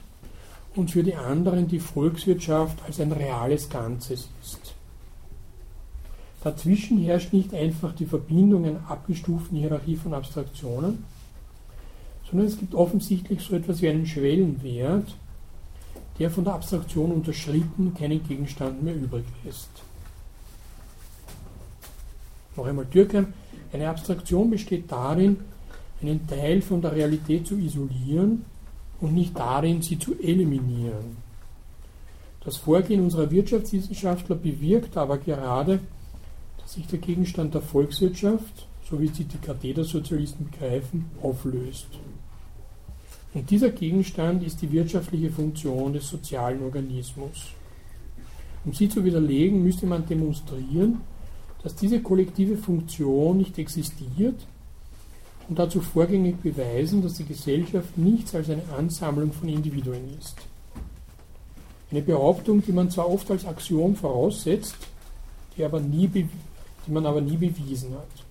und 0.74 0.90
für 0.90 1.02
die 1.02 1.14
anderen 1.14 1.66
die 1.68 1.80
Volkswirtschaft 1.80 2.78
als 2.86 3.00
ein 3.00 3.12
reales 3.12 3.68
Ganzes 3.68 4.28
ist. 4.42 4.65
Dazwischen 6.47 6.98
herrscht 6.98 7.32
nicht 7.32 7.52
einfach 7.52 7.93
die 7.93 8.06
Verbindung 8.06 8.64
einer 8.64 8.89
abgestuften 8.89 9.59
Hierarchie 9.59 9.97
von 9.97 10.14
Abstraktionen, 10.14 11.02
sondern 12.31 12.47
es 12.47 12.56
gibt 12.56 12.73
offensichtlich 12.73 13.40
so 13.40 13.56
etwas 13.56 13.82
wie 13.82 13.89
einen 13.89 14.06
Schwellenwert, 14.06 15.16
der 16.20 16.31
von 16.31 16.44
der 16.44 16.55
Abstraktion 16.55 17.10
unterschritten 17.10 17.94
keinen 17.94 18.23
Gegenstand 18.28 18.81
mehr 18.81 18.94
übrig 18.94 19.24
lässt. 19.43 19.70
Noch 22.55 22.66
einmal 22.66 22.85
Dürkheim, 22.85 23.32
eine 23.73 23.89
Abstraktion 23.89 24.48
besteht 24.48 24.93
darin, 24.93 25.39
einen 26.01 26.28
Teil 26.28 26.62
von 26.62 26.81
der 26.81 26.94
Realität 26.94 27.48
zu 27.48 27.56
isolieren 27.56 28.44
und 29.01 29.14
nicht 29.14 29.36
darin, 29.36 29.82
sie 29.82 29.98
zu 29.98 30.14
eliminieren. 30.20 31.16
Das 32.44 32.56
Vorgehen 32.56 33.02
unserer 33.02 33.32
Wirtschaftswissenschaftler 33.32 34.36
bewirkt 34.36 34.97
aber 34.97 35.18
gerade, 35.18 35.81
sich 36.66 36.86
der 36.86 36.98
Gegenstand 36.98 37.55
der 37.55 37.62
Volkswirtschaft, 37.62 38.66
so 38.88 39.01
wie 39.01 39.09
sie 39.09 39.24
die 39.24 39.38
Kathedersozialisten 39.38 40.51
begreifen, 40.51 41.06
auflöst. 41.22 41.88
Und 43.34 43.51
dieser 43.51 43.70
Gegenstand 43.70 44.43
ist 44.43 44.62
die 44.62 44.72
wirtschaftliche 44.72 45.30
Funktion 45.30 45.93
des 45.93 46.09
sozialen 46.09 46.62
Organismus. 46.62 47.48
Um 48.64 48.72
sie 48.72 48.88
zu 48.88 49.05
widerlegen, 49.05 49.62
müsste 49.62 49.86
man 49.86 50.06
demonstrieren, 50.06 51.01
dass 51.62 51.74
diese 51.74 52.01
kollektive 52.01 52.56
Funktion 52.56 53.38
nicht 53.38 53.59
existiert 53.59 54.47
und 55.48 55.59
dazu 55.59 55.80
vorgängig 55.80 56.36
beweisen, 56.38 57.02
dass 57.02 57.14
die 57.14 57.24
Gesellschaft 57.24 57.97
nichts 57.97 58.34
als 58.34 58.51
eine 58.51 58.62
Ansammlung 58.76 59.32
von 59.32 59.48
Individuen 59.48 60.16
ist. 60.18 60.36
Eine 61.90 62.02
Behauptung, 62.02 62.62
die 62.62 62.72
man 62.72 62.90
zwar 62.90 63.09
oft 63.09 63.30
als 63.30 63.44
Axiom 63.44 63.94
voraussetzt, 63.94 64.76
die, 65.56 65.64
aber 65.64 65.80
nie 65.80 66.09
die 66.86 66.92
man 66.92 67.06
aber 67.06 67.20
nie 67.20 67.36
bewiesen 67.36 67.92
hat. 67.94 68.26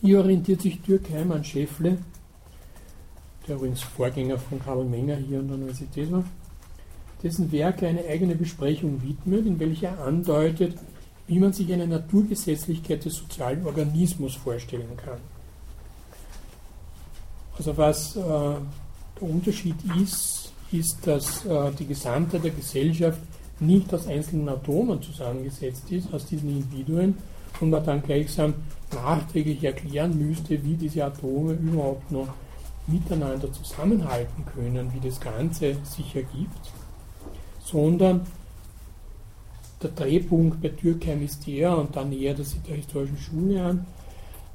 Hier 0.00 0.18
orientiert 0.20 0.60
sich 0.62 0.80
Dürkheim 0.82 1.32
an 1.32 1.44
Schäffle, 1.44 1.98
der 3.46 3.56
übrigens 3.56 3.82
Vorgänger 3.82 4.38
von 4.38 4.62
Karl 4.62 4.84
Menger 4.84 5.16
hier 5.16 5.38
an 5.38 5.48
der 5.48 5.56
Universität 5.56 6.12
war, 6.12 6.24
dessen 7.22 7.50
Werk 7.50 7.82
eine 7.82 8.04
eigene 8.04 8.34
Besprechung 8.34 9.02
widmet, 9.02 9.46
in 9.46 9.58
welcher 9.58 9.88
er 9.88 10.04
andeutet, 10.04 10.76
wie 11.26 11.38
man 11.38 11.52
sich 11.52 11.72
eine 11.72 11.86
Naturgesetzlichkeit 11.86 13.04
des 13.04 13.16
sozialen 13.16 13.64
Organismus 13.66 14.36
vorstellen 14.36 14.96
kann. 14.96 15.18
Also 17.58 17.76
was 17.76 18.16
äh, 18.16 18.20
der 18.20 18.62
Unterschied 19.20 19.76
ist, 20.00 20.52
ist, 20.72 21.06
dass 21.06 21.44
äh, 21.46 21.72
die 21.72 21.86
Gesamtheit 21.86 22.44
der 22.44 22.50
Gesellschaft 22.50 23.18
nicht 23.60 23.92
aus 23.94 24.06
einzelnen 24.06 24.48
Atomen 24.48 25.02
zusammengesetzt 25.02 25.90
ist, 25.90 26.12
aus 26.12 26.26
diesen 26.26 26.50
Individuen, 26.50 27.16
und 27.60 27.70
man 27.70 27.84
dann 27.84 28.02
gleichsam 28.02 28.54
nachträglich 28.92 29.64
erklären 29.64 30.18
müsste, 30.18 30.62
wie 30.62 30.74
diese 30.74 31.04
Atome 31.04 31.54
überhaupt 31.54 32.10
noch 32.12 32.28
miteinander 32.86 33.52
zusammenhalten 33.52 34.44
können, 34.54 34.92
wie 34.94 35.06
das 35.06 35.20
Ganze 35.20 35.76
sich 35.84 36.14
ergibt, 36.14 36.72
sondern 37.64 38.26
der 39.82 39.90
Drehpunkt 39.90 40.62
bei 40.62 40.68
Dürkheim 40.68 41.22
ist 41.22 41.46
der, 41.46 41.76
und 41.76 41.96
dann 41.96 42.10
nähert 42.10 42.38
er 42.38 42.44
sich 42.44 42.62
der 42.62 42.76
historischen 42.76 43.18
Schule 43.18 43.62
an, 43.62 43.86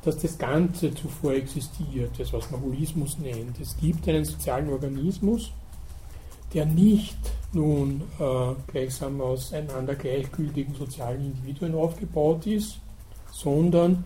dass 0.03 0.17
das 0.17 0.37
Ganze 0.37 0.93
zuvor 0.93 1.33
existiert, 1.33 2.11
das 2.17 2.33
was 2.33 2.49
man 2.49 2.61
Holismus 2.61 3.19
nennt. 3.19 3.59
Es 3.59 3.77
gibt 3.77 4.07
einen 4.07 4.25
sozialen 4.25 4.69
Organismus, 4.69 5.51
der 6.53 6.65
nicht 6.65 7.17
nun 7.53 8.01
äh, 8.19 8.71
gleichsam 8.71 9.21
aus 9.21 9.53
einander 9.53 9.95
gleichgültigen 9.95 10.73
sozialen 10.73 11.25
Individuen 11.25 11.75
aufgebaut 11.75 12.47
ist, 12.47 12.79
sondern 13.31 14.03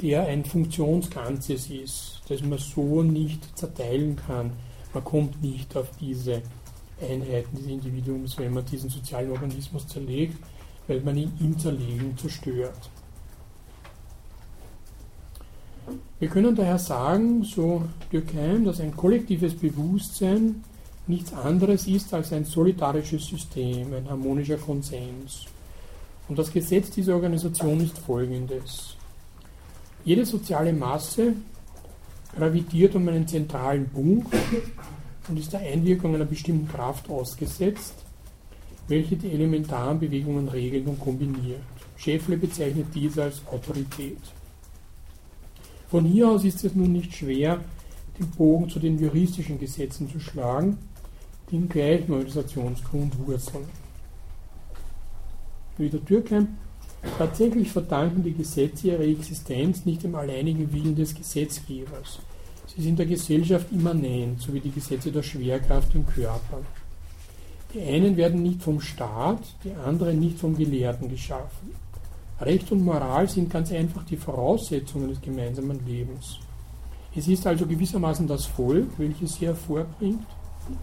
der 0.00 0.26
ein 0.26 0.44
Funktionsganzes 0.44 1.70
ist, 1.70 2.22
das 2.28 2.42
man 2.42 2.58
so 2.58 3.02
nicht 3.02 3.56
zerteilen 3.56 4.16
kann. 4.16 4.52
Man 4.92 5.04
kommt 5.04 5.40
nicht 5.42 5.76
auf 5.76 5.90
diese 6.00 6.42
Einheiten 7.00 7.56
des 7.56 7.66
Individuums, 7.66 8.38
wenn 8.38 8.52
man 8.52 8.64
diesen 8.64 8.90
sozialen 8.90 9.30
Organismus 9.30 9.86
zerlegt, 9.86 10.36
weil 10.86 11.00
man 11.00 11.16
ihn 11.16 11.32
im 11.40 11.58
Zerlegen 11.58 12.16
zerstört. 12.16 12.90
Wir 16.18 16.28
können 16.28 16.54
daher 16.54 16.78
sagen, 16.78 17.42
so 17.42 17.82
Durkheim, 18.10 18.64
dass 18.64 18.80
ein 18.80 18.94
kollektives 18.96 19.54
Bewusstsein 19.54 20.62
nichts 21.06 21.32
anderes 21.32 21.86
ist 21.86 22.12
als 22.14 22.32
ein 22.32 22.44
solidarisches 22.44 23.26
System, 23.26 23.92
ein 23.94 24.08
harmonischer 24.08 24.56
Konsens. 24.56 25.46
Und 26.28 26.38
das 26.38 26.52
Gesetz 26.52 26.90
dieser 26.90 27.14
Organisation 27.14 27.80
ist 27.80 27.98
folgendes. 27.98 28.96
Jede 30.04 30.24
soziale 30.24 30.72
Masse 30.72 31.34
gravitiert 32.34 32.94
um 32.94 33.06
einen 33.08 33.26
zentralen 33.26 33.88
Punkt 33.88 34.34
und 35.28 35.38
ist 35.38 35.52
der 35.52 35.60
Einwirkung 35.60 36.14
einer 36.14 36.24
bestimmten 36.24 36.68
Kraft 36.68 37.08
ausgesetzt, 37.10 37.94
welche 38.88 39.16
die 39.16 39.30
elementaren 39.30 40.00
Bewegungen 40.00 40.48
regelt 40.48 40.86
und 40.86 41.00
kombiniert. 41.00 41.60
Schäffle 41.96 42.36
bezeichnet 42.36 42.86
dies 42.94 43.18
als 43.18 43.42
Autorität. 43.50 44.18
Von 45.88 46.04
hier 46.04 46.30
aus 46.30 46.44
ist 46.44 46.64
es 46.64 46.74
nun 46.74 46.92
nicht 46.92 47.14
schwer, 47.14 47.60
den 48.18 48.30
Bogen 48.30 48.68
zu 48.68 48.80
den 48.80 48.98
juristischen 48.98 49.58
Gesetzen 49.58 50.10
zu 50.10 50.18
schlagen, 50.18 50.78
die 51.52 51.56
im 51.56 51.68
gleichen 51.68 52.10
Organisationsgrund 52.12 53.14
wurzeln. 53.26 53.66
Wieder 55.76 55.98
Dürkheim, 55.98 56.48
tatsächlich 57.18 57.70
verdanken 57.70 58.22
die 58.22 58.32
Gesetze 58.32 58.88
ihre 58.88 59.04
Existenz 59.04 59.84
nicht 59.84 60.02
dem 60.02 60.14
alleinigen 60.14 60.72
Willen 60.72 60.96
des 60.96 61.14
Gesetzgebers. 61.14 62.20
Sie 62.74 62.82
sind 62.82 62.98
der 62.98 63.06
Gesellschaft 63.06 63.66
immanent, 63.70 64.40
so 64.40 64.54
wie 64.54 64.60
die 64.60 64.70
Gesetze 64.70 65.12
der 65.12 65.22
Schwerkraft 65.22 65.94
im 65.94 66.06
Körper. 66.06 66.62
Die 67.74 67.82
einen 67.82 68.16
werden 68.16 68.42
nicht 68.42 68.62
vom 68.62 68.80
Staat, 68.80 69.42
die 69.62 69.72
anderen 69.72 70.20
nicht 70.20 70.38
vom 70.38 70.56
Gelehrten 70.56 71.08
geschaffen. 71.10 71.74
Recht 72.40 72.72
und 72.72 72.82
Moral 72.82 73.28
sind 73.28 73.50
ganz 73.50 73.70
einfach 73.72 74.04
die 74.04 74.16
Voraussetzungen 74.16 75.08
des 75.08 75.20
gemeinsamen 75.20 75.84
Lebens. 75.86 76.38
Es 77.14 77.28
ist 77.28 77.46
also 77.46 77.66
gewissermaßen 77.66 78.26
das 78.26 78.46
Volk, 78.46 78.88
welches 78.98 79.34
sie 79.34 79.46
hervorbringt 79.46 80.26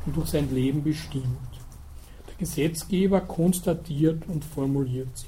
und 0.05 0.15
durch 0.15 0.29
sein 0.29 0.53
Leben 0.53 0.83
bestimmt. 0.83 1.25
Der 2.27 2.35
Gesetzgeber 2.37 3.21
konstatiert 3.21 4.23
und 4.27 4.43
formuliert 4.43 5.09
sie. 5.15 5.25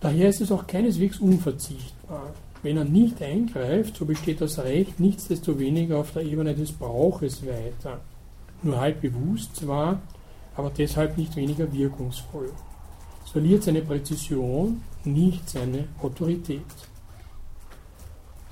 Daher 0.00 0.30
ist 0.30 0.40
es 0.40 0.50
auch 0.50 0.66
keineswegs 0.66 1.18
unverzichtbar. 1.18 2.32
Wenn 2.62 2.76
er 2.76 2.84
nicht 2.84 3.22
eingreift, 3.22 3.96
so 3.96 4.04
besteht 4.04 4.40
das 4.40 4.58
Recht 4.58 5.00
nichtsdestoweniger 5.00 5.98
auf 5.98 6.12
der 6.12 6.22
Ebene 6.22 6.54
des 6.54 6.72
Brauches 6.72 7.44
weiter. 7.46 8.00
Nur 8.62 8.80
halb 8.80 9.00
bewusst 9.00 9.56
zwar, 9.56 10.00
aber 10.56 10.70
deshalb 10.70 11.16
nicht 11.16 11.36
weniger 11.36 11.72
wirkungsvoll. 11.72 12.52
Es 13.24 13.30
verliert 13.30 13.62
seine 13.62 13.82
Präzision, 13.82 14.82
nicht 15.04 15.48
seine 15.48 15.88
Autorität. 16.02 16.60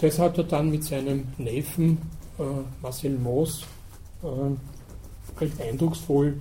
Das 0.00 0.18
hat 0.18 0.38
er 0.38 0.44
dann 0.44 0.70
mit 0.70 0.84
seinem 0.84 1.28
Neffen 1.38 1.98
äh, 2.38 2.42
Marcel 2.80 3.18
Moos 3.18 3.64
recht 5.40 5.60
eindrucksvoll 5.60 6.40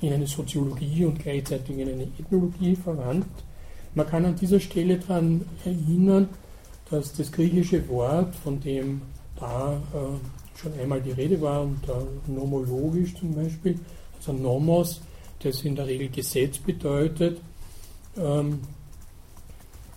in 0.00 0.12
eine 0.12 0.26
Soziologie 0.26 1.04
und 1.04 1.18
gleichzeitig 1.18 1.78
in 1.78 1.88
eine 1.88 2.04
Ethnologie 2.18 2.76
verwandt. 2.76 3.26
Man 3.94 4.06
kann 4.06 4.24
an 4.24 4.36
dieser 4.36 4.60
Stelle 4.60 4.98
daran 4.98 5.44
erinnern, 5.64 6.28
dass 6.90 7.12
das 7.12 7.30
griechische 7.30 7.88
Wort, 7.88 8.34
von 8.34 8.60
dem 8.60 9.02
da 9.38 9.74
äh, 9.74 10.58
schon 10.58 10.72
einmal 10.78 11.00
die 11.00 11.12
Rede 11.12 11.40
war, 11.40 11.62
und 11.62 11.82
äh, 11.88 12.30
nomologisch 12.30 13.14
zum 13.14 13.34
Beispiel, 13.34 13.78
also 14.18 14.32
Nomos, 14.32 15.00
das 15.40 15.62
in 15.62 15.76
der 15.76 15.86
Regel 15.86 16.08
Gesetz 16.08 16.58
bedeutet, 16.58 17.40
ähm, 18.16 18.60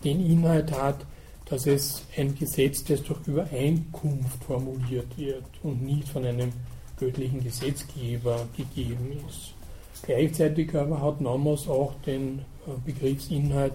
den 0.04 0.26
Inhalt 0.26 0.72
hat, 0.72 1.06
dass 1.46 1.68
es 1.68 2.04
ein 2.18 2.36
Gesetz, 2.36 2.84
das 2.84 3.04
durch 3.04 3.20
Übereinkunft 3.28 4.44
formuliert 4.44 5.18
wird 5.18 5.46
und 5.64 5.84
nicht 5.84 6.08
von 6.10 6.26
einem 6.26 6.52
göttlichen 6.98 7.44
Gesetzgeber 7.44 8.48
gegeben 8.58 9.22
ist. 9.28 9.54
Gleichzeitig 10.02 10.76
aber 10.76 11.02
hat 11.02 11.22
Nomos 11.22 11.68
auch 11.68 11.94
den 12.06 12.40
äh, 12.40 12.72
Begriffsinhalt, 12.84 13.74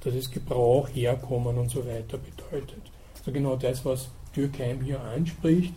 dass 0.00 0.14
es 0.14 0.30
Gebrauch, 0.30 0.88
Herkommen 0.88 1.58
und 1.58 1.70
so 1.70 1.84
weiter 1.86 2.18
bedeutet. 2.18 2.82
Also 3.18 3.32
genau 3.32 3.56
das, 3.56 3.84
was 3.84 4.08
Dürkheim 4.34 4.80
hier 4.82 5.00
anspricht, 5.00 5.74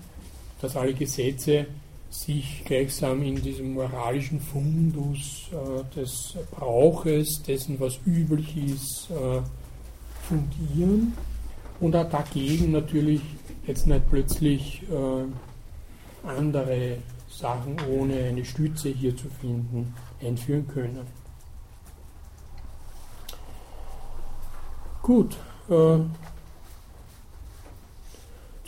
dass 0.62 0.78
alle 0.78 0.94
Gesetze 0.94 1.66
sich 2.10 2.64
gleichsam 2.64 3.24
in 3.24 3.42
diesem 3.42 3.74
moralischen 3.74 4.40
Fundus 4.40 5.50
äh, 5.52 6.00
des 6.00 6.36
Brauches, 6.52 7.42
dessen 7.44 7.80
was 7.80 8.00
üblich 8.06 8.56
ist, 8.56 9.10
äh, 9.10 9.42
fundieren 10.28 11.14
und 11.84 11.96
auch 11.98 12.10
dagegen 12.10 12.72
natürlich 12.72 13.22
jetzt 13.68 13.88
nicht 13.88 14.10
plötzlich 14.10 14.84
äh, 14.84 16.28
andere 16.28 16.98
Sachen 17.30 17.76
ohne 17.90 18.24
eine 18.24 18.46
Stütze 18.46 18.90
hier 18.90 19.16
zu 19.18 19.28
finden 19.28 19.94
einführen 20.22 20.66
können. 20.68 21.06
Gut, 25.02 25.36
äh, 25.70 25.98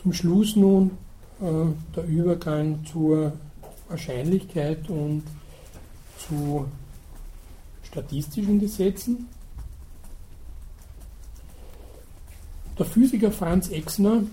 zum 0.02 0.12
Schluss 0.12 0.58
nun 0.58 0.92
äh, 1.40 1.46
der 1.96 2.04
Übergang 2.04 2.86
zur 2.86 3.32
Wahrscheinlichkeit 3.88 4.90
und 4.90 5.24
zu 6.18 6.66
statistischen 7.84 8.60
Gesetzen. 8.60 9.30
Der 12.78 12.86
Physiker 12.86 13.32
Franz 13.32 13.70
Exner 13.70 14.24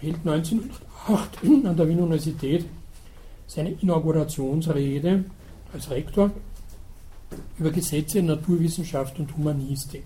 hält 0.00 0.26
1908 0.26 1.38
an 1.64 1.76
der 1.76 1.88
Wiener 1.88 2.02
Universität 2.02 2.64
seine 3.46 3.70
Inaugurationsrede 3.80 5.24
als 5.72 5.88
Rektor 5.88 6.32
über 7.60 7.70
Gesetze, 7.70 8.20
Naturwissenschaft 8.20 9.20
und 9.20 9.36
Humanistik. 9.36 10.02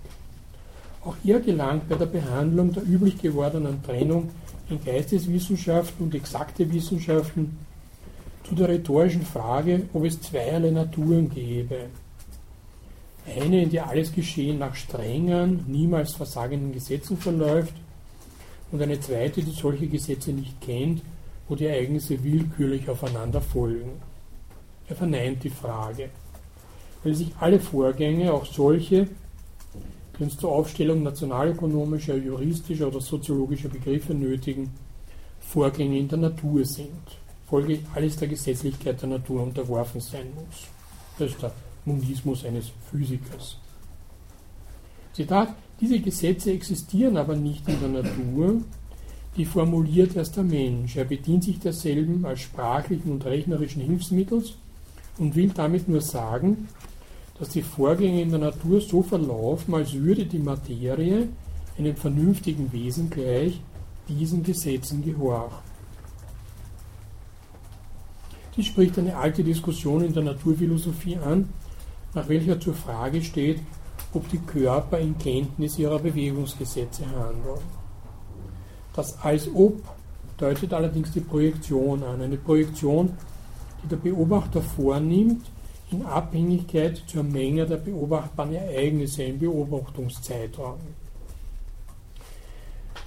Auch 1.03 1.15
er 1.23 1.39
gelangt 1.39 1.89
bei 1.89 1.95
der 1.95 2.05
Behandlung 2.05 2.71
der 2.71 2.83
üblich 2.83 3.19
gewordenen 3.19 3.81
Trennung 3.81 4.29
in 4.69 4.83
Geisteswissenschaften 4.83 6.05
und 6.05 6.13
exakte 6.13 6.71
Wissenschaften 6.71 7.57
zu 8.47 8.53
der 8.53 8.69
rhetorischen 8.69 9.23
Frage, 9.23 9.89
ob 9.93 10.05
es 10.05 10.21
zweierlei 10.21 10.69
Naturen 10.69 11.31
gäbe. 11.31 11.87
Eine, 13.25 13.63
in 13.63 13.71
der 13.71 13.89
alles 13.89 14.13
Geschehen 14.13 14.59
nach 14.59 14.75
strengen, 14.75 15.65
niemals 15.67 16.13
versagenden 16.13 16.73
Gesetzen 16.73 17.17
verläuft, 17.17 17.73
und 18.71 18.81
eine 18.81 18.99
zweite, 18.99 19.41
die 19.41 19.51
solche 19.51 19.87
Gesetze 19.87 20.31
nicht 20.31 20.59
kennt, 20.61 21.01
wo 21.47 21.55
die 21.55 21.65
Ereignisse 21.65 22.21
willkürlich 22.23 22.89
aufeinander 22.89 23.41
folgen. 23.41 24.01
Er 24.87 24.95
verneint 24.95 25.43
die 25.43 25.49
Frage, 25.49 26.09
weil 27.03 27.13
sich 27.13 27.31
alle 27.39 27.59
Vorgänge, 27.59 28.33
auch 28.33 28.45
solche, 28.45 29.07
die 30.17 30.23
uns 30.23 30.37
zur 30.37 30.51
Aufstellung 30.51 31.03
nationalökonomischer, 31.03 32.15
juristischer 32.15 32.87
oder 32.87 33.01
soziologischer 33.01 33.69
Begriffe 33.69 34.13
nötigen, 34.13 34.71
Vorgänge 35.39 35.97
in 35.97 36.07
der 36.07 36.17
Natur 36.17 36.65
sind, 36.65 36.89
folglich 37.49 37.79
alles 37.95 38.17
der 38.17 38.27
Gesetzlichkeit 38.27 39.01
der 39.01 39.09
Natur 39.09 39.43
unterworfen 39.43 40.01
sein 40.01 40.27
muss. 40.35 40.67
Das 41.17 41.31
ist 41.31 41.41
der 41.41 41.51
Monismus 41.85 42.43
eines 42.43 42.71
Physikers. 42.91 43.57
Zitat, 45.13 45.55
diese 45.79 45.99
Gesetze 45.99 46.51
existieren 46.51 47.17
aber 47.17 47.35
nicht 47.35 47.67
in 47.67 47.79
der 47.79 48.03
Natur, 48.03 48.61
die 49.35 49.45
formuliert 49.45 50.15
erst 50.15 50.35
der 50.35 50.43
Mensch. 50.43 50.95
Er 50.95 51.05
bedient 51.05 51.43
sich 51.43 51.59
derselben 51.59 52.25
als 52.25 52.41
sprachlichen 52.41 53.11
und 53.11 53.25
rechnerischen 53.25 53.83
Hilfsmittels 53.83 54.55
und 55.19 55.35
will 55.35 55.49
damit 55.49 55.87
nur 55.87 56.01
sagen, 56.01 56.67
dass 57.39 57.49
die 57.49 57.61
Vorgänge 57.61 58.23
in 58.23 58.31
der 58.31 58.39
Natur 58.39 58.81
so 58.81 59.03
verlaufen, 59.03 59.75
als 59.75 59.93
würde 59.93 60.25
die 60.25 60.39
Materie 60.39 61.27
einem 61.77 61.95
vernünftigen 61.95 62.71
Wesen 62.71 63.09
gleich 63.11 63.61
diesen 64.09 64.41
Gesetzen 64.41 65.03
gehorchen. 65.03 65.57
Dies 68.55 68.65
spricht 68.65 68.97
eine 68.97 69.15
alte 69.15 69.43
Diskussion 69.43 70.03
in 70.03 70.13
der 70.13 70.23
Naturphilosophie 70.23 71.17
an, 71.17 71.49
nach 72.15 72.27
welcher 72.27 72.59
zur 72.59 72.73
Frage 72.73 73.21
steht, 73.21 73.59
ob 74.13 74.29
die 74.29 74.39
Körper 74.39 74.99
in 74.99 75.17
Kenntnis 75.17 75.77
ihrer 75.77 75.99
Bewegungsgesetze 75.99 77.05
handeln. 77.05 77.59
Das 78.93 79.17
als 79.21 79.47
ob 79.53 79.81
deutet 80.37 80.73
allerdings 80.73 81.11
die 81.11 81.21
Projektion 81.21 82.03
an, 82.03 82.21
eine 82.21 82.37
Projektion, 82.37 83.13
die 83.83 83.87
der 83.87 83.97
Beobachter 83.97 84.61
vornimmt 84.61 85.45
in 85.91 86.05
Abhängigkeit 86.05 87.01
zur 87.07 87.23
Menge 87.23 87.65
der 87.65 87.77
beobachtbaren 87.77 88.53
Ereignisse 88.53 89.23
im 89.23 89.39
Beobachtungszeitraum. 89.39 90.79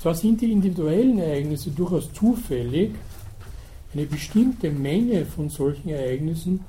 Zwar 0.00 0.14
sind 0.14 0.40
die 0.40 0.52
individuellen 0.52 1.18
Ereignisse 1.18 1.70
durchaus 1.70 2.12
zufällig, 2.12 2.92
eine 3.92 4.06
bestimmte 4.06 4.70
Menge 4.70 5.26
von 5.26 5.50
solchen 5.50 5.88
Ereignissen 5.88 6.64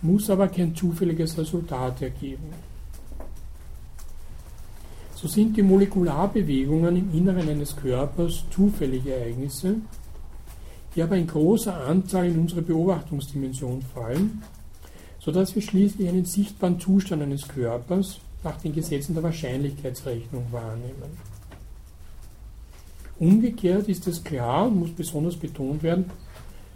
muss 0.00 0.30
aber 0.30 0.48
kein 0.48 0.74
zufälliges 0.74 1.38
Resultat 1.38 2.02
ergeben. 2.02 2.71
So 5.22 5.28
sind 5.28 5.56
die 5.56 5.62
Molekularbewegungen 5.62 6.96
im 6.96 7.14
Inneren 7.16 7.48
eines 7.48 7.76
Körpers 7.76 8.42
zufällige 8.50 9.14
Ereignisse, 9.14 9.76
die 10.96 11.02
aber 11.02 11.16
in 11.16 11.28
großer 11.28 11.72
Anzahl 11.86 12.26
in 12.26 12.40
unsere 12.40 12.60
Beobachtungsdimension 12.60 13.82
fallen, 13.82 14.42
sodass 15.20 15.54
wir 15.54 15.62
schließlich 15.62 16.08
einen 16.08 16.24
sichtbaren 16.24 16.80
Zustand 16.80 17.22
eines 17.22 17.46
Körpers 17.46 18.18
nach 18.42 18.60
den 18.62 18.74
Gesetzen 18.74 19.14
der 19.14 19.22
Wahrscheinlichkeitsrechnung 19.22 20.46
wahrnehmen. 20.50 21.16
Umgekehrt 23.20 23.88
ist 23.88 24.08
es 24.08 24.24
klar 24.24 24.66
und 24.66 24.80
muss 24.80 24.90
besonders 24.90 25.36
betont 25.36 25.84
werden, 25.84 26.06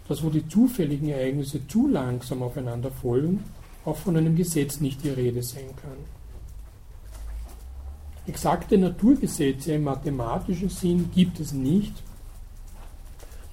dass 0.07 0.23
wo 0.23 0.29
die 0.29 0.47
zufälligen 0.47 1.09
Ereignisse 1.09 1.67
zu 1.67 1.89
langsam 1.89 2.41
aufeinander 2.41 2.91
folgen, 2.91 3.43
auch 3.83 3.97
von 3.97 4.15
einem 4.15 4.37
Gesetz 4.37 4.79
nicht 4.79 5.03
die 5.03 5.09
Rede 5.09 5.43
sein 5.43 5.75
kann. 5.81 6.16
Exakte 8.27 8.77
Naturgesetze 8.77 9.73
im 9.73 9.85
mathematischen 9.85 10.69
Sinn 10.69 11.09
gibt 11.13 11.39
es 11.39 11.53
nicht, 11.53 12.03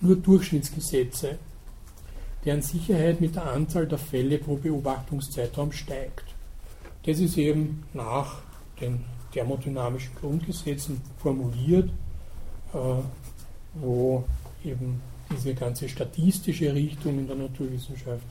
nur 0.01 0.17
Durchschnittsgesetze, 0.17 1.39
deren 2.45 2.61
Sicherheit 2.61 3.21
mit 3.21 3.37
der 3.37 3.47
Anzahl 3.51 3.87
der 3.87 3.99
Fälle 3.99 4.39
pro 4.39 4.57
Beobachtungszeitraum 4.57 5.73
steigt. 5.73 6.25
Das 7.07 7.19
ist 7.19 7.39
eben 7.39 7.85
nach 7.95 8.43
den 8.81 9.05
thermodynamischen 9.33 10.15
Grundgesetzen 10.17 11.01
formuliert. 11.19 11.91
Äh, 12.75 13.03
wo 13.75 14.25
eben 14.65 15.01
diese 15.31 15.55
ganze 15.55 15.89
statistische 15.89 16.73
Richtung 16.73 17.19
in 17.19 17.27
der 17.27 17.37
Naturwissenschaft 17.37 18.27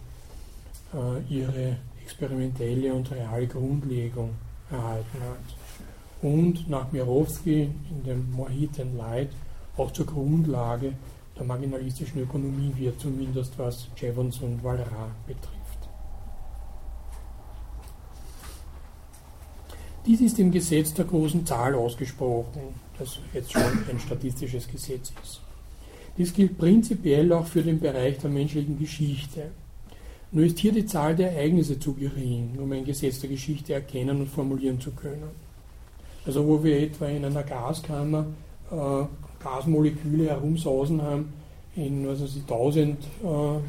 äh, 0.94 1.34
ihre 1.34 1.78
experimentelle 2.02 2.94
und 2.94 3.12
reale 3.12 3.48
Grundlegung 3.48 4.32
erhalten 4.72 5.20
hat. 5.22 5.63
Und 6.24 6.70
nach 6.70 6.90
Mirowski 6.94 7.70
in 7.92 8.04
dem 8.06 8.32
Mohit 8.32 8.80
and 8.80 8.98
Light 8.98 9.30
auch 9.76 9.92
zur 9.92 10.06
Grundlage 10.06 10.94
der 11.38 11.46
marginalistischen 11.46 12.22
Ökonomie 12.22 12.72
wird, 12.78 13.00
zumindest 13.00 13.60
was 13.60 13.90
Jevons 13.98 14.40
und 14.40 14.64
Valera 14.64 15.12
betrifft. 15.28 15.90
Dies 20.06 20.22
ist 20.22 20.40
im 20.40 20.52
Gesetz 20.52 20.94
der 20.94 21.06
großen 21.06 21.46
Zahl 21.46 21.76
ausgesprochen, 21.76 22.74
das 22.98 23.20
jetzt 23.34 23.52
schon 23.52 23.62
ein 23.90 24.00
statistisches 24.00 24.68
Gesetz 24.68 25.12
ist. 25.22 25.42
Dies 26.18 26.34
gilt 26.34 26.58
prinzipiell 26.58 27.34
auch 27.34 27.48
für 27.48 27.64
den 27.64 27.82
Bereich 27.82 28.18
der 28.20 28.30
menschlichen 28.30 28.80
Geschichte. 28.80 29.52
Nur 30.32 30.46
ist 30.46 30.60
hier 30.60 30.72
die 30.72 30.86
Zahl 30.86 31.18
der 31.18 31.34
Ereignisse 31.34 31.78
zu 31.80 31.94
gering, 31.94 32.58
um 32.60 32.72
ein 32.72 32.86
Gesetz 32.86 33.20
der 33.20 33.30
Geschichte 33.30 33.74
erkennen 33.74 34.22
und 34.22 34.30
formulieren 34.30 34.80
zu 34.80 34.92
können. 34.92 35.43
Also 36.26 36.48
wo 36.48 36.64
wir 36.64 36.80
etwa 36.80 37.08
in 37.08 37.26
einer 37.26 37.44
Gaskammer 37.44 38.26
äh, 38.72 39.06
Gasmoleküle 39.44 40.30
herumsausen 40.30 41.02
haben 41.02 41.34
in 41.76 42.08
was 42.08 42.22
weiß 42.22 42.40
tausendfacher 42.48 43.64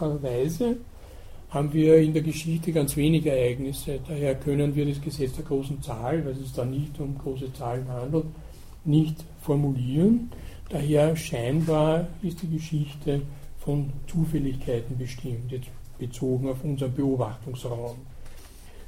äh, 0.00 0.22
Weise, 0.22 0.76
haben 1.50 1.72
wir 1.72 1.98
in 1.98 2.12
der 2.12 2.22
Geschichte 2.22 2.72
ganz 2.72 2.96
wenige 2.96 3.30
Ereignisse. 3.30 4.00
Daher 4.06 4.34
können 4.34 4.74
wir 4.74 4.86
das 4.86 5.00
Gesetz 5.00 5.34
der 5.34 5.44
großen 5.44 5.80
Zahl, 5.82 6.24
weil 6.24 6.32
es 6.32 6.52
da 6.52 6.64
nicht 6.64 6.98
um 6.98 7.16
große 7.16 7.52
Zahlen 7.52 7.88
handelt, 7.88 8.26
nicht 8.84 9.24
formulieren. 9.40 10.30
Daher 10.68 11.14
scheinbar 11.14 12.08
ist 12.22 12.42
die 12.42 12.50
Geschichte 12.50 13.22
von 13.60 13.92
Zufälligkeiten 14.08 14.98
bestimmt, 14.98 15.52
jetzt 15.52 15.68
bezogen 15.98 16.48
auf 16.48 16.64
unseren 16.64 16.92
Beobachtungsraum. 16.92 17.96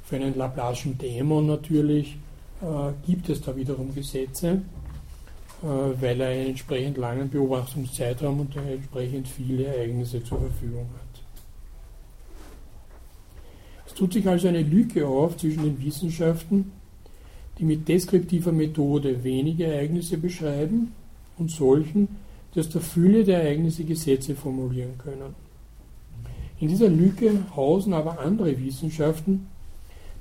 Für 0.07 0.15
einen 0.15 0.35
Laplace'schen 0.35 0.97
Dämon 0.97 1.47
natürlich 1.47 2.17
äh, 2.61 2.91
gibt 3.05 3.29
es 3.29 3.41
da 3.41 3.55
wiederum 3.55 3.93
Gesetze, 3.93 4.61
äh, 5.61 5.65
weil 5.65 6.19
er 6.21 6.29
einen 6.29 6.47
entsprechend 6.47 6.97
langen 6.97 7.29
Beobachtungszeitraum 7.29 8.39
und 8.39 8.55
entsprechend 8.55 9.27
viele 9.27 9.65
Ereignisse 9.65 10.23
zur 10.23 10.39
Verfügung 10.39 10.87
hat 10.95 11.07
tut 13.97 14.13
sich 14.13 14.27
also 14.27 14.47
eine 14.47 14.61
Lücke 14.61 15.07
auf 15.07 15.37
zwischen 15.37 15.63
den 15.63 15.83
Wissenschaften, 15.83 16.71
die 17.57 17.63
mit 17.63 17.87
deskriptiver 17.87 18.51
Methode 18.51 19.23
wenige 19.23 19.65
Ereignisse 19.65 20.17
beschreiben, 20.17 20.93
und 21.39 21.51
solchen, 21.51 22.07
die 22.53 22.59
aus 22.59 22.69
der 22.69 22.81
Fülle 22.81 23.23
der 23.23 23.43
Ereignisse 23.43 23.83
Gesetze 23.83 24.35
formulieren 24.35 24.97
können. 24.97 25.35
In 26.59 26.67
dieser 26.67 26.89
Lücke 26.89 27.43
hausen 27.55 27.93
aber 27.93 28.19
andere 28.19 28.57
Wissenschaften, 28.59 29.47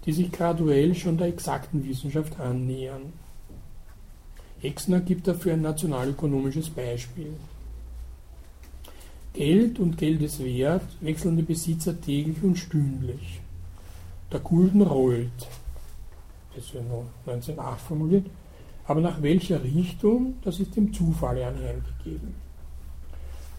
die 0.07 0.13
sich 0.13 0.31
graduell 0.31 0.95
schon 0.95 1.19
der 1.19 1.27
exakten 1.27 1.85
Wissenschaft 1.85 2.39
annähern. 2.39 3.13
Exner 4.63 5.01
gibt 5.01 5.27
dafür 5.27 5.55
ein 5.55 5.63
nationalökonomisches 5.63 6.71
Beispiel. 6.71 7.33
Geld 9.35 9.79
und 9.81 9.99
Geldeswert 9.99 10.87
wechseln 11.01 11.37
die 11.37 11.43
Besitzer 11.43 12.01
täglich 12.01 12.43
und 12.43 12.57
stündlich. 12.57 13.41
Der 14.33 14.41
Gulden 14.41 14.81
rollt. 14.81 15.49
Das 16.55 16.73
wird 16.73 16.89
noch 16.89 17.05
1908 17.27 17.81
formuliert. 17.81 18.27
Aber 18.87 19.01
nach 19.01 19.21
welcher 19.21 19.63
Richtung, 19.63 20.37
das 20.43 20.61
ist 20.61 20.77
dem 20.77 20.93
Zufall 20.93 21.43
anheimgegeben. 21.43 22.35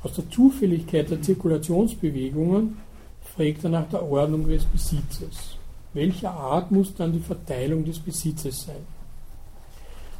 Aus 0.01 0.13
der 0.13 0.29
Zufälligkeit 0.29 1.11
der 1.11 1.21
Zirkulationsbewegungen 1.21 2.77
fragt 3.21 3.63
er 3.65 3.69
nach 3.69 3.89
der 3.89 4.03
Ordnung 4.03 4.47
des 4.47 4.63
Besitzes. 4.65 5.56
Welcher 5.97 6.29
Art 6.31 6.71
muss 6.71 6.93
dann 6.93 7.11
die 7.11 7.19
Verteilung 7.19 7.83
des 7.83 7.97
Besitzes 7.97 8.65
sein? 8.67 8.85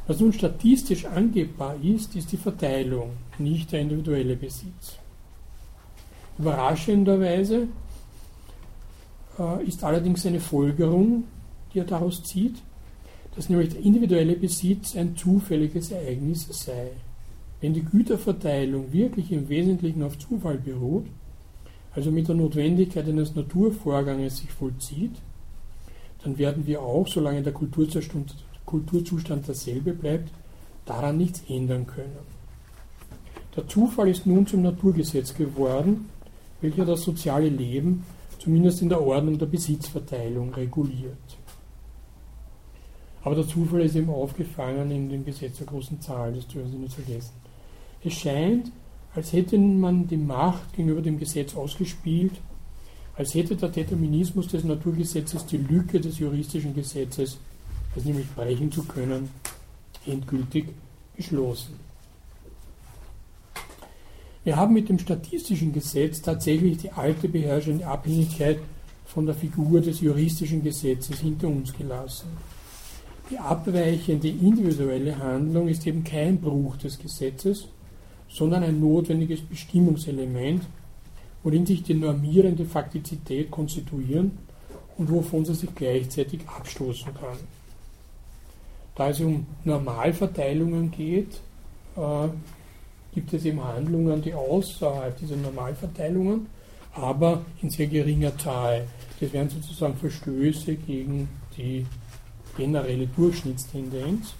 Was 0.08 0.18
nun 0.18 0.32
statistisch 0.32 1.04
angebbar 1.04 1.76
ist, 1.80 2.16
ist 2.16 2.32
die 2.32 2.36
Verteilung, 2.36 3.10
nicht 3.38 3.70
der 3.70 3.82
individuelle 3.82 4.34
Besitz. 4.34 4.98
Überraschenderweise 6.36 7.68
äh, 9.38 9.64
ist 9.64 9.84
allerdings 9.84 10.26
eine 10.26 10.40
Folgerung, 10.40 11.24
die 11.72 11.78
er 11.78 11.84
daraus 11.84 12.24
zieht, 12.24 12.56
dass 13.36 13.48
nämlich 13.48 13.68
der 13.68 13.82
individuelle 13.82 14.34
Besitz 14.34 14.96
ein 14.96 15.16
zufälliges 15.16 15.92
Ereignis 15.92 16.48
sei. 16.50 16.88
Wenn 17.60 17.74
die 17.74 17.84
Güterverteilung 17.84 18.92
wirklich 18.92 19.30
im 19.30 19.48
Wesentlichen 19.48 20.02
auf 20.02 20.18
Zufall 20.18 20.58
beruht, 20.58 21.06
also 21.94 22.10
mit 22.10 22.26
der 22.26 22.34
Notwendigkeit 22.34 23.06
eines 23.06 23.36
Naturvorganges 23.36 24.38
sich 24.38 24.50
vollzieht, 24.50 25.12
dann 26.22 26.38
werden 26.38 26.66
wir 26.66 26.82
auch, 26.82 27.06
solange 27.06 27.42
der 27.42 27.52
Kulturzustand, 27.52 29.48
dasselbe 29.48 29.92
bleibt, 29.92 30.30
daran 30.84 31.16
nichts 31.18 31.42
ändern 31.48 31.86
können. 31.86 32.38
Der 33.56 33.66
Zufall 33.66 34.08
ist 34.08 34.26
nun 34.26 34.46
zum 34.46 34.62
Naturgesetz 34.62 35.34
geworden, 35.34 36.08
welcher 36.60 36.84
das 36.84 37.02
soziale 37.02 37.48
Leben 37.48 38.04
zumindest 38.38 38.82
in 38.82 38.88
der 38.88 39.00
Ordnung 39.00 39.38
der 39.38 39.46
Besitzverteilung 39.46 40.54
reguliert. 40.54 41.38
Aber 43.22 43.34
der 43.34 43.46
Zufall 43.46 43.80
ist 43.82 43.96
eben 43.96 44.10
aufgefangen 44.10 44.90
in 44.90 45.08
dem 45.10 45.24
Gesetz 45.24 45.58
der 45.58 45.66
großen 45.66 46.00
Zahl, 46.00 46.32
das 46.32 46.46
dürfen 46.46 46.70
Sie 46.70 46.78
nicht 46.78 46.94
vergessen. 46.94 47.32
Es 48.02 48.12
scheint, 48.14 48.70
als 49.14 49.32
hätte 49.32 49.58
man 49.58 50.06
die 50.06 50.16
Macht 50.16 50.72
gegenüber 50.74 51.02
dem 51.02 51.18
Gesetz 51.18 51.56
ausgespielt, 51.56 52.32
als 53.18 53.34
hätte 53.34 53.56
der 53.56 53.68
Determinismus 53.68 54.46
des 54.46 54.62
Naturgesetzes 54.62 55.44
die 55.46 55.56
Lücke 55.56 55.98
des 56.00 56.20
juristischen 56.20 56.72
Gesetzes, 56.72 57.36
das 57.92 58.04
nämlich 58.04 58.28
brechen 58.28 58.70
zu 58.70 58.84
können, 58.84 59.28
endgültig 60.06 60.66
geschlossen. 61.16 61.74
Wir 64.44 64.56
haben 64.56 64.72
mit 64.72 64.88
dem 64.88 65.00
statistischen 65.00 65.72
Gesetz 65.72 66.22
tatsächlich 66.22 66.78
die 66.78 66.92
alte 66.92 67.28
beherrschende 67.28 67.84
Abhängigkeit 67.88 68.60
von 69.04 69.26
der 69.26 69.34
Figur 69.34 69.80
des 69.80 70.00
juristischen 70.00 70.62
Gesetzes 70.62 71.18
hinter 71.18 71.48
uns 71.48 71.76
gelassen. 71.76 72.28
Die 73.30 73.38
abweichende 73.38 74.28
individuelle 74.28 75.18
Handlung 75.18 75.66
ist 75.66 75.84
eben 75.88 76.04
kein 76.04 76.40
Bruch 76.40 76.76
des 76.76 76.96
Gesetzes, 76.96 77.66
sondern 78.28 78.62
ein 78.62 78.78
notwendiges 78.78 79.40
Bestimmungselement, 79.40 80.62
worin 81.42 81.66
sich 81.66 81.82
die 81.82 81.94
normierende 81.94 82.64
Faktizität 82.64 83.50
konstituieren 83.50 84.38
und 84.96 85.10
wovon 85.10 85.44
sie 85.44 85.54
sich 85.54 85.74
gleichzeitig 85.74 86.40
abstoßen 86.46 87.14
kann. 87.14 87.38
Da 88.94 89.10
es 89.10 89.20
um 89.20 89.46
Normalverteilungen 89.64 90.90
geht, 90.90 91.40
äh, 91.96 92.28
gibt 93.14 93.32
es 93.32 93.44
eben 93.44 93.62
Handlungen, 93.62 94.20
die 94.20 94.34
außerhalb 94.34 95.16
dieser 95.16 95.36
Normalverteilungen, 95.36 96.46
aber 96.92 97.42
in 97.62 97.70
sehr 97.70 97.86
geringer 97.86 98.36
Zahl. 98.38 98.86
Das 99.20 99.32
wären 99.32 99.48
sozusagen 99.48 99.96
Verstöße 99.96 100.74
gegen 100.74 101.28
die 101.56 101.86
generelle 102.56 103.06
Durchschnittstendenz. 103.06 104.34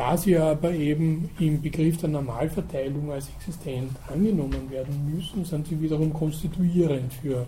Da 0.00 0.16
sie 0.16 0.34
aber 0.38 0.72
eben 0.72 1.28
im 1.38 1.60
Begriff 1.60 1.98
der 1.98 2.08
Normalverteilung 2.08 3.12
als 3.12 3.28
existent 3.36 3.92
angenommen 4.08 4.70
werden 4.70 5.14
müssen, 5.14 5.44
sind 5.44 5.66
sie 5.66 5.78
wiederum 5.78 6.14
konstituierend 6.14 7.12
für 7.12 7.44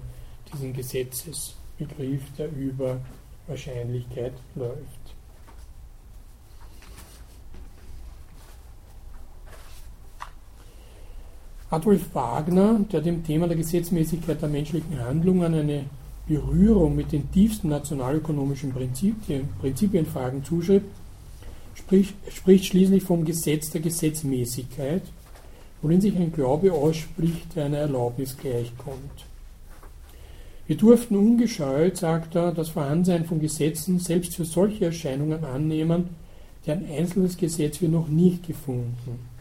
diesen 0.53 0.75
Gesetzesbegriff, 0.75 2.21
der 2.37 2.55
über 2.55 3.01
Wahrscheinlichkeit 3.47 4.35
läuft. 4.55 5.15
Adolf 11.71 12.15
Wagner, 12.15 12.81
der 12.93 13.01
dem 13.01 13.25
Thema 13.25 13.49
der 13.49 13.57
Gesetzmäßigkeit 13.57 14.43
der 14.43 14.51
menschlichen 14.51 15.01
Handlungen 15.01 15.55
eine 15.55 15.87
Berührung 16.29 16.97
mit 16.97 17.13
den 17.13 17.33
tiefsten 17.33 17.71
nationalökonomischen 17.71 18.75
Prinzipien, 18.75 19.49
Prinzipienfragen 19.59 20.45
zuschreibt, 20.45 21.02
spricht, 21.75 22.15
spricht 22.31 22.67
schließlich 22.67 23.03
vom 23.03 23.25
Gesetz 23.25 23.71
der 23.71 23.81
Gesetzmäßigkeit, 23.81 25.03
worin 25.81 26.01
sich 26.01 26.17
ein 26.17 26.33
Glaube 26.33 26.73
ausspricht, 26.73 27.57
der 27.57 27.67
einer 27.67 27.79
Erlaubnis 27.79 28.37
gleichkommt. 28.37 29.27
Wir 30.67 30.77
durften 30.77 31.17
ungescheut, 31.17 31.97
sagt 31.97 32.37
er, 32.37 32.53
das 32.53 32.71
Vorhandensein 32.71 33.25
von 33.25 33.41
Gesetzen 33.41 33.99
selbst 33.99 34.37
für 34.37 34.45
solche 34.45 34.87
Erscheinungen 34.87 35.45
annehmen, 35.45 36.11
die 36.65 36.71
ein 36.71 36.89
einzelnes 36.89 37.37
Gesetz 37.37 37.81
wir 37.81 37.89
noch 37.89 38.09
nicht 38.09 38.47
gefunden 38.47 39.33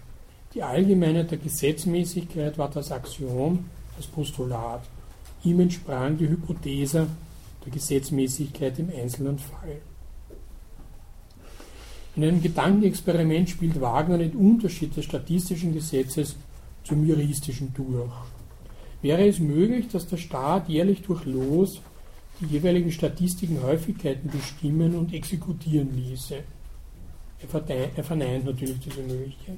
die 0.53 0.63
Allgemeinheit 0.63 1.31
der 1.31 1.37
Gesetzmäßigkeit 1.37 2.57
war 2.57 2.69
das 2.69 2.91
Axiom, 2.91 3.65
das 3.95 4.05
Postulat. 4.07 4.81
Ihm 5.43 5.61
entsprang 5.61 6.17
die 6.17 6.27
Hypothese 6.27 7.07
der 7.65 7.71
Gesetzmäßigkeit 7.71 8.77
im 8.79 8.89
einzelnen 8.89 9.39
Fall. 9.39 9.81
In 12.15 12.23
einem 12.23 12.41
Gedankenexperiment 12.41 13.49
spielt 13.49 13.79
Wagner 13.79 14.17
den 14.17 14.33
Unterschied 14.33 14.95
des 14.97 15.05
statistischen 15.05 15.73
Gesetzes 15.73 16.35
zum 16.83 17.05
juristischen 17.07 17.73
durch. 17.73 18.11
Wäre 19.01 19.27
es 19.27 19.39
möglich, 19.39 19.87
dass 19.87 20.07
der 20.07 20.17
Staat 20.17 20.67
jährlich 20.67 21.01
durch 21.01 21.25
Los 21.25 21.81
die 22.39 22.45
jeweiligen 22.45 22.91
Statistiken 22.91 23.63
Häufigkeiten 23.63 24.29
bestimmen 24.29 24.95
und 24.95 25.13
exekutieren 25.13 25.95
ließe? 25.95 26.37
Er 27.95 28.03
verneint 28.03 28.45
natürlich 28.45 28.79
diese 28.79 29.01
Möglichkeit. 29.01 29.57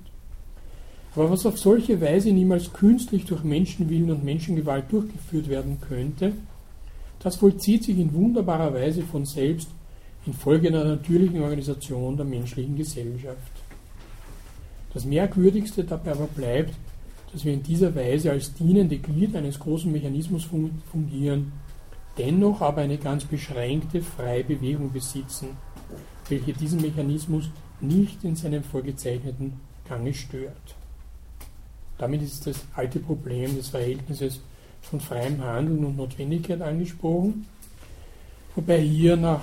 Aber 1.15 1.29
was 1.29 1.45
auf 1.45 1.59
solche 1.59 1.99
Weise 1.99 2.31
niemals 2.31 2.71
künstlich 2.71 3.25
durch 3.25 3.43
Menschenwillen 3.43 4.11
und 4.11 4.23
Menschengewalt 4.23 4.85
durchgeführt 4.91 5.49
werden 5.49 5.79
könnte, 5.81 6.33
das 7.19 7.35
vollzieht 7.35 7.83
sich 7.83 7.97
in 7.97 8.13
wunderbarer 8.13 8.73
Weise 8.73 9.03
von 9.03 9.25
selbst 9.25 9.69
infolge 10.25 10.69
einer 10.69 10.85
natürlichen 10.85 11.41
Organisation 11.41 12.15
der 12.15 12.25
menschlichen 12.25 12.75
Gesellschaft. 12.75 13.51
Das 14.93 15.05
Merkwürdigste 15.05 15.83
dabei 15.83 16.11
aber 16.11 16.27
bleibt, 16.27 16.75
dass 17.31 17.43
wir 17.43 17.53
in 17.53 17.63
dieser 17.63 17.93
Weise 17.95 18.31
als 18.31 18.53
dienende 18.53 18.99
Glied 18.99 19.35
eines 19.35 19.59
großen 19.59 19.91
Mechanismus 19.91 20.47
fungieren, 20.91 21.51
dennoch 22.17 22.61
aber 22.61 22.81
eine 22.81 22.97
ganz 22.97 23.25
beschränkte 23.25 24.01
freie 24.01 24.43
Bewegung 24.43 24.91
besitzen, 24.91 25.49
welche 26.29 26.53
diesen 26.53 26.81
Mechanismus 26.81 27.49
nicht 27.81 28.23
in 28.23 28.35
seinem 28.35 28.63
vorgezeichneten 28.63 29.53
Gange 29.89 30.13
stört. 30.13 30.75
Damit 31.97 32.21
ist 32.21 32.45
das 32.45 32.63
alte 32.75 32.99
Problem 32.99 33.55
des 33.55 33.69
Verhältnisses 33.69 34.39
von 34.81 34.99
freiem 34.99 35.43
Handeln 35.43 35.83
und 35.85 35.97
Notwendigkeit 35.97 36.61
angesprochen, 36.61 37.47
wobei 38.55 38.79
hier 38.79 39.17
nach 39.17 39.41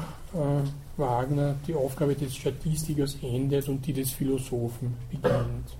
Wagner 0.97 1.57
die 1.67 1.75
Aufgabe 1.75 2.15
des 2.15 2.37
Statistikers 2.37 3.17
endet 3.23 3.69
und 3.69 3.87
die 3.87 3.93
des 3.93 4.11
Philosophen 4.11 4.97
beginnt. 5.11 5.77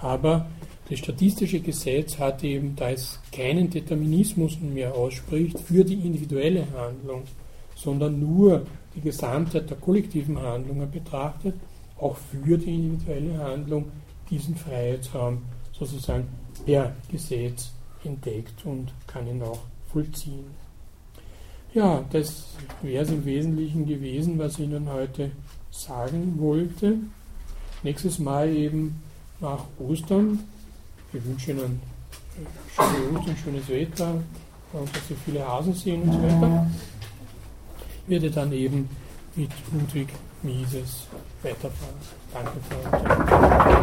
Aber 0.00 0.46
das 0.88 0.98
statistische 0.98 1.60
Gesetz 1.60 2.18
hat 2.18 2.42
eben, 2.42 2.74
da 2.76 2.90
es 2.90 3.20
keinen 3.32 3.68
Determinismus 3.68 4.58
mehr 4.60 4.94
ausspricht 4.94 5.58
für 5.60 5.84
die 5.84 6.06
individuelle 6.06 6.66
Handlung, 6.76 7.22
sondern 7.74 8.18
nur 8.18 8.66
die 8.94 9.00
Gesamtheit 9.00 9.68
der 9.70 9.76
kollektiven 9.76 10.40
Handlungen 10.40 10.90
betrachtet, 10.90 11.54
auch 11.98 12.16
für 12.16 12.56
die 12.58 12.74
individuelle 12.74 13.38
Handlung 13.38 13.86
diesen 14.30 14.56
Freiheitsraum 14.56 15.42
sozusagen 15.72 16.28
per 16.64 16.94
Gesetz 17.10 17.72
entdeckt 18.04 18.64
und 18.64 18.92
kann 19.06 19.26
ihn 19.26 19.42
auch 19.42 19.60
vollziehen. 19.92 20.59
Ja, 21.72 22.04
das 22.10 22.46
wäre 22.82 23.04
es 23.04 23.10
im 23.10 23.24
Wesentlichen 23.24 23.86
gewesen, 23.86 24.38
was 24.40 24.54
ich 24.54 24.60
Ihnen 24.60 24.90
heute 24.90 25.30
sagen 25.70 26.34
wollte. 26.38 26.96
Nächstes 27.84 28.18
Mal 28.18 28.48
eben 28.48 29.00
nach 29.38 29.64
Ostern. 29.78 30.40
Wir 31.12 31.24
wünschen 31.24 31.58
Ihnen 31.58 31.80
schöne 32.74 33.18
Ostern, 33.18 33.36
schönes 33.36 33.68
Wetter 33.68 34.14
und 34.72 34.96
dass 34.96 35.08
Sie 35.08 35.14
viele 35.24 35.46
Hasen 35.46 35.74
sehen 35.74 36.02
und 36.02 36.12
so 36.12 36.22
weiter. 36.22 36.66
Ich 38.04 38.10
werde 38.10 38.30
dann 38.32 38.52
eben 38.52 38.88
mit 39.36 39.50
Ludwig 39.72 40.08
Mises 40.42 41.06
weiterfahren. 41.42 41.94
Danke 42.32 42.58
für. 42.68 43.80